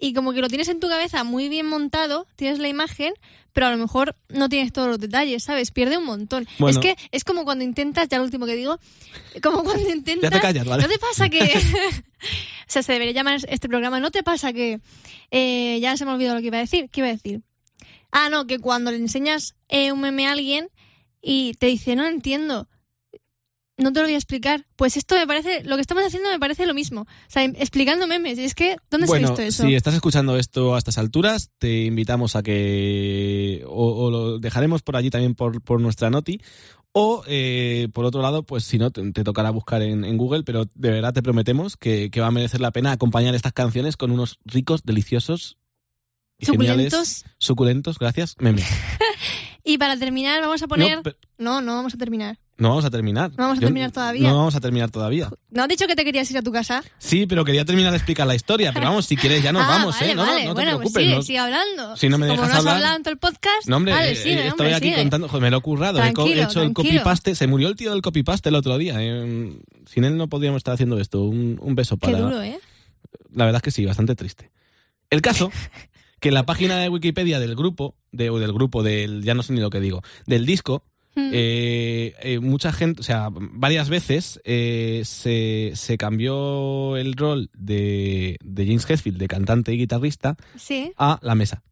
y 0.00 0.14
como 0.14 0.32
que 0.32 0.40
lo 0.40 0.48
tienes 0.48 0.68
en 0.68 0.80
tu 0.80 0.88
cabeza 0.88 1.24
muy 1.24 1.48
bien 1.48 1.66
montado, 1.66 2.26
tienes 2.36 2.58
la 2.58 2.68
imagen, 2.68 3.12
pero 3.52 3.66
a 3.66 3.70
lo 3.70 3.76
mejor 3.76 4.16
no 4.28 4.48
tienes 4.48 4.72
todos 4.72 4.88
los 4.88 4.98
detalles, 4.98 5.44
¿sabes? 5.44 5.70
Pierde 5.70 5.98
un 5.98 6.04
montón. 6.04 6.48
Bueno. 6.58 6.78
Es 6.78 6.82
que 6.84 6.96
es 7.10 7.24
como 7.24 7.44
cuando 7.44 7.64
intentas, 7.64 8.08
ya 8.08 8.18
lo 8.18 8.24
último 8.24 8.46
que 8.46 8.56
digo, 8.56 8.78
como 9.42 9.62
cuando 9.64 9.88
intentas... 9.90 10.30
Ya 10.30 10.36
te 10.36 10.40
callas, 10.40 10.66
¿vale? 10.66 10.82
¿No 10.82 10.88
te 10.88 10.98
pasa 10.98 11.28
que... 11.28 11.40
o 11.40 12.66
sea, 12.66 12.82
se 12.82 12.92
debería 12.92 13.12
llamar 13.12 13.40
este 13.48 13.68
programa, 13.68 14.00
¿no 14.00 14.10
te 14.10 14.22
pasa 14.22 14.52
que... 14.52 14.80
eh, 15.30 15.78
ya 15.80 15.96
se 15.96 16.04
me 16.04 16.12
ha 16.12 16.14
olvidado 16.14 16.36
lo 16.36 16.40
que 16.40 16.48
iba 16.48 16.58
a 16.58 16.60
decir. 16.60 16.88
¿Qué 16.90 17.00
iba 17.00 17.08
a 17.08 17.12
decir? 17.12 17.42
Ah, 18.10 18.28
no, 18.30 18.46
que 18.46 18.58
cuando 18.58 18.90
le 18.90 18.96
enseñas 18.96 19.54
eh, 19.68 19.92
un 19.92 20.00
meme 20.00 20.26
a 20.26 20.32
alguien 20.32 20.68
y 21.22 21.54
te 21.54 21.66
dice, 21.66 21.94
no 21.94 22.06
entiendo, 22.06 22.68
no 23.80 23.92
te 23.92 24.00
lo 24.00 24.06
voy 24.06 24.14
a 24.14 24.18
explicar. 24.18 24.66
Pues 24.76 24.96
esto 24.96 25.14
me 25.14 25.26
parece, 25.26 25.62
lo 25.64 25.76
que 25.76 25.82
estamos 25.82 26.04
haciendo 26.04 26.30
me 26.30 26.38
parece 26.38 26.66
lo 26.66 26.74
mismo. 26.74 27.02
O 27.02 27.06
sea, 27.28 27.44
explicando 27.44 28.06
memes. 28.06 28.38
Y 28.38 28.44
es 28.44 28.54
que, 28.54 28.76
¿dónde 28.90 29.06
bueno, 29.06 29.28
se 29.28 29.32
ha 29.32 29.36
visto 29.36 29.62
eso? 29.62 29.68
si 29.68 29.74
estás 29.74 29.94
escuchando 29.94 30.36
esto 30.36 30.74
a 30.74 30.78
estas 30.78 30.98
alturas, 30.98 31.50
te 31.58 31.84
invitamos 31.84 32.36
a 32.36 32.42
que 32.42 33.62
o, 33.66 34.06
o 34.06 34.10
lo 34.10 34.38
dejaremos 34.38 34.82
por 34.82 34.96
allí 34.96 35.10
también 35.10 35.34
por, 35.34 35.62
por 35.62 35.80
nuestra 35.80 36.10
noti. 36.10 36.40
O, 36.92 37.22
eh, 37.28 37.88
por 37.92 38.04
otro 38.04 38.20
lado, 38.20 38.42
pues 38.42 38.64
si 38.64 38.76
no, 38.78 38.90
te, 38.90 39.12
te 39.12 39.22
tocará 39.22 39.50
buscar 39.50 39.80
en, 39.82 40.04
en 40.04 40.16
Google, 40.16 40.42
pero 40.42 40.64
de 40.74 40.90
verdad 40.90 41.14
te 41.14 41.22
prometemos 41.22 41.76
que, 41.76 42.10
que 42.10 42.20
va 42.20 42.26
a 42.26 42.32
merecer 42.32 42.60
la 42.60 42.72
pena 42.72 42.90
acompañar 42.90 43.34
estas 43.34 43.52
canciones 43.52 43.96
con 43.96 44.10
unos 44.10 44.38
ricos, 44.44 44.82
deliciosos 44.82 45.56
y 46.36 46.46
geniales, 46.46 46.92
Suculentos. 46.92 47.24
suculentos, 47.38 47.98
gracias, 47.98 48.34
memes. 48.40 48.66
Y 49.62 49.78
para 49.78 49.96
terminar, 49.96 50.40
vamos 50.40 50.62
a 50.62 50.68
poner. 50.68 51.02
No, 51.38 51.60
no, 51.60 51.74
vamos 51.74 51.94
a 51.94 51.98
terminar. 51.98 52.38
No 52.60 52.68
vamos 52.68 52.84
a 52.84 52.90
terminar. 52.90 53.30
No 53.30 53.36
vamos 53.44 53.58
a 53.58 53.60
terminar 53.62 53.90
todavía. 53.90 54.28
No 54.28 54.36
vamos 54.36 54.54
a 54.54 54.60
terminar 54.60 54.90
todavía. 54.90 55.28
¿No 55.50 55.62
has 55.62 55.68
dicho 55.68 55.86
que 55.88 55.96
te 55.96 56.04
querías 56.04 56.30
ir 56.30 56.38
a 56.38 56.42
tu 56.42 56.52
casa? 56.52 56.84
Sí, 56.98 57.26
pero 57.26 57.44
quería 57.44 57.64
terminar 57.64 57.90
de 57.90 57.96
explicar 57.96 58.26
la 58.26 58.34
historia. 58.36 58.72
Pero 58.72 58.86
vamos, 58.86 59.06
si 59.06 59.16
quieres 59.16 59.42
ya 59.42 59.52
nos 59.52 59.62
ah, 59.64 59.68
vamos, 59.68 59.96
vale, 59.98 60.12
¿eh? 60.12 60.14
No, 60.14 60.24
no, 60.24 60.30
vale. 60.32 60.44
no 60.44 60.50
te 60.50 60.54
bueno, 60.54 60.70
preocupes. 60.78 60.92
pues 60.92 61.04
sigue, 61.04 61.16
no- 61.16 61.22
sigue 61.22 61.38
hablando. 61.38 61.96
Si 61.96 62.08
no 62.08 62.18
me 62.18 62.28
Como 62.28 62.36
dejas 62.42 62.48
no 62.48 62.52
has 62.54 62.58
hablar- 62.60 62.74
hablado 62.76 62.96
en 62.96 63.02
todo 63.02 63.12
el 63.12 63.18
podcast. 63.18 63.66
No, 63.66 63.76
hombre, 63.76 63.92
vale, 63.92 64.12
eh, 64.12 64.16
sigue, 64.16 64.34
eh, 64.34 64.38
estoy 64.48 64.50
hombre, 64.50 64.74
aquí 64.74 64.88
sigue. 64.90 64.96
contando. 65.00 65.28
Joder, 65.28 65.42
me 65.42 65.50
lo 65.50 65.56
he 65.56 65.60
currado. 65.62 66.02
he 66.04 66.12
co- 66.12 66.26
he, 66.26 66.32
hecho 66.32 66.62
el 66.62 66.72
tranquilo. 66.74 66.74
copy-paste. 66.74 67.34
Se 67.34 67.46
murió 67.48 67.68
el 67.68 67.76
tío 67.76 67.90
del 67.92 68.02
copy-paste 68.02 68.48
el 68.50 68.54
otro 68.54 68.78
día. 68.78 68.94
eh. 68.98 69.58
Sin 69.86 70.04
él 70.04 70.16
no 70.16 70.28
podríamos 70.28 70.58
estar 70.58 70.74
haciendo 70.74 70.98
esto. 71.00 71.22
Un, 71.22 71.58
un 71.60 71.74
beso 71.74 71.96
Qué 71.96 72.06
para. 72.12 72.18
duro, 72.20 72.42
¿eh? 72.42 72.58
La 73.34 73.44
verdad 73.46 73.58
es 73.58 73.62
que 73.62 73.70
sí, 73.70 73.84
bastante 73.84 74.14
triste. 74.14 74.50
El 75.08 75.22
caso, 75.22 75.50
que 76.20 76.28
en 76.28 76.34
la 76.34 76.44
página 76.46 76.76
de 76.78 76.88
Wikipedia 76.88 77.40
del 77.40 77.56
grupo, 77.56 77.96
de, 78.12 78.30
o 78.30 78.38
del 78.38 78.52
grupo, 78.52 78.82
del. 78.82 79.22
Ya 79.24 79.34
no 79.34 79.42
sé 79.42 79.52
ni 79.52 79.60
lo 79.60 79.70
que 79.70 79.80
digo, 79.80 80.02
del 80.26 80.46
disco, 80.46 80.84
Mm. 81.16 81.30
eh, 81.32 82.14
eh, 82.22 82.38
mucha 82.38 82.72
gente, 82.72 83.00
o 83.00 83.02
sea, 83.02 83.28
varias 83.32 83.88
veces 83.88 84.40
eh, 84.44 85.02
se, 85.04 85.72
se 85.74 85.98
cambió 85.98 86.96
el 86.96 87.14
rol 87.14 87.50
de, 87.54 88.38
de 88.44 88.66
James 88.66 88.88
Hetfield, 88.88 89.18
de 89.18 89.26
cantante 89.28 89.74
y 89.74 89.78
guitarrista, 89.78 90.36
Sí. 90.56 90.92
a 90.96 91.18
la 91.22 91.34
mesa. 91.34 91.62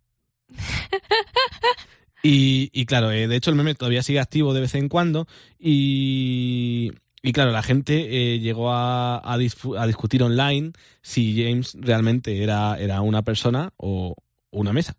Y, 2.23 2.71
y 2.73 2.85
claro, 2.87 3.09
de 3.11 3.35
hecho 3.37 3.51
el 3.51 3.57
meme 3.57 3.77
todavía 3.77 4.03
sigue 4.03 4.19
activo 4.19 4.53
de 4.53 4.61
vez 4.61 4.75
en 4.75 4.89
cuando 4.89 5.29
y, 5.59 6.91
y 7.23 7.33
claro, 7.33 7.53
la 7.53 7.63
gente 7.63 8.41
llegó 8.41 8.73
a, 8.73 9.19
a 9.19 9.35
a 9.35 9.87
discutir 9.87 10.23
online 10.25 10.73
si 11.01 11.41
James 11.41 11.77
realmente 11.79 12.43
era, 12.43 12.77
era 12.81 13.03
una 13.03 13.23
persona 13.23 13.73
o 13.77 14.17
una 14.51 14.73
mesa. 14.73 14.97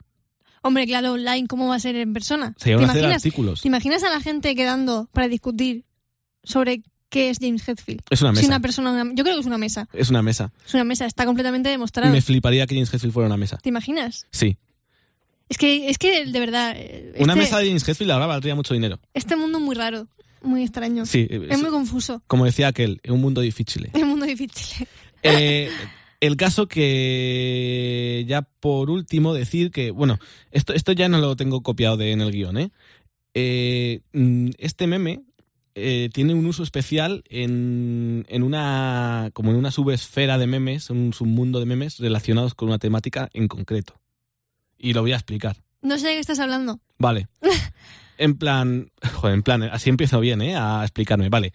Hombre, 0.61 0.85
claro, 0.87 1.13
online, 1.13 1.47
¿cómo 1.47 1.67
va 1.67 1.75
a 1.75 1.79
ser 1.79 1.95
en 1.95 2.13
persona? 2.13 2.53
Se 2.57 2.69
iban 2.71 2.79
¿Te 2.81 2.85
a 2.85 2.89
hacer 2.89 3.01
imaginas, 3.03 3.25
artículos. 3.25 3.61
¿Te 3.61 3.67
imaginas 3.67 4.03
a 4.03 4.09
la 4.09 4.19
gente 4.21 4.55
quedando 4.55 5.07
para 5.13 5.27
discutir 5.27 5.85
sobre 6.43 6.81
qué 7.09 7.29
es 7.29 7.37
James 7.39 7.67
Hetfield? 7.67 8.01
Es 8.09 8.21
una 8.21 8.31
Si 8.31 8.37
mesa. 8.37 8.47
una 8.47 8.59
persona, 8.59 9.03
yo 9.13 9.23
creo 9.23 9.35
que 9.35 9.39
es 9.41 9.45
una 9.45 9.57
mesa. 9.57 9.87
Es 9.93 10.09
una 10.09 10.21
mesa. 10.21 10.51
Es 10.65 10.73
una 10.73 10.83
mesa, 10.83 11.05
está 11.05 11.25
completamente 11.25 11.69
demostrado. 11.69 12.11
Me 12.11 12.21
fliparía 12.21 12.67
que 12.67 12.75
James 12.75 12.93
Hetfield 12.93 13.13
fuera 13.13 13.27
una 13.27 13.37
mesa. 13.37 13.57
¿Te 13.57 13.69
imaginas? 13.69 14.27
Sí. 14.31 14.57
Es 15.47 15.57
que, 15.57 15.89
es 15.89 15.97
que 15.97 16.25
de 16.25 16.39
verdad, 16.39 16.73
eh, 16.75 17.13
Una 17.19 17.33
este, 17.33 17.43
mesa 17.45 17.57
de 17.59 17.65
James 17.67 17.87
Hetfield 17.87 18.11
ahora 18.11 18.27
valdría 18.27 18.53
mucho 18.53 18.73
dinero. 18.73 18.99
este 19.13 19.35
mundo 19.35 19.57
es 19.57 19.63
muy 19.63 19.75
raro, 19.75 20.07
muy 20.43 20.61
extraño. 20.63 21.05
Sí. 21.05 21.25
Es 21.29 21.41
es- 21.51 21.61
muy 21.61 21.71
confuso. 21.71 22.21
como 22.27 22.45
decía 22.45 22.67
aquel, 22.67 22.99
es 23.01 23.09
un 23.11 23.21
mundo 23.21 23.41
difícil. 23.41 23.89
Es 23.93 24.01
un 24.03 24.09
mundo 24.09 24.25
difícil. 24.27 24.87
Eh, 25.23 25.69
el 26.19 26.35
caso 26.35 26.67
que 26.67 28.25
ya 28.27 28.41
por 28.41 28.89
último 28.89 29.33
decir 29.33 29.71
que, 29.71 29.91
bueno, 29.91 30.19
esto, 30.51 30.73
esto 30.73 30.91
ya 30.91 31.09
no 31.09 31.19
lo 31.19 31.35
tengo 31.35 31.61
copiado 31.61 31.97
de, 31.97 32.11
en 32.11 32.21
el 32.21 32.31
guion, 32.31 32.57
¿eh? 32.57 32.71
Eh, 33.33 34.01
mm, 34.13 34.49
este 34.57 34.87
meme 34.87 35.21
eh, 35.75 36.09
tiene 36.13 36.33
un 36.33 36.45
uso 36.45 36.63
especial 36.63 37.23
en, 37.29 38.25
en 38.27 38.43
una 38.43 39.29
como 39.33 39.51
en 39.51 39.57
una 39.57 39.71
subesfera 39.71 40.37
de 40.37 40.47
memes, 40.47 40.89
un 40.89 41.13
submundo 41.13 41.59
de 41.59 41.65
memes 41.65 41.99
relacionados 41.99 42.53
con 42.53 42.69
una 42.69 42.79
temática 42.79 43.29
en 43.33 43.47
concreto. 43.47 43.99
Y 44.77 44.93
lo 44.93 45.01
voy 45.01 45.13
a 45.13 45.15
explicar. 45.15 45.57
No 45.81 45.97
sé 45.97 46.07
de 46.07 46.13
qué 46.13 46.19
estás 46.19 46.39
hablando. 46.39 46.79
Vale. 46.97 47.27
En 48.21 48.37
plan, 48.37 48.91
joder, 49.13 49.33
en 49.33 49.43
plan, 49.43 49.63
así 49.63 49.89
empiezo 49.89 50.19
bien, 50.19 50.41
¿eh? 50.41 50.53
A 50.53 50.81
explicarme. 50.83 51.29
Vale. 51.29 51.53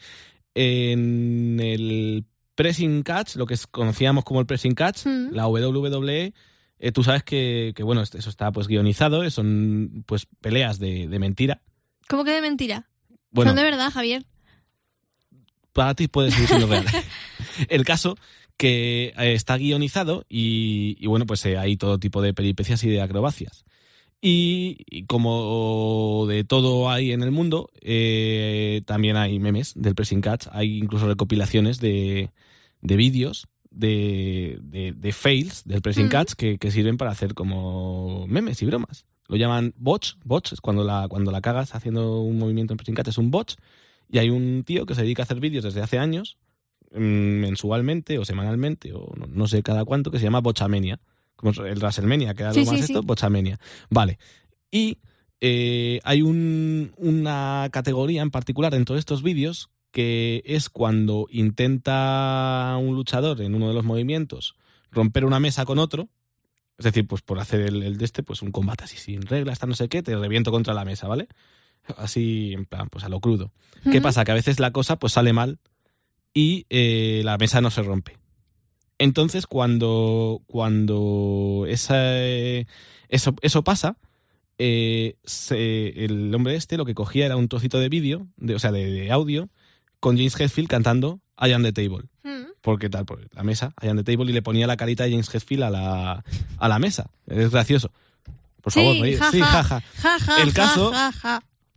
En 0.54 1.60
el 1.60 2.24
pressing 2.54 3.02
catch, 3.02 3.36
lo 3.36 3.46
que 3.46 3.56
conocíamos 3.70 4.24
como 4.24 4.40
el 4.40 4.46
pressing 4.46 4.74
catch, 4.74 5.06
Mm. 5.06 5.32
la 5.32 5.46
WWE, 5.48 6.32
eh, 6.78 6.92
tú 6.92 7.02
sabes 7.04 7.22
que, 7.22 7.72
que, 7.74 7.82
bueno, 7.82 8.02
eso 8.02 8.28
está 8.30 8.52
pues 8.52 8.66
guionizado, 8.68 9.24
eh, 9.24 9.30
son 9.30 10.04
pues 10.06 10.26
peleas 10.40 10.78
de, 10.78 11.08
de 11.08 11.18
mentira. 11.18 11.62
¿Cómo 12.08 12.24
que 12.24 12.32
de 12.32 12.40
mentira? 12.42 12.88
Bueno, 13.30 13.50
Son 13.50 13.56
de 13.56 13.62
verdad, 13.64 13.90
Javier. 13.92 14.24
para 15.72 15.94
ti 15.94 16.06
puede 16.08 16.30
seguir 16.30 16.48
siendo 16.48 16.66
real. 16.66 16.84
El 17.68 17.84
caso 17.84 18.16
que 18.56 19.12
eh, 19.18 19.34
está 19.34 19.56
guionizado 19.56 20.24
y, 20.28 20.96
y, 21.00 21.06
bueno, 21.08 21.26
pues 21.26 21.44
eh, 21.46 21.58
hay 21.58 21.76
todo 21.76 21.98
tipo 21.98 22.22
de 22.22 22.32
peripecias 22.34 22.84
y 22.84 22.88
de 22.90 23.00
acrobacias. 23.02 23.64
Y, 24.26 24.78
y 24.88 25.04
como 25.04 26.24
de 26.26 26.44
todo 26.44 26.88
hay 26.88 27.12
en 27.12 27.22
el 27.22 27.30
mundo, 27.30 27.68
eh, 27.82 28.80
también 28.86 29.18
hay 29.18 29.38
memes 29.38 29.74
del 29.76 29.94
pressing 29.94 30.22
catch, 30.22 30.46
hay 30.50 30.78
incluso 30.78 31.06
recopilaciones 31.06 31.78
de, 31.78 32.30
de 32.80 32.96
vídeos 32.96 33.48
de, 33.70 34.58
de, 34.62 34.92
de 34.92 35.12
fails 35.12 35.64
del 35.66 35.82
pressing 35.82 36.06
Ujú. 36.06 36.12
catch 36.12 36.32
que, 36.38 36.56
que 36.56 36.70
sirven 36.70 36.96
para 36.96 37.10
hacer 37.10 37.34
como 37.34 38.26
memes 38.26 38.62
y 38.62 38.64
bromas. 38.64 39.04
Lo 39.28 39.36
llaman 39.36 39.74
bots, 39.76 40.16
bots 40.24 40.54
es 40.54 40.62
cuando 40.62 40.84
la, 40.84 41.06
cuando 41.06 41.30
la 41.30 41.42
cagas 41.42 41.74
haciendo 41.74 42.22
un 42.22 42.38
movimiento 42.38 42.72
en 42.72 42.78
pressing 42.78 42.94
catch, 42.94 43.08
es 43.08 43.18
un 43.18 43.30
bot. 43.30 43.56
Y 44.10 44.20
hay 44.20 44.30
un 44.30 44.64
tío 44.64 44.86
que 44.86 44.94
se 44.94 45.02
dedica 45.02 45.20
a 45.20 45.24
hacer 45.24 45.38
vídeos 45.38 45.64
desde 45.64 45.82
hace 45.82 45.98
años, 45.98 46.38
mm, 46.92 46.98
mensualmente 46.98 48.18
o 48.18 48.24
semanalmente, 48.24 48.94
o 48.94 49.12
no, 49.18 49.26
no 49.26 49.48
sé 49.48 49.62
cada 49.62 49.84
cuánto, 49.84 50.10
que 50.10 50.18
se 50.18 50.24
llama 50.24 50.40
Bochamenia. 50.40 50.98
Como 51.36 51.50
el 51.64 51.78
WrestleMania, 51.78 52.34
que 52.34 52.42
era 52.44 52.52
Sí, 52.52 52.60
lo 52.60 52.66
más 52.66 52.74
sí, 52.76 52.80
esto, 52.82 53.00
sí. 53.00 53.06
Bochamenia. 53.06 53.58
Vale. 53.90 54.18
Y 54.70 54.98
eh, 55.40 56.00
hay 56.04 56.22
un- 56.22 56.92
una 56.96 57.68
categoría 57.72 58.22
en 58.22 58.30
particular 58.30 58.74
en 58.74 58.84
todos 58.84 58.98
estos 58.98 59.22
vídeos 59.22 59.70
que 59.90 60.42
es 60.46 60.68
cuando 60.68 61.26
intenta 61.30 62.76
un 62.80 62.94
luchador 62.96 63.40
en 63.42 63.54
uno 63.54 63.68
de 63.68 63.74
los 63.74 63.84
movimientos 63.84 64.56
romper 64.90 65.24
una 65.24 65.40
mesa 65.40 65.64
con 65.64 65.78
otro. 65.78 66.08
Es 66.78 66.84
decir, 66.84 67.06
pues 67.06 67.22
por 67.22 67.38
hacer 67.38 67.60
el, 67.60 67.82
el 67.82 67.98
de 67.98 68.04
este, 68.04 68.22
pues 68.24 68.42
un 68.42 68.50
combate 68.50 68.84
así 68.84 68.96
sin 68.96 69.22
reglas, 69.22 69.52
hasta 69.54 69.66
no 69.66 69.74
sé 69.74 69.88
qué, 69.88 70.02
te 70.02 70.16
reviento 70.16 70.50
contra 70.50 70.74
la 70.74 70.84
mesa, 70.84 71.06
¿vale? 71.06 71.28
Así, 71.96 72.52
en 72.52 72.64
plan, 72.64 72.88
pues 72.90 73.04
a 73.04 73.08
lo 73.08 73.20
crudo. 73.20 73.52
¿Qué 73.92 74.00
pasa? 74.00 74.24
Que 74.24 74.32
a 74.32 74.34
veces 74.34 74.58
la 74.58 74.72
cosa 74.72 74.96
pues 74.98 75.12
sale 75.12 75.32
mal 75.32 75.58
y 76.32 76.66
eh, 76.70 77.20
la 77.24 77.36
mesa 77.38 77.60
no 77.60 77.70
se 77.70 77.82
rompe. 77.82 78.16
Entonces, 78.98 79.46
cuando, 79.46 80.42
cuando 80.46 81.64
esa, 81.68 81.96
eso, 82.18 83.34
eso 83.42 83.64
pasa, 83.64 83.96
eh, 84.58 85.16
se- 85.24 86.04
el 86.04 86.32
hombre 86.34 86.54
este 86.54 86.76
lo 86.76 86.84
que 86.84 86.94
cogía 86.94 87.26
era 87.26 87.36
un 87.36 87.48
trocito 87.48 87.78
de 87.78 87.88
vídeo, 87.88 88.26
de, 88.36 88.54
o 88.54 88.58
sea, 88.58 88.70
de, 88.72 88.90
de 88.90 89.10
audio, 89.10 89.48
con 90.00 90.16
James 90.16 90.38
Hetfield 90.38 90.68
cantando 90.68 91.20
I 91.40 91.52
am 91.52 91.62
the 91.62 91.72
table. 91.72 92.04
Mm. 92.22 92.52
Porque 92.60 92.88
tal, 92.88 93.04
por 93.04 93.28
la 93.34 93.42
mesa, 93.42 93.74
I 93.82 93.88
am 93.88 93.96
the 93.96 94.04
table, 94.04 94.30
y 94.30 94.32
le 94.34 94.42
ponía 94.42 94.66
la 94.66 94.76
carita 94.76 95.04
de 95.04 95.10
James 95.10 95.34
Hetfield 95.34 95.64
a 95.64 95.70
la, 95.70 96.24
a 96.58 96.68
la 96.68 96.78
mesa. 96.78 97.10
Es 97.26 97.50
gracioso. 97.50 97.90
Por 98.62 98.72
favor, 98.72 98.94
sí, 98.94 99.02
reír. 99.02 99.18
ja, 99.18 99.30
sí, 99.32 99.40
ja, 99.40 99.46
jaja. 99.46 99.80
ja, 100.00 100.18
ja, 100.20 100.42
El 100.42 100.52
caso-. 100.54 100.92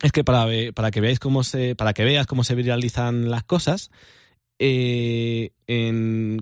Es 0.02 0.12
que 0.12 0.24
para, 0.24 0.46
para 0.76 0.92
que 0.92 1.02
veáis 1.02 1.20
cómo 1.20 1.44
se, 1.44 1.76
para 1.76 1.94
que 1.94 2.06
veas 2.06 2.28
cómo 2.28 2.44
se 2.44 2.54
viralizan 2.54 3.32
las 3.32 3.44
cosas, 3.44 3.90
eh, 4.60 5.52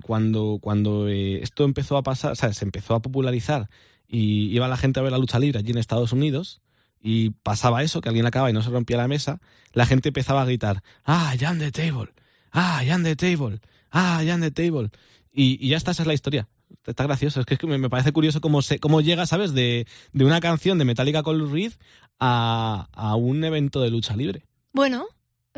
cuando, 0.02 0.58
cuando 0.60 1.08
eh, 1.08 1.42
esto 1.42 1.64
empezó 1.64 1.96
a 1.96 2.02
pasar, 2.02 2.32
o 2.32 2.34
sea, 2.34 2.52
se 2.52 2.64
empezó 2.64 2.94
a 2.94 3.02
popularizar 3.02 3.68
y 4.08 4.54
iba 4.54 4.68
la 4.68 4.76
gente 4.76 5.00
a 5.00 5.02
ver 5.02 5.12
la 5.12 5.18
lucha 5.18 5.38
libre 5.38 5.58
allí 5.58 5.70
en 5.70 5.78
Estados 5.78 6.12
Unidos 6.12 6.60
y 7.02 7.30
pasaba 7.30 7.82
eso, 7.82 8.00
que 8.00 8.08
alguien 8.08 8.26
acaba 8.26 8.50
y 8.50 8.52
no 8.52 8.62
se 8.62 8.70
rompía 8.70 8.96
la 8.96 9.08
mesa, 9.08 9.40
la 9.72 9.86
gente 9.86 10.08
empezaba 10.08 10.42
a 10.42 10.44
gritar, 10.44 10.82
ah, 11.04 11.34
ya 11.36 11.54
the 11.56 11.70
table, 11.70 12.12
ah, 12.52 12.82
ya 12.82 12.98
the 12.98 13.16
table, 13.16 13.60
ah, 13.90 14.22
ya 14.22 14.38
the 14.38 14.50
table. 14.50 14.90
Y, 15.32 15.64
y 15.64 15.68
ya 15.68 15.76
está, 15.76 15.90
esa 15.90 16.02
es 16.02 16.06
la 16.06 16.14
historia. 16.14 16.48
Está 16.84 17.04
gracioso, 17.04 17.40
es 17.40 17.46
que, 17.46 17.66
me, 17.66 17.90
parece 17.90 18.12
curioso 18.12 18.40
cómo, 18.40 18.62
se, 18.62 18.80
cómo 18.80 19.00
llega, 19.00 19.26
¿sabes? 19.26 19.52
De, 19.52 19.86
de 20.12 20.24
una 20.24 20.40
canción 20.40 20.78
de 20.78 20.84
Metallica 20.84 21.22
con 21.22 21.52
Reed 21.52 21.72
a, 22.18 22.88
a 22.92 23.14
un 23.16 23.44
evento 23.44 23.80
de 23.80 23.90
lucha 23.90 24.16
libre. 24.16 24.46
Bueno, 24.72 25.06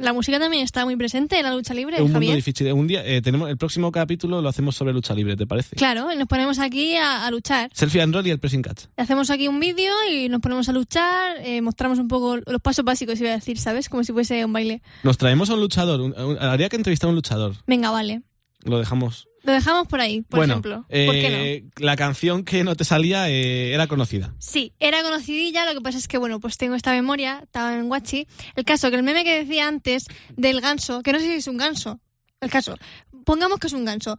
la 0.00 0.12
música 0.12 0.38
también 0.38 0.62
está 0.64 0.84
muy 0.84 0.96
presente 0.96 1.38
en 1.38 1.44
la 1.44 1.54
lucha 1.54 1.74
libre, 1.74 1.96
Es 1.96 2.00
un 2.00 2.06
mundo 2.08 2.18
Javier. 2.18 2.36
difícil. 2.36 2.72
Un 2.72 2.86
día, 2.86 3.04
eh, 3.06 3.20
tenemos, 3.22 3.48
el 3.48 3.56
próximo 3.56 3.92
capítulo 3.92 4.40
lo 4.42 4.48
hacemos 4.48 4.74
sobre 4.76 4.92
lucha 4.92 5.14
libre, 5.14 5.36
¿te 5.36 5.46
parece? 5.46 5.76
Claro, 5.76 6.08
nos 6.14 6.26
ponemos 6.28 6.58
aquí 6.58 6.96
a, 6.96 7.26
a 7.26 7.30
luchar. 7.30 7.70
Selfie 7.72 8.00
and 8.02 8.14
roll 8.14 8.26
y 8.26 8.30
el 8.30 8.38
pressing 8.40 8.62
catch. 8.62 8.84
Hacemos 8.96 9.30
aquí 9.30 9.48
un 9.48 9.60
vídeo 9.60 9.92
y 10.10 10.28
nos 10.28 10.40
ponemos 10.40 10.68
a 10.68 10.72
luchar, 10.72 11.36
eh, 11.42 11.60
mostramos 11.62 11.98
un 11.98 12.08
poco 12.08 12.36
los 12.38 12.60
pasos 12.60 12.84
básicos, 12.84 13.20
iba 13.20 13.30
a 13.30 13.34
decir, 13.34 13.58
¿sabes? 13.58 13.88
Como 13.88 14.02
si 14.04 14.12
fuese 14.12 14.44
un 14.44 14.52
baile. 14.52 14.82
Nos 15.02 15.18
traemos 15.18 15.50
a 15.50 15.54
un 15.54 15.60
luchador. 15.60 16.00
un- 16.00 16.18
un- 16.18 16.38
habría 16.40 16.68
que 16.68 16.76
entrevistar 16.76 17.06
a 17.06 17.10
un 17.10 17.16
luchador. 17.16 17.54
Venga, 17.66 17.90
vale. 17.90 18.22
Lo 18.64 18.78
dejamos. 18.78 19.27
Lo 19.42 19.52
dejamos 19.52 19.86
por 19.86 20.00
ahí, 20.00 20.22
por 20.22 20.40
bueno, 20.40 20.54
ejemplo. 20.54 20.76
¿Por 20.82 20.88
qué 20.90 21.30
no? 21.30 21.36
eh, 21.38 21.64
la 21.78 21.96
canción 21.96 22.44
que 22.44 22.64
no 22.64 22.74
te 22.74 22.84
salía 22.84 23.28
eh, 23.30 23.72
era 23.72 23.86
conocida. 23.86 24.34
Sí, 24.38 24.72
era 24.80 25.02
conocidilla, 25.02 25.64
lo 25.64 25.74
que 25.74 25.80
pasa 25.80 25.96
es 25.98 26.08
que, 26.08 26.18
bueno, 26.18 26.40
pues 26.40 26.56
tengo 26.56 26.74
esta 26.74 26.92
memoria, 26.92 27.40
estaba 27.44 27.74
en 27.74 27.86
Guachi. 27.88 28.26
El 28.56 28.64
caso, 28.64 28.90
que 28.90 28.96
el 28.96 29.02
meme 29.04 29.24
que 29.24 29.44
decía 29.44 29.68
antes 29.68 30.06
del 30.36 30.60
ganso, 30.60 31.02
que 31.02 31.12
no 31.12 31.18
sé 31.20 31.26
si 31.26 31.32
es 31.34 31.46
un 31.46 31.56
ganso, 31.56 32.00
el 32.40 32.50
caso, 32.50 32.76
pongamos 33.24 33.58
que 33.60 33.68
es 33.68 33.72
un 33.72 33.84
ganso, 33.84 34.18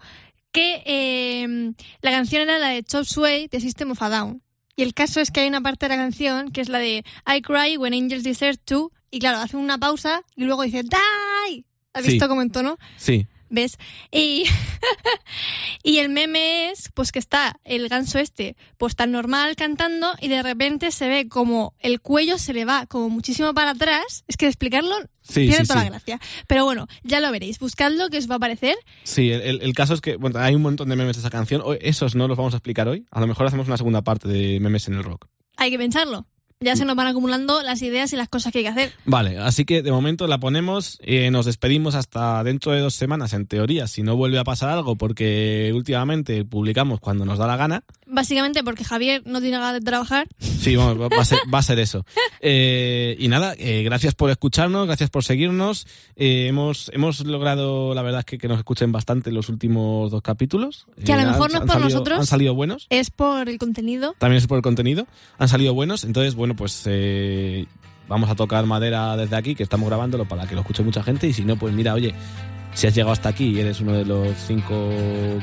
que 0.52 0.82
eh, 0.86 1.74
la 2.02 2.12
canción 2.12 2.42
era 2.42 2.58
la 2.58 2.70
de 2.70 2.84
Chop 2.84 3.04
Suey 3.06 3.48
de 3.50 3.60
System 3.60 3.92
of 3.92 4.02
a 4.02 4.10
Down. 4.10 4.42
Y 4.76 4.84
el 4.84 4.94
caso 4.94 5.20
es 5.20 5.30
que 5.32 5.42
hay 5.42 5.48
una 5.50 5.62
parte 5.62 5.86
de 5.88 5.90
la 5.96 6.02
canción 6.02 6.52
que 6.52 6.62
es 6.62 6.70
la 6.70 6.80
de 6.80 7.04
I 7.28 7.42
cry 7.42 7.76
when 7.78 7.94
angels 7.94 8.24
desert 8.24 8.62
to, 8.66 8.92
y 9.12 9.20
claro, 9.20 9.40
hace 9.40 9.58
una 9.58 9.78
pausa 9.78 10.22
y 10.38 10.46
luego 10.46 10.64
dice 10.64 10.84
Die. 10.84 11.66
¿Has 11.94 12.06
Sí. 12.06 12.12
visto 12.12 12.28
cómo 12.30 12.42
entono? 12.42 12.78
Sí. 12.98 13.28
¿Ves? 13.50 13.78
Y, 14.12 14.46
y 15.84 15.98
el 16.00 16.10
meme 16.10 16.70
es, 16.72 16.90
pues 16.94 17.12
que 17.12 17.20
está 17.20 17.60
el 17.64 17.90
ganso 17.90 18.20
este, 18.20 18.56
pues 18.78 18.96
tan 18.96 19.12
normal 19.12 19.56
cantando 19.56 20.12
y 20.22 20.28
de 20.28 20.44
repente 20.44 20.92
se 20.92 21.08
ve 21.08 21.28
como 21.28 21.74
el 21.80 22.00
cuello 22.02 22.38
se 22.38 22.54
le 22.54 22.66
va 22.66 22.86
como 22.86 23.10
muchísimo 23.10 23.54
para 23.54 23.72
atrás. 23.72 24.24
Es 24.28 24.38
que 24.38 24.46
de 24.46 24.52
explicarlo 24.52 24.96
Sí, 25.22 25.52
sí, 25.52 25.64
toda 25.68 25.80
sí. 25.82 25.86
la 25.86 25.90
gracia. 25.92 26.20
Pero 26.48 26.66
bueno, 26.66 26.88
ya 27.04 27.20
lo 27.20 27.32
veréis. 27.32 27.60
Buscadlo 27.60 28.10
que 28.10 28.18
os 28.18 28.28
va 28.30 28.34
a 28.36 28.38
aparecer. 28.38 28.76
Sí, 29.04 29.30
el, 29.32 29.42
el- 29.42 29.62
el 29.62 29.74
caso 29.74 29.94
es 29.94 30.02
que 30.02 30.16
bueno, 30.16 30.40
hay 30.40 30.56
un 30.56 30.62
montón 30.62 30.90
de 30.90 30.96
memes 30.96 31.16
de 31.16 31.20
esa 31.22 31.30
canción. 31.30 31.62
Esos 31.82 32.16
no 32.16 32.28
los 32.28 32.38
vamos 32.38 32.54
a 32.54 32.58
explicar 32.58 32.88
hoy. 32.88 33.06
A 33.12 33.20
lo 33.20 33.28
mejor 33.28 33.46
hacemos 33.46 33.68
una 33.68 33.78
segunda 33.78 34.02
parte 34.02 34.28
de 34.28 34.60
memes 34.60 34.88
en 34.88 34.96
el 34.96 35.04
rock. 35.04 35.28
Hay 35.58 35.70
que 35.72 35.78
pensarlo. 35.78 36.26
Ya 36.62 36.76
se 36.76 36.84
nos 36.84 36.98
van 36.98 37.08
acumulando 37.08 37.62
las 37.64 37.82
ideas 37.82 38.12
y 38.12 38.18
las 38.18 38.28
cosas 38.28 38.52
que 38.52 38.58
hay 38.58 38.64
que 38.66 38.70
hacer. 38.70 38.92
Vale, 39.06 39.38
así 39.38 39.64
que 39.64 39.82
de 39.82 39.94
momento 39.94 40.28
la 40.28 40.40
ponemos, 40.40 41.00
eh, 41.02 41.32
nos 41.32 41.46
despedimos 41.46 41.96
hasta 41.96 42.44
dentro 42.44 42.74
de 42.74 42.82
dos 42.82 42.96
semanas, 42.96 43.32
en 43.32 43.48
teoría, 43.48 43.88
si 43.88 44.04
no 44.04 44.18
vuelve 44.18 44.40
a 44.40 44.44
pasar 44.44 44.68
algo, 44.68 44.98
porque 44.98 45.72
últimamente 45.74 46.44
publicamos 46.44 47.00
cuando 47.00 47.24
nos 47.24 47.38
da 47.38 47.48
la 47.48 47.56
gana. 47.56 47.84
Básicamente 48.08 48.62
porque 48.62 48.84
Javier 48.84 49.22
no 49.26 49.40
tiene 49.40 49.56
ganas 49.58 49.72
de 49.76 49.80
trabajar. 49.82 50.28
Sí, 50.40 50.76
vamos, 50.76 51.00
va, 51.00 51.08
a, 51.22 51.24
ser, 51.24 51.40
va 51.54 51.60
a 51.60 51.64
ser 51.64 51.80
eso. 51.80 52.06
Eh, 52.42 53.18
y 53.20 53.28
nada, 53.28 53.54
eh, 53.58 53.84
gracias 53.84 54.16
por 54.16 54.30
escucharnos, 54.30 54.86
gracias 54.88 55.10
por 55.10 55.26
seguirnos. 55.26 55.86
Eh, 56.16 56.48
hemos, 56.48 56.90
hemos 56.94 57.20
logrado, 57.26 57.94
la 57.94 58.02
verdad, 58.02 58.20
es 58.20 58.26
que, 58.26 58.38
que 58.38 58.48
nos 58.48 58.58
escuchen 58.60 58.94
bastante 58.94 59.34
los 59.34 59.50
últimos 59.50 60.10
dos 60.10 60.22
capítulos. 60.22 60.88
Que 61.04 61.12
a 61.12 61.18
lo 61.22 61.30
mejor 61.30 61.48
han- 61.48 61.52
no 61.52 61.58
es 61.58 61.62
por 61.66 61.70
salido- 61.74 61.90
nosotros. 61.90 62.20
Han 62.20 62.26
salido 62.26 62.56
buenos. 62.56 62.88
Es 62.90 63.10
por 63.12 63.50
el 63.50 63.58
contenido. 63.60 64.16
También 64.20 64.38
es 64.38 64.48
por 64.48 64.56
el 64.56 64.62
contenido. 64.62 65.06
Han 65.38 65.50
salido 65.50 65.74
buenos. 65.74 66.06
Entonces, 66.06 66.36
bueno, 66.36 66.49
bueno, 66.50 66.58
pues 66.58 66.82
eh, 66.88 67.68
vamos 68.08 68.28
a 68.28 68.36
tocar 68.36 68.66
madera 68.66 69.16
desde 69.16 69.36
aquí, 69.36 69.54
que 69.54 69.62
estamos 69.62 69.88
grabándolo 69.88 70.26
para 70.26 70.48
que 70.48 70.56
lo 70.56 70.62
escuche 70.62 70.82
mucha 70.82 71.04
gente. 71.04 71.28
Y 71.28 71.34
si 71.34 71.46
no, 71.46 71.58
pues 71.58 71.76
mira, 71.76 71.94
oye, 71.94 72.16
si 72.74 72.88
has 72.88 72.96
llegado 72.96 73.12
hasta 73.12 73.30
aquí 73.30 73.50
y 73.50 73.60
eres 73.60 73.82
uno 73.82 73.94
de 73.94 74.04
los 74.04 74.36
cinco 74.36 74.90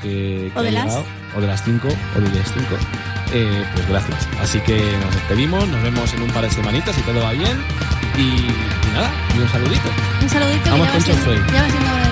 que, 0.03 0.51
que 0.53 0.59
o 0.59 0.63
llegado, 0.63 1.05
o 1.37 1.41
de 1.41 1.47
las 1.47 1.63
cinco, 1.63 1.87
o 1.87 2.21
de 2.21 2.29
las 2.29 2.53
cinco, 2.53 2.75
eh, 3.33 3.65
pues 3.73 3.89
gracias. 3.89 4.29
Así 4.41 4.59
que 4.61 4.77
nos 4.77 5.15
despedimos, 5.15 5.69
nos 5.69 5.83
vemos 5.85 6.13
en 6.13 6.23
un 6.23 6.31
par 6.31 6.43
de 6.43 6.51
semanitas 6.51 6.97
si 6.97 7.03
todo 7.03 7.21
va 7.21 7.31
bien. 7.33 7.57
Y, 8.19 8.93
nada, 8.95 9.13
y 9.37 9.39
un 9.39 9.49
saludito. 9.49 9.89
Un 10.23 10.29
saludito. 10.29 10.71
Vamos 10.71 10.89
con 10.89 10.97
va 10.97 11.01
siendo, 11.05 12.06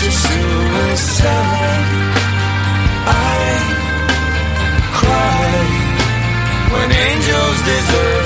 to 0.00 0.10
suicide. 0.12 1.88
I 3.10 3.38
cry 4.98 5.50
when 6.72 6.88
angels 6.92 7.58
deserve. 7.70 8.17